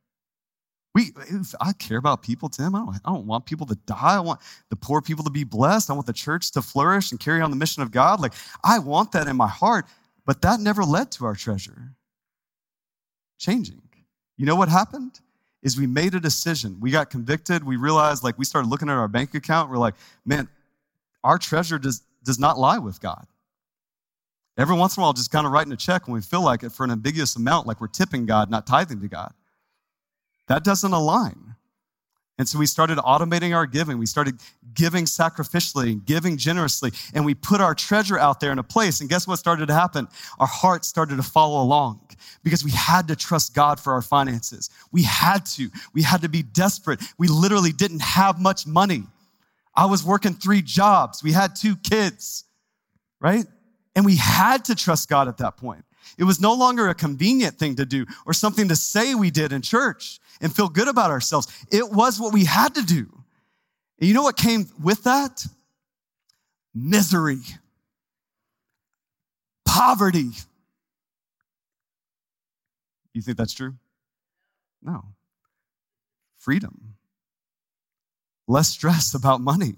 We, 0.95 1.13
I 1.61 1.73
care 1.73 1.99
about 1.99 2.23
people, 2.23 2.49
Tim. 2.49 2.75
I 2.75 2.79
don't, 2.79 2.97
I 3.05 3.13
don't 3.13 3.27
want 3.27 3.47
people 3.47 3.67
to 3.67 3.75
die. 3.75 4.17
I 4.17 4.21
want 4.21 4.41
the 4.71 4.77
poor 4.77 5.03
people 5.03 5.25
to 5.25 5.31
be 5.31 5.43
blessed. 5.43 5.91
I 5.91 5.93
want 5.93 6.07
the 6.07 6.13
church 6.13 6.53
to 6.53 6.63
flourish 6.63 7.11
and 7.11 7.19
carry 7.19 7.41
on 7.41 7.51
the 7.51 7.57
mission 7.57 7.83
of 7.83 7.91
God. 7.91 8.21
Like, 8.21 8.33
I 8.63 8.79
want 8.79 9.11
that 9.13 9.27
in 9.27 9.37
my 9.37 9.49
heart, 9.49 9.87
but 10.25 10.41
that 10.43 10.61
never 10.61 10.85
led 10.85 11.11
to 11.13 11.25
our 11.25 11.35
treasure 11.35 11.95
changing. 13.39 13.83
You 14.37 14.47
know 14.47 14.57
what 14.57 14.69
happened? 14.69 15.21
Is 15.63 15.77
we 15.77 15.87
made 15.87 16.15
a 16.15 16.21
decision. 16.21 16.79
We 16.81 16.91
got 16.91 17.11
convicted. 17.11 17.65
We 17.65 17.77
realized, 17.77 18.23
like, 18.23 18.39
we 18.39 18.45
started 18.45 18.69
looking 18.69 18.89
at 18.89 18.97
our 18.97 19.09
bank 19.09 19.35
account. 19.35 19.71
We're 19.71 19.79
like, 19.79 19.95
man, 20.25 20.49
our 21.25 21.39
treasure 21.39 21.79
does, 21.79 22.03
does 22.23 22.39
not 22.39 22.59
lie 22.59 22.79
with 22.79 23.01
God. 23.01 23.27
Every 24.57 24.77
once 24.77 24.97
in 24.97 25.01
a 25.01 25.05
while, 25.05 25.13
just 25.13 25.33
kind 25.33 25.47
of 25.47 25.53
writing 25.53 25.73
a 25.73 25.77
check 25.77 26.07
when 26.07 26.15
we 26.15 26.21
feel 26.21 26.43
like 26.43 26.63
it 26.63 26.71
for 26.71 26.85
an 26.85 26.91
ambiguous 26.91 27.35
amount, 27.37 27.67
like 27.67 27.81
we're 27.81 27.89
tipping 27.89 28.25
God, 28.25 28.51
not 28.51 28.67
tithing 28.67 29.01
to 29.01 29.09
God. 29.09 29.33
That 30.47 30.63
doesn't 30.63 30.93
align. 30.93 31.55
And 32.37 32.49
so 32.49 32.59
we 32.59 32.67
started 32.67 32.99
automating 32.99 33.55
our 33.55 33.67
giving. 33.67 33.99
We 33.99 34.07
started 34.07 34.41
giving 34.75 35.05
sacrificially, 35.05 35.93
and 35.93 36.05
giving 36.05 36.37
generously, 36.37 36.91
and 37.15 37.25
we 37.25 37.35
put 37.35 37.61
our 37.61 37.75
treasure 37.75 38.19
out 38.19 38.41
there 38.41 38.51
in 38.51 38.59
a 38.59 38.65
place. 38.65 39.01
And 39.01 39.09
guess 39.09 39.29
what 39.29 39.39
started 39.39 39.67
to 39.69 39.75
happen? 39.75 40.09
Our 40.41 40.47
hearts 40.47 40.89
started 40.89 41.17
to 41.17 41.23
follow 41.23 41.63
along 41.63 42.01
because 42.43 42.65
we 42.65 42.73
had 42.73 43.07
to 43.09 43.17
trust 43.17 43.55
God 43.55 43.79
for 43.79 43.93
our 43.93 44.03
finances. 44.03 44.69
We 44.91 45.05
had 45.05 45.47
to. 45.47 45.71
We 45.93 46.03
had 46.03 46.23
to 46.23 46.29
be 46.29 46.43
desperate. 46.43 47.01
We 47.19 47.29
literally 47.29 47.73
didn't 47.73 48.03
have 48.03 48.41
much 48.41 48.67
money. 48.67 49.05
I 49.77 49.87
was 49.87 50.05
working 50.05 50.35
three 50.35 50.63
jobs. 50.63 51.23
We 51.23 51.33
had 51.33 51.55
two 51.55 51.77
kids, 51.77 52.45
right? 53.21 53.47
And 53.95 54.05
we 54.05 54.17
had 54.17 54.65
to 54.67 54.75
trust 54.75 55.09
God 55.09 55.29
at 55.29 55.39
that 55.39 55.57
point. 55.57 55.85
It 56.19 56.25
was 56.25 56.41
no 56.41 56.53
longer 56.55 56.89
a 56.89 56.95
convenient 56.95 57.59
thing 57.59 57.77
to 57.77 57.87
do 57.87 58.07
or 58.27 58.33
something 58.33 58.69
to 58.69 58.77
say 58.77 59.15
we 59.15 59.31
did 59.31 59.53
in 59.53 59.63
church 59.63 60.19
and 60.41 60.55
feel 60.55 60.69
good 60.69 60.89
about 60.89 61.11
ourselves. 61.11 61.49
It 61.71 61.91
was 61.91 62.21
what 62.21 62.33
we 62.33 62.45
had 62.45 62.75
to 62.75 62.83
do. 62.83 63.09
And 63.99 64.09
you 64.09 64.15
know 64.15 64.23
what 64.23 64.37
came 64.37 64.67
with 64.83 65.05
that? 65.05 65.47
Misery, 66.75 67.41
poverty. 69.65 70.31
You 73.13 73.23
think 73.23 73.39
that's 73.39 73.55
true? 73.55 73.75
No. 74.83 75.05
Freedom, 76.39 76.97
less 78.49 78.69
stress 78.69 79.15
about 79.15 79.41
money 79.41 79.77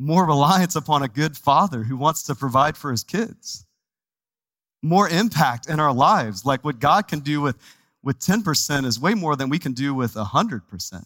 more 0.00 0.26
reliance 0.26 0.76
upon 0.76 1.02
a 1.02 1.08
good 1.08 1.36
father 1.36 1.82
who 1.82 1.94
wants 1.94 2.22
to 2.22 2.34
provide 2.34 2.74
for 2.74 2.90
his 2.90 3.04
kids, 3.04 3.66
more 4.82 5.06
impact 5.08 5.68
in 5.68 5.78
our 5.78 5.92
lives. 5.92 6.46
Like 6.46 6.64
what 6.64 6.80
God 6.80 7.06
can 7.06 7.20
do 7.20 7.42
with, 7.42 7.56
with 8.02 8.18
10% 8.18 8.86
is 8.86 8.98
way 8.98 9.12
more 9.12 9.36
than 9.36 9.50
we 9.50 9.58
can 9.58 9.72
do 9.74 9.92
with 9.92 10.14
100%. 10.14 11.04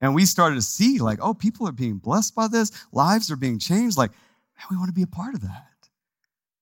And 0.00 0.14
we 0.14 0.24
started 0.24 0.54
to 0.54 0.62
see, 0.62 0.98
like, 1.00 1.18
oh, 1.20 1.34
people 1.34 1.68
are 1.68 1.72
being 1.72 1.98
blessed 1.98 2.34
by 2.34 2.46
this, 2.46 2.70
lives 2.92 3.30
are 3.30 3.36
being 3.36 3.58
changed. 3.58 3.98
Like, 3.98 4.12
man, 4.12 4.66
we 4.70 4.76
want 4.76 4.88
to 4.88 4.94
be 4.94 5.02
a 5.02 5.08
part 5.08 5.34
of 5.34 5.42
that. 5.42 5.66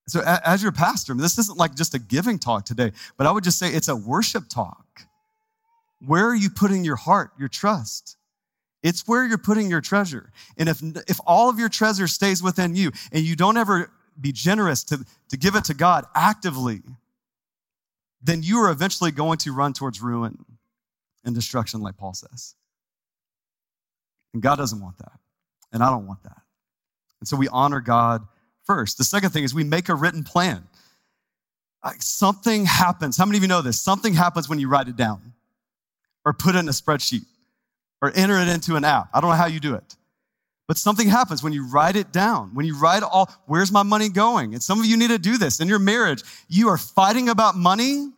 So, 0.08 0.22
as 0.24 0.62
your 0.62 0.72
pastor, 0.72 1.12
this 1.12 1.38
isn't 1.38 1.58
like 1.58 1.74
just 1.74 1.94
a 1.94 1.98
giving 1.98 2.38
talk 2.38 2.64
today, 2.64 2.92
but 3.18 3.26
I 3.26 3.30
would 3.30 3.44
just 3.44 3.58
say 3.58 3.68
it's 3.68 3.88
a 3.88 3.94
worship 3.94 4.44
talk. 4.48 5.02
Where 6.04 6.26
are 6.26 6.34
you 6.34 6.48
putting 6.48 6.84
your 6.84 6.96
heart, 6.96 7.32
your 7.38 7.48
trust? 7.48 8.17
It's 8.82 9.06
where 9.06 9.26
you're 9.26 9.38
putting 9.38 9.70
your 9.70 9.80
treasure. 9.80 10.30
And 10.56 10.68
if, 10.68 10.80
if 11.08 11.18
all 11.26 11.50
of 11.50 11.58
your 11.58 11.68
treasure 11.68 12.06
stays 12.06 12.42
within 12.42 12.76
you 12.76 12.92
and 13.12 13.24
you 13.24 13.34
don't 13.34 13.56
ever 13.56 13.90
be 14.20 14.32
generous 14.32 14.84
to, 14.84 15.04
to 15.30 15.36
give 15.36 15.56
it 15.56 15.64
to 15.64 15.74
God 15.74 16.04
actively, 16.14 16.82
then 18.22 18.42
you 18.42 18.58
are 18.58 18.70
eventually 18.70 19.10
going 19.10 19.38
to 19.38 19.52
run 19.52 19.72
towards 19.72 20.00
ruin 20.00 20.44
and 21.24 21.34
destruction, 21.34 21.80
like 21.80 21.96
Paul 21.96 22.14
says. 22.14 22.54
And 24.32 24.42
God 24.42 24.56
doesn't 24.56 24.80
want 24.80 24.98
that. 24.98 25.12
And 25.72 25.82
I 25.82 25.90
don't 25.90 26.06
want 26.06 26.22
that. 26.22 26.40
And 27.20 27.28
so 27.28 27.36
we 27.36 27.48
honor 27.48 27.80
God 27.80 28.26
first. 28.64 28.98
The 28.98 29.04
second 29.04 29.30
thing 29.30 29.44
is 29.44 29.54
we 29.54 29.64
make 29.64 29.88
a 29.88 29.94
written 29.94 30.22
plan. 30.22 30.66
Like 31.84 32.02
something 32.02 32.64
happens. 32.64 33.16
How 33.16 33.24
many 33.24 33.38
of 33.38 33.42
you 33.42 33.48
know 33.48 33.62
this? 33.62 33.80
Something 33.80 34.14
happens 34.14 34.48
when 34.48 34.58
you 34.58 34.68
write 34.68 34.88
it 34.88 34.96
down 34.96 35.32
or 36.24 36.32
put 36.32 36.54
it 36.54 36.58
in 36.58 36.68
a 36.68 36.72
spreadsheet 36.72 37.24
or 38.00 38.12
enter 38.14 38.38
it 38.38 38.48
into 38.48 38.76
an 38.76 38.84
app. 38.84 39.08
I 39.12 39.20
don't 39.20 39.30
know 39.30 39.36
how 39.36 39.46
you 39.46 39.60
do 39.60 39.74
it. 39.74 39.96
But 40.66 40.76
something 40.76 41.08
happens 41.08 41.42
when 41.42 41.54
you 41.54 41.66
write 41.66 41.96
it 41.96 42.12
down, 42.12 42.54
when 42.54 42.66
you 42.66 42.78
write 42.78 43.02
all, 43.02 43.30
where's 43.46 43.72
my 43.72 43.82
money 43.82 44.10
going? 44.10 44.52
And 44.52 44.62
some 44.62 44.78
of 44.78 44.84
you 44.84 44.98
need 44.98 45.08
to 45.08 45.18
do 45.18 45.38
this 45.38 45.60
in 45.60 45.68
your 45.68 45.78
marriage. 45.78 46.22
You 46.48 46.68
are 46.68 46.76
fighting 46.76 47.30
about 47.30 47.56
money 47.56 48.10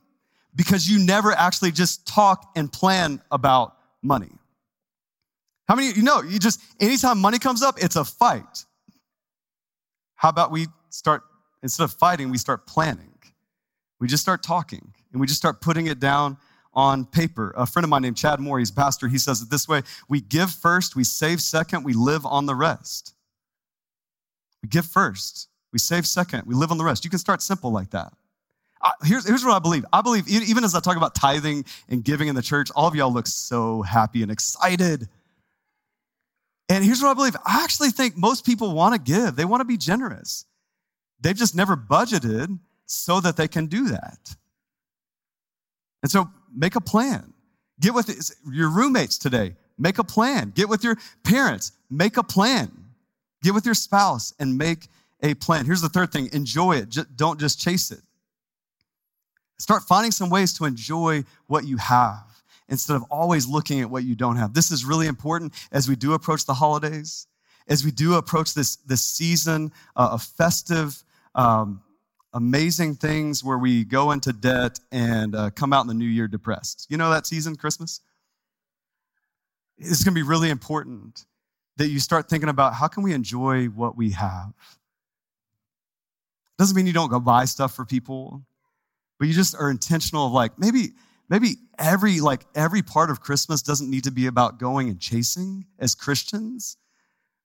because 0.57 0.91
you 0.91 0.99
never 0.99 1.31
actually 1.31 1.71
just 1.71 2.07
talk 2.09 2.51
and 2.57 2.73
plan 2.73 3.23
about 3.31 3.77
money. 4.03 4.33
How 5.69 5.77
many 5.77 5.93
you 5.93 6.03
know? 6.03 6.23
You 6.23 6.41
just, 6.41 6.61
anytime 6.81 7.21
money 7.21 7.39
comes 7.39 7.63
up, 7.63 7.77
it's 7.81 7.95
a 7.95 8.05
fight. 8.05 8.65
How 10.17 10.29
about 10.29 10.51
we 10.51 10.67
start, 10.89 11.23
instead 11.63 11.85
of 11.85 11.93
fighting, 11.93 12.31
we 12.31 12.39
start 12.39 12.67
planning? 12.67 13.13
We 14.01 14.09
just 14.09 14.25
start 14.25 14.43
talking 14.43 14.93
and 15.13 15.21
we 15.21 15.29
just 15.29 15.39
start 15.39 15.61
putting 15.61 15.87
it 15.87 16.01
down 16.01 16.37
on 16.73 17.05
paper. 17.05 17.53
A 17.57 17.67
friend 17.67 17.85
of 17.85 17.91
mine 17.91 18.03
named 18.03 18.17
Chad 18.17 18.41
Moore, 18.41 18.59
he's 18.59 18.71
a 18.71 18.75
pastor, 18.75 19.09
he 19.09 19.19
says 19.19 19.43
it 19.43 19.51
this 19.51 19.69
way 19.69 19.83
We 20.09 20.21
give 20.21 20.51
first, 20.51 20.97
we 20.97 21.05
save 21.05 21.41
second, 21.41 21.85
we 21.85 21.93
live 21.93 22.25
on 22.27 22.47
the 22.47 22.55
rest. 22.55 23.15
We 24.63 24.69
give 24.69 24.87
first, 24.87 25.49
we 25.73 25.79
save 25.79 26.07
second, 26.07 26.45
we 26.47 26.55
live 26.55 26.71
on 26.71 26.79
the 26.79 26.85
rest. 26.85 27.05
You 27.05 27.11
can 27.11 27.19
start 27.19 27.43
simple 27.43 27.73
like 27.73 27.91
that. 27.91 28.13
Here's, 29.05 29.29
here's 29.29 29.45
what 29.45 29.55
I 29.55 29.59
believe. 29.59 29.85
I 29.93 30.01
believe, 30.01 30.27
even 30.27 30.65
as 30.65 30.75
I 30.75 30.81
talk 30.81 30.97
about 30.97 31.15
tithing 31.15 31.67
and 31.91 32.03
giving 32.03 32.29
in 32.29 32.35
the 32.35 32.43
church, 32.43 32.71
all 32.75 32.89
of 32.89 32.95
y'all 32.95 33.13
look 33.13 33.27
so 33.27 33.83
happy 33.83 34.23
and 34.23 34.31
excited. 34.33 35.07
And 36.71 36.83
here's 36.83 37.03
what 37.03 37.11
I 37.11 37.15
believe 37.15 37.37
I 37.45 37.63
actually 37.63 37.91
think 37.91 38.17
most 38.17 38.47
people 38.47 38.73
want 38.73 38.95
to 38.95 39.01
give, 39.01 39.37
they 39.37 39.45
want 39.45 39.61
to 39.61 39.67
be 39.67 39.77
generous. 39.77 40.47
They've 41.21 41.37
just 41.37 41.55
never 41.55 41.77
budgeted 41.77 42.59
so 42.87 43.21
that 43.21 43.37
they 43.37 43.49
can 43.49 43.67
do 43.67 43.89
that. 43.89 44.35
And 46.03 46.11
so 46.11 46.31
make 46.55 46.77
a 46.77 46.81
plan. 46.81 47.33
Get 47.81 47.95
with 47.95 48.33
your 48.51 48.69
roommates 48.69 49.19
today. 49.19 49.57
Make 49.79 49.99
a 49.99 50.05
plan. 50.05 50.53
Get 50.55 50.69
with 50.69 50.85
your 50.85 50.97
parents. 51.25 51.73
Make 51.89 52.17
a 52.17 52.23
plan. 52.23 52.71
Get 53.43 53.55
with 53.55 53.65
your 53.65 53.75
spouse 53.75 54.35
and 54.39 54.59
make 54.59 54.89
a 55.23 55.35
plan. 55.35 55.65
Here's 55.65 55.81
the 55.81 55.89
third 55.89 56.13
thing 56.13 56.29
enjoy 56.33 56.77
it. 56.77 56.91
Just, 56.91 57.17
don't 57.17 57.41
just 57.41 57.59
chase 57.59 57.91
it. 57.91 58.01
Start 59.59 59.83
finding 59.83 60.11
some 60.11 60.31
ways 60.31 60.53
to 60.55 60.65
enjoy 60.65 61.25
what 61.47 61.67
you 61.67 61.77
have 61.79 62.25
instead 62.69 62.97
of 62.97 63.03
always 63.11 63.47
looking 63.47 63.81
at 63.81 63.91
what 63.91 64.05
you 64.05 64.15
don't 64.15 64.37
have. 64.37 64.55
This 64.55 64.71
is 64.71 64.85
really 64.85 65.07
important 65.07 65.53
as 65.73 65.89
we 65.89 65.97
do 65.97 66.15
approach 66.15 66.47
the 66.47 66.55
holidays, 66.55 67.27
as 67.69 67.85
we 67.85 67.91
do 67.91 68.15
approach 68.15 68.55
this, 68.55 68.77
this 68.77 69.05
season 69.05 69.73
uh, 69.97 70.11
of 70.13 70.23
festive, 70.23 71.03
um, 71.35 71.83
amazing 72.33 72.95
things 72.95 73.43
where 73.43 73.59
we 73.59 73.85
go 73.85 74.13
into 74.13 74.33
debt 74.33 74.79
and 74.93 75.35
uh, 75.35 75.51
come 75.51 75.73
out 75.73 75.83
in 75.83 75.89
the 75.89 75.95
new 75.95 76.07
year 76.07 76.29
depressed. 76.29 76.87
You 76.89 76.97
know 76.97 77.11
that 77.11 77.27
season, 77.27 77.57
Christmas? 77.57 78.01
It's 79.79 80.05
going 80.05 80.15
to 80.15 80.19
be 80.19 80.27
really 80.27 80.51
important 80.51 81.25
that 81.77 81.89
you 81.89 81.99
start 81.99 82.29
thinking 82.29 82.49
about 82.49 82.75
how 82.75 82.89
can 82.89 83.03
we 83.03 83.15
enjoy 83.15 83.67
what 83.67 83.97
we 83.97 84.11
have. 84.11 84.53
Doesn't 86.59 86.77
mean 86.77 86.87
you 86.87 86.93
don't 86.93 87.09
go 87.09 87.21
buy 87.21 87.47
stuff 87.47 87.75
for 87.75 87.87
people, 87.87 88.43
but 89.19 89.29
you 89.29 89.35
just 89.35 89.57
are 89.57 89.71
intentional 89.71 90.27
of 90.27 90.33
like 90.33 90.59
maybe 90.59 90.91
maybe 91.31 91.57
every 91.79 92.21
like 92.21 92.45
every 92.55 92.83
part 92.83 93.11
of 93.11 93.23
Christmas 93.23 93.63
doesn't 93.63 93.89
need 93.89 94.05
to 94.05 94.11
be 94.11 94.27
about 94.27 94.59
going 94.59 94.91
and 94.91 95.01
chasing 95.01 95.65
as 95.79 95.95
Christians. 95.95 96.77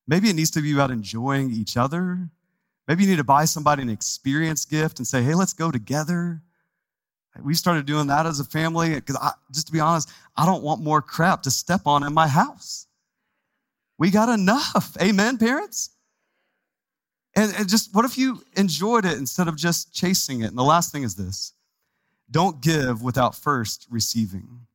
Maybe 0.05 0.29
it 0.29 0.35
needs 0.35 0.51
to 0.51 0.61
be 0.61 0.73
about 0.73 0.91
enjoying 0.91 1.49
each 1.51 1.77
other 1.77 2.29
Maybe 2.87 3.03
you 3.03 3.09
need 3.09 3.17
to 3.17 3.23
buy 3.23 3.45
somebody 3.45 3.81
an 3.81 3.89
experience 3.89 4.65
gift 4.65 4.99
and 4.99 5.07
say, 5.07 5.23
hey, 5.23 5.33
let's 5.33 5.53
go 5.53 5.71
together. 5.71 6.41
We 7.43 7.53
started 7.53 7.85
doing 7.85 8.07
that 8.07 8.25
as 8.25 8.39
a 8.39 8.45
family 8.45 8.95
because, 8.95 9.17
just 9.51 9.67
to 9.67 9.73
be 9.73 9.79
honest, 9.79 10.09
I 10.37 10.45
don't 10.45 10.63
want 10.63 10.81
more 10.81 11.01
crap 11.01 11.43
to 11.43 11.51
step 11.51 11.81
on 11.85 12.03
in 12.03 12.13
my 12.13 12.27
house. 12.27 12.87
We 13.97 14.11
got 14.11 14.29
enough. 14.29 14.95
Amen, 15.01 15.37
parents? 15.37 15.89
And, 17.35 17.53
and 17.57 17.67
just 17.67 17.93
what 17.93 18.05
if 18.05 18.17
you 18.17 18.41
enjoyed 18.55 19.03
it 19.05 19.17
instead 19.17 19.47
of 19.47 19.57
just 19.57 19.93
chasing 19.93 20.41
it? 20.41 20.47
And 20.47 20.57
the 20.57 20.63
last 20.63 20.91
thing 20.91 21.03
is 21.03 21.15
this 21.15 21.53
don't 22.31 22.61
give 22.61 23.01
without 23.01 23.35
first 23.35 23.87
receiving. 23.89 24.67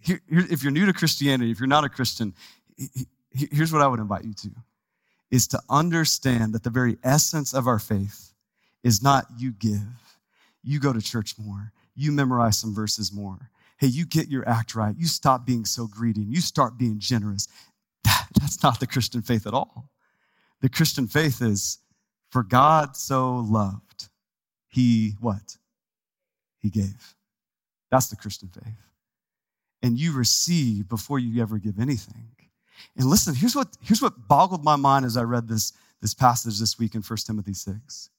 Here, 0.00 0.20
if 0.28 0.62
you're 0.62 0.72
new 0.72 0.86
to 0.86 0.92
Christianity, 0.92 1.50
if 1.50 1.60
you're 1.60 1.66
not 1.66 1.84
a 1.84 1.88
Christian, 1.88 2.34
here's 3.30 3.72
what 3.72 3.82
I 3.82 3.86
would 3.86 4.00
invite 4.00 4.24
you 4.24 4.34
to 4.34 4.50
is 5.30 5.46
to 5.48 5.60
understand 5.68 6.52
that 6.52 6.62
the 6.62 6.70
very 6.70 6.98
essence 7.02 7.54
of 7.54 7.66
our 7.66 7.78
faith 7.78 8.32
is 8.82 9.02
not 9.02 9.26
you 9.38 9.52
give, 9.52 10.16
you 10.62 10.80
go 10.80 10.92
to 10.92 11.00
church 11.00 11.34
more, 11.38 11.72
you 11.94 12.12
memorize 12.12 12.58
some 12.58 12.74
verses 12.74 13.12
more. 13.12 13.50
Hey, 13.78 13.86
you 13.86 14.04
get 14.04 14.28
your 14.28 14.46
act 14.48 14.74
right. 14.74 14.94
You 14.96 15.06
stop 15.06 15.46
being 15.46 15.64
so 15.64 15.86
greedy 15.86 16.22
and 16.22 16.32
you 16.32 16.40
start 16.40 16.76
being 16.76 16.98
generous. 16.98 17.48
That, 18.04 18.26
that's 18.38 18.62
not 18.62 18.80
the 18.80 18.86
Christian 18.86 19.22
faith 19.22 19.46
at 19.46 19.54
all. 19.54 19.88
The 20.60 20.68
Christian 20.68 21.06
faith 21.06 21.40
is 21.40 21.78
for 22.30 22.42
God 22.42 22.96
so 22.96 23.36
loved, 23.38 24.08
he 24.68 25.14
what? 25.20 25.56
He 26.58 26.70
gave. 26.70 27.14
That's 27.90 28.08
the 28.08 28.16
Christian 28.16 28.48
faith. 28.48 28.74
And 29.82 29.98
you 29.98 30.12
receive 30.12 30.88
before 30.88 31.18
you 31.18 31.40
ever 31.42 31.58
give 31.58 31.80
anything. 31.80 32.28
And 32.96 33.06
listen, 33.06 33.34
here's 33.34 33.54
what, 33.54 33.76
here's 33.80 34.02
what 34.02 34.28
boggled 34.28 34.64
my 34.64 34.76
mind 34.76 35.04
as 35.04 35.16
I 35.16 35.22
read 35.22 35.48
this, 35.48 35.72
this 36.00 36.14
passage 36.14 36.58
this 36.58 36.78
week 36.78 36.94
in 36.94 37.02
1 37.02 37.18
Timothy 37.26 37.54
6. 37.54 38.10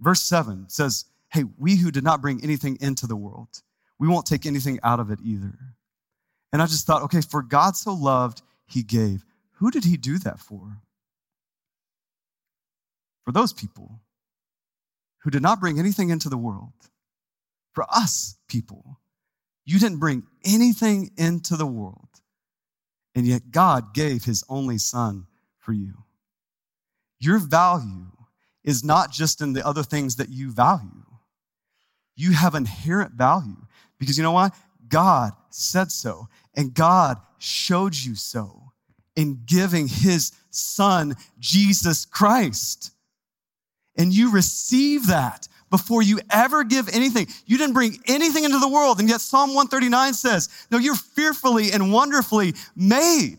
Verse 0.00 0.22
7 0.22 0.68
says, 0.68 1.06
Hey, 1.30 1.44
we 1.58 1.76
who 1.76 1.90
did 1.90 2.04
not 2.04 2.20
bring 2.20 2.42
anything 2.42 2.76
into 2.80 3.06
the 3.06 3.16
world, 3.16 3.62
we 3.98 4.08
won't 4.08 4.26
take 4.26 4.46
anything 4.46 4.78
out 4.82 5.00
of 5.00 5.10
it 5.10 5.20
either. 5.24 5.58
And 6.52 6.60
I 6.60 6.66
just 6.66 6.86
thought, 6.86 7.02
okay, 7.02 7.20
for 7.22 7.42
God 7.42 7.76
so 7.76 7.94
loved, 7.94 8.42
he 8.66 8.82
gave. 8.82 9.24
Who 9.54 9.70
did 9.70 9.84
he 9.84 9.96
do 9.96 10.18
that 10.18 10.38
for? 10.38 10.78
For 13.24 13.32
those 13.32 13.52
people 13.52 14.00
who 15.22 15.30
did 15.30 15.42
not 15.42 15.60
bring 15.60 15.78
anything 15.78 16.10
into 16.10 16.28
the 16.28 16.36
world. 16.36 16.72
For 17.72 17.84
us 17.88 18.36
people, 18.48 18.98
you 19.64 19.78
didn't 19.78 19.98
bring 19.98 20.24
anything 20.44 21.12
into 21.16 21.56
the 21.56 21.66
world. 21.66 22.08
And 23.14 23.26
yet 23.26 23.50
God 23.50 23.94
gave 23.94 24.24
his 24.24 24.44
only 24.48 24.78
son 24.78 25.26
for 25.58 25.72
you. 25.72 26.04
Your 27.18 27.38
value 27.38 28.10
is 28.64 28.82
not 28.82 29.12
just 29.12 29.40
in 29.40 29.52
the 29.52 29.66
other 29.66 29.82
things 29.82 30.16
that 30.16 30.28
you 30.28 30.50
value. 30.50 31.06
You 32.16 32.32
have 32.32 32.54
inherent 32.54 33.12
value 33.12 33.66
because 33.98 34.16
you 34.16 34.22
know 34.22 34.32
what? 34.32 34.54
God 34.88 35.32
said 35.50 35.90
so, 35.90 36.28
and 36.54 36.74
God 36.74 37.18
showed 37.38 37.94
you 37.96 38.14
so 38.14 38.72
in 39.16 39.42
giving 39.46 39.88
his 39.88 40.32
son, 40.50 41.14
Jesus 41.38 42.04
Christ. 42.04 42.92
And 43.96 44.12
you 44.12 44.32
receive 44.32 45.08
that 45.08 45.48
before 45.72 46.02
you 46.02 46.20
ever 46.30 46.64
give 46.64 46.90
anything. 46.90 47.26
You 47.46 47.56
didn't 47.56 47.72
bring 47.72 47.98
anything 48.06 48.44
into 48.44 48.58
the 48.58 48.68
world. 48.68 49.00
And 49.00 49.08
yet 49.08 49.22
Psalm 49.22 49.54
139 49.54 50.12
says, 50.12 50.50
no, 50.70 50.76
you're 50.76 50.94
fearfully 50.94 51.72
and 51.72 51.90
wonderfully 51.90 52.52
made. 52.76 53.38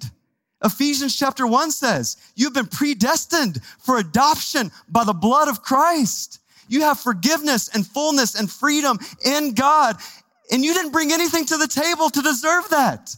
Ephesians 0.64 1.16
chapter 1.16 1.46
1 1.46 1.70
says, 1.70 2.18
you've 2.36 2.56
been 2.56 2.66
predestined 2.66 3.62
for 3.78 4.00
adoption 4.00 4.72
by 4.90 5.04
the 5.04 5.14
blood 5.14 5.48
of 5.48 5.62
Christ. 5.62 6.40
You 6.68 6.82
have 6.82 7.00
forgiveness 7.00 7.70
and 7.72 7.86
fullness 7.86 8.34
and 8.34 8.50
freedom 8.50 8.98
in 9.24 9.54
God. 9.54 9.98
And 10.52 10.66
you 10.66 10.74
didn't 10.74 10.92
bring 10.92 11.14
anything 11.14 11.46
to 11.46 11.58
the 11.58 11.68
table 11.68 12.10
to 12.10 12.22
deserve 12.24 12.68
that. 12.72 13.16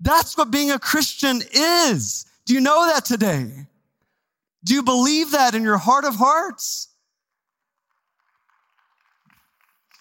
That's 0.00 0.36
what 0.36 0.50
being 0.50 0.72
a 0.72 0.78
Christian 0.80 1.40
is. 1.52 2.26
Do 2.46 2.54
you 2.54 2.60
know 2.60 2.88
that 2.88 3.04
today? 3.04 3.66
Do 4.64 4.74
you 4.74 4.82
believe 4.82 5.30
that 5.30 5.54
in 5.54 5.62
your 5.62 5.78
heart 5.78 6.04
of 6.04 6.16
hearts? 6.16 6.87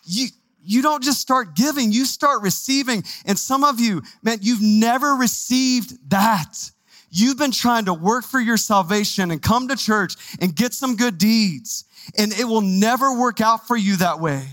You, 0.08 0.28
you 0.64 0.82
don't 0.82 1.04
just 1.04 1.22
start 1.22 1.56
giving, 1.56 1.92
you 1.92 2.06
start 2.06 2.42
receiving. 2.42 3.04
And 3.26 3.38
some 3.38 3.64
of 3.64 3.80
you, 3.80 4.02
man, 4.24 4.40
you've 4.42 4.62
never 4.62 5.14
received 5.14 6.10
that. 6.10 6.72
You've 7.10 7.38
been 7.38 7.52
trying 7.52 7.86
to 7.86 7.94
work 7.94 8.26
for 8.26 8.40
your 8.40 8.58
salvation 8.58 9.32
and 9.32 9.42
come 9.42 9.70
to 9.70 9.76
church 9.76 10.16
and 10.42 10.54
get 10.54 10.74
some 10.74 10.96
good 10.96 11.18
deeds, 11.18 11.86
and 12.18 12.34
it 12.34 12.46
will 12.46 12.62
never 12.62 13.18
work 13.18 13.40
out 13.40 13.66
for 13.68 13.78
you 13.78 13.98
that 13.98 14.20
way. 14.20 14.46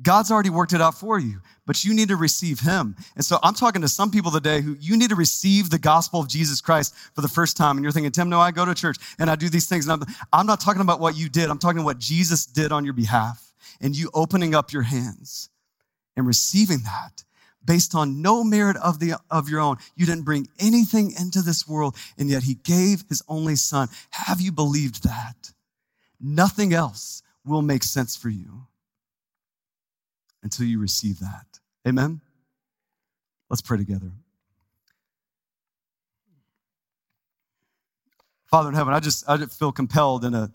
God's 0.00 0.30
already 0.30 0.50
worked 0.50 0.72
it 0.72 0.80
out 0.80 0.94
for 0.94 1.18
you, 1.18 1.40
but 1.68 1.84
you 1.84 1.92
need 1.92 2.08
to 2.08 2.16
receive 2.16 2.60
Him. 2.60 2.96
And 3.14 3.22
so 3.22 3.38
I'm 3.42 3.52
talking 3.52 3.82
to 3.82 3.88
some 3.88 4.10
people 4.10 4.30
today 4.30 4.62
who 4.62 4.74
you 4.80 4.96
need 4.96 5.10
to 5.10 5.14
receive 5.14 5.68
the 5.68 5.78
gospel 5.78 6.18
of 6.18 6.26
Jesus 6.26 6.62
Christ 6.62 6.94
for 7.14 7.20
the 7.20 7.28
first 7.28 7.58
time. 7.58 7.76
And 7.76 7.84
you're 7.84 7.92
thinking, 7.92 8.10
Tim, 8.10 8.30
no, 8.30 8.40
I 8.40 8.52
go 8.52 8.64
to 8.64 8.74
church 8.74 8.96
and 9.18 9.28
I 9.28 9.36
do 9.36 9.50
these 9.50 9.68
things. 9.68 9.86
I'm, 9.86 10.02
I'm 10.32 10.46
not 10.46 10.60
talking 10.60 10.80
about 10.80 10.98
what 10.98 11.14
you 11.14 11.28
did. 11.28 11.50
I'm 11.50 11.58
talking 11.58 11.84
what 11.84 11.98
Jesus 11.98 12.46
did 12.46 12.72
on 12.72 12.86
your 12.86 12.94
behalf 12.94 13.52
and 13.82 13.94
you 13.94 14.10
opening 14.14 14.54
up 14.54 14.72
your 14.72 14.80
hands 14.80 15.50
and 16.16 16.26
receiving 16.26 16.78
that 16.84 17.22
based 17.62 17.94
on 17.94 18.22
no 18.22 18.42
merit 18.42 18.78
of, 18.78 18.98
the, 18.98 19.20
of 19.30 19.50
your 19.50 19.60
own. 19.60 19.76
You 19.94 20.06
didn't 20.06 20.24
bring 20.24 20.48
anything 20.58 21.12
into 21.20 21.42
this 21.42 21.68
world, 21.68 21.96
and 22.16 22.30
yet 22.30 22.44
He 22.44 22.54
gave 22.54 23.04
His 23.10 23.22
only 23.28 23.56
Son. 23.56 23.88
Have 24.08 24.40
you 24.40 24.52
believed 24.52 25.04
that? 25.04 25.52
Nothing 26.18 26.72
else 26.72 27.22
will 27.44 27.60
make 27.60 27.82
sense 27.82 28.16
for 28.16 28.30
you 28.30 28.67
until 30.42 30.66
you 30.66 30.78
receive 30.78 31.20
that. 31.20 31.46
Amen? 31.86 32.20
Let's 33.50 33.62
pray 33.62 33.78
together. 33.78 34.12
Father 38.46 38.68
in 38.70 38.74
heaven, 38.74 38.94
I 38.94 39.00
just 39.00 39.28
I 39.28 39.36
just 39.36 39.58
feel 39.58 39.72
compelled 39.72 40.24
in 40.24 40.34
a 40.34 40.50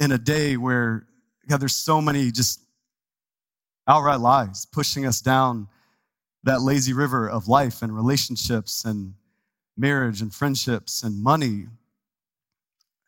in 0.00 0.12
a 0.12 0.18
day 0.18 0.56
where, 0.56 1.06
God, 1.48 1.60
there's 1.60 1.74
so 1.74 2.00
many 2.00 2.30
just 2.30 2.60
outright 3.86 4.20
lies 4.20 4.66
pushing 4.66 5.06
us 5.06 5.20
down 5.20 5.68
that 6.44 6.62
lazy 6.62 6.92
river 6.92 7.28
of 7.28 7.48
life 7.48 7.82
and 7.82 7.94
relationships 7.94 8.84
and 8.84 9.14
marriage 9.76 10.22
and 10.22 10.32
friendships 10.32 11.02
and 11.02 11.22
money. 11.22 11.66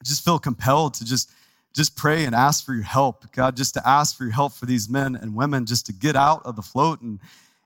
I 0.01 0.05
just 0.05 0.25
feel 0.25 0.39
compelled 0.39 0.95
to 0.95 1.05
just 1.05 1.31
just 1.75 1.97
pray 1.97 2.25
and 2.25 2.35
ask 2.35 2.65
for 2.65 2.75
your 2.75 2.85
help, 2.85 3.31
God, 3.33 3.57
just 3.57 3.75
to 3.75 3.89
ask 3.89 4.17
for 4.17 4.25
your 4.25 4.33
help 4.33 4.53
for 4.53 4.67
these 4.67 4.89
men 4.89 5.15
and 5.17 5.35
women 5.35 5.67
just 5.67 5.87
to 5.87 5.93
get 5.93 6.17
out 6.17 6.43
of 6.45 6.57
the 6.57 6.63
float 6.63 7.01
and, 7.01 7.21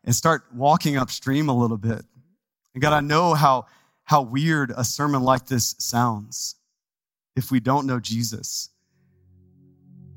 and 0.04 0.14
start 0.14 0.44
walking 0.52 0.96
upstream 0.96 1.48
a 1.48 1.56
little 1.56 1.78
bit. 1.78 2.04
And 2.74 2.82
God, 2.82 2.92
I 2.92 3.00
know 3.00 3.34
how, 3.34 3.66
how 4.04 4.22
weird 4.22 4.72
a 4.76 4.84
sermon 4.84 5.22
like 5.22 5.46
this 5.46 5.74
sounds 5.78 6.56
if 7.34 7.50
we 7.50 7.60
don't 7.60 7.86
know 7.86 7.98
Jesus. 7.98 8.68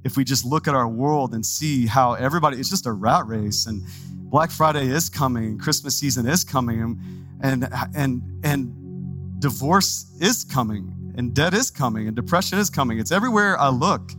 If 0.03 0.17
we 0.17 0.23
just 0.23 0.45
look 0.45 0.67
at 0.67 0.75
our 0.75 0.87
world 0.87 1.33
and 1.33 1.45
see 1.45 1.85
how 1.85 2.13
everybody, 2.13 2.57
it's 2.57 2.69
just 2.69 2.85
a 2.85 2.91
rat 2.91 3.25
race 3.25 3.65
and 3.65 3.83
Black 4.29 4.51
Friday 4.51 4.87
is 4.87 5.09
coming, 5.09 5.57
Christmas 5.57 5.97
season 5.97 6.27
is 6.27 6.43
coming, 6.43 6.81
and, 6.81 7.63
and, 7.63 7.73
and, 7.95 8.21
and 8.43 9.39
divorce 9.39 10.05
is 10.19 10.43
coming 10.43 11.06
and 11.17 11.33
debt 11.33 11.53
is 11.53 11.71
coming 11.71 12.07
and 12.07 12.15
depression 12.15 12.59
is 12.59 12.69
coming. 12.69 12.99
It's 12.99 13.11
everywhere 13.11 13.59
I 13.59 13.69
look. 13.69 14.11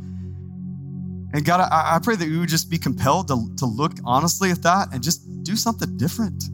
And 1.32 1.44
God, 1.44 1.60
I, 1.60 1.96
I 1.96 1.98
pray 2.02 2.16
that 2.16 2.26
we 2.26 2.38
would 2.38 2.48
just 2.48 2.68
be 2.68 2.78
compelled 2.78 3.28
to, 3.28 3.48
to 3.58 3.66
look 3.66 3.92
honestly 4.04 4.50
at 4.50 4.62
that 4.62 4.92
and 4.92 5.02
just 5.02 5.44
do 5.44 5.56
something 5.56 5.96
different. 5.96 6.44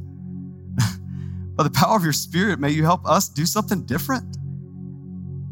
By 1.57 1.65
the 1.65 1.71
power 1.71 1.97
of 1.97 2.05
your 2.05 2.13
spirit, 2.13 2.61
may 2.61 2.71
you 2.71 2.85
help 2.85 3.07
us 3.07 3.29
do 3.29 3.47
something 3.47 3.85
different. 3.85 4.37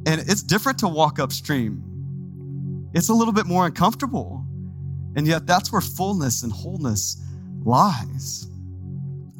And 0.07 0.20
it's 0.20 0.43
different 0.43 0.78
to 0.80 0.88
walk 0.88 1.18
upstream. 1.18 2.90
It's 2.93 3.09
a 3.09 3.14
little 3.14 3.32
bit 3.32 3.47
more 3.47 3.66
uncomfortable. 3.66 4.45
And 5.16 5.26
yet 5.26 5.47
that's 5.47 5.72
where 5.72 5.80
fullness 5.80 6.43
and 6.43 6.53
wholeness 6.53 7.22
lies. 7.64 8.49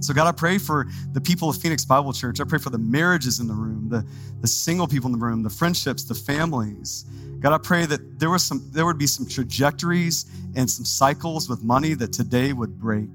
So, 0.03 0.13
God, 0.13 0.27
I 0.27 0.33
pray 0.33 0.59
for 0.59 0.89
the 1.13 1.21
people 1.21 1.49
of 1.49 1.57
Phoenix 1.57 1.85
Bible 1.85 2.13
Church. 2.13 2.41
I 2.41 2.45
pray 2.45 2.59
for 2.59 2.71
the 2.71 2.79
marriages 2.79 3.39
in 3.39 3.47
the 3.47 3.55
room, 3.55 3.89
the, 3.89 4.05
the 4.41 4.49
single 4.49 4.89
people 4.89 5.07
in 5.07 5.19
the 5.19 5.25
room, 5.25 5.45
the 5.45 5.51
friendships, 5.51 6.03
the 6.03 6.15
families. 6.15 7.05
God, 7.39 7.53
I 7.53 7.59
pray 7.59 7.87
that 7.87 8.19
there 8.19 8.31
was 8.31 8.43
some 8.43 8.69
there 8.73 8.85
would 8.85 8.99
be 8.99 9.07
some 9.07 9.27
trajectories 9.27 10.27
and 10.57 10.69
some 10.69 10.85
cycles 10.85 11.49
with 11.49 11.63
money 11.63 11.95
that 11.95 12.13
today 12.13 12.53
would 12.53 12.79
break. 12.79 13.11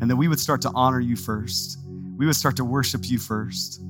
And 0.00 0.10
that 0.10 0.16
we 0.16 0.28
would 0.28 0.38
start 0.38 0.60
to 0.62 0.70
honor 0.74 1.00
you 1.00 1.16
first. 1.16 1.78
We 2.16 2.26
would 2.26 2.36
start 2.36 2.56
to 2.56 2.64
worship 2.64 3.08
you 3.08 3.18
first. 3.18 3.80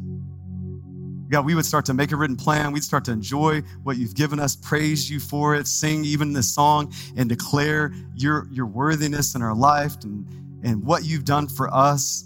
God, 1.29 1.45
we 1.45 1.55
would 1.55 1.67
start 1.67 1.85
to 1.87 1.95
make 1.95 2.13
a 2.13 2.17
written 2.17 2.37
plan. 2.37 2.73
We'd 2.73 2.85
start 2.85 3.05
to 3.07 3.13
enjoy 3.13 3.61
what 3.83 3.99
you've 3.99 4.15
given 4.15 4.41
us, 4.41 4.57
praise 4.57 5.11
you 5.11 5.21
for 5.21 5.55
it, 5.55 5.67
sing 5.67 6.05
even 6.05 6.33
this 6.33 6.55
song, 6.55 6.95
and 7.17 7.29
declare 7.29 7.93
your, 8.15 8.47
your 8.51 8.65
worthiness 8.65 9.35
in 9.35 9.43
our 9.43 9.55
life 9.55 9.95
and, 10.05 10.27
and 10.63 10.85
what 10.85 11.05
you've 11.05 11.25
done 11.25 11.49
for 11.49 11.73
us. 11.73 12.25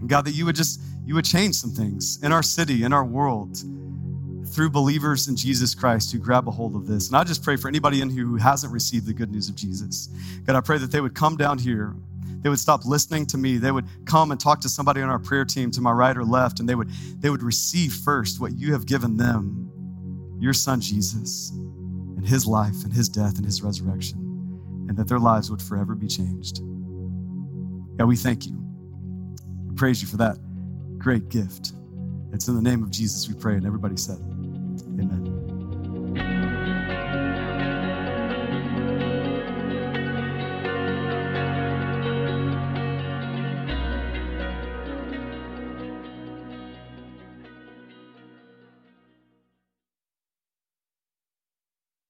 And 0.00 0.08
God, 0.08 0.24
that 0.24 0.32
you 0.32 0.44
would 0.46 0.56
just, 0.56 0.80
you 1.04 1.14
would 1.14 1.24
change 1.24 1.54
some 1.54 1.70
things 1.70 2.18
in 2.22 2.32
our 2.32 2.42
city, 2.42 2.84
in 2.84 2.92
our 2.92 3.04
world, 3.04 3.56
through 4.48 4.70
believers 4.70 5.28
in 5.28 5.36
Jesus 5.36 5.74
Christ 5.74 6.12
who 6.12 6.18
grab 6.18 6.48
a 6.48 6.50
hold 6.50 6.74
of 6.76 6.86
this. 6.86 7.08
And 7.08 7.16
I 7.16 7.24
just 7.24 7.42
pray 7.42 7.56
for 7.56 7.68
anybody 7.68 8.00
in 8.00 8.10
here 8.10 8.24
who 8.24 8.36
hasn't 8.36 8.72
received 8.72 9.06
the 9.06 9.14
good 9.14 9.30
news 9.30 9.48
of 9.48 9.54
Jesus. 9.54 10.08
God, 10.44 10.56
I 10.56 10.60
pray 10.60 10.78
that 10.78 10.90
they 10.90 11.00
would 11.00 11.14
come 11.14 11.36
down 11.36 11.58
here. 11.58 11.94
They 12.42 12.48
would 12.48 12.58
stop 12.58 12.84
listening 12.84 13.26
to 13.26 13.38
me. 13.38 13.56
They 13.56 13.70
would 13.70 13.86
come 14.04 14.32
and 14.32 14.40
talk 14.40 14.60
to 14.62 14.68
somebody 14.68 15.00
on 15.00 15.08
our 15.08 15.20
prayer 15.20 15.44
team 15.44 15.70
to 15.70 15.80
my 15.80 15.92
right 15.92 16.16
or 16.16 16.24
left, 16.24 16.58
and 16.58 16.68
they 16.68 16.74
would, 16.74 16.90
they 17.20 17.30
would 17.30 17.42
receive 17.42 17.92
first 17.92 18.40
what 18.40 18.52
you 18.52 18.72
have 18.72 18.84
given 18.84 19.16
them, 19.16 19.70
your 20.40 20.52
son 20.52 20.80
Jesus, 20.80 21.50
and 21.50 22.26
his 22.26 22.44
life 22.44 22.82
and 22.82 22.92
his 22.92 23.08
death 23.08 23.36
and 23.36 23.44
his 23.44 23.62
resurrection 23.62 24.31
and 24.92 24.98
that 24.98 25.08
their 25.08 25.18
lives 25.18 25.50
would 25.50 25.62
forever 25.62 25.94
be 25.94 26.06
changed. 26.06 26.58
God, 27.96 28.04
we 28.04 28.14
thank 28.14 28.44
you. 28.44 28.62
We 29.66 29.74
praise 29.74 30.02
you 30.02 30.08
for 30.08 30.18
that 30.18 30.36
great 30.98 31.30
gift. 31.30 31.72
It's 32.30 32.46
in 32.46 32.54
the 32.54 32.60
name 32.60 32.82
of 32.82 32.90
Jesus 32.90 33.26
we 33.26 33.34
pray. 33.34 33.54
And 33.54 33.64
everybody 33.64 33.96
said, 33.96 34.18
Amen. 35.00 35.31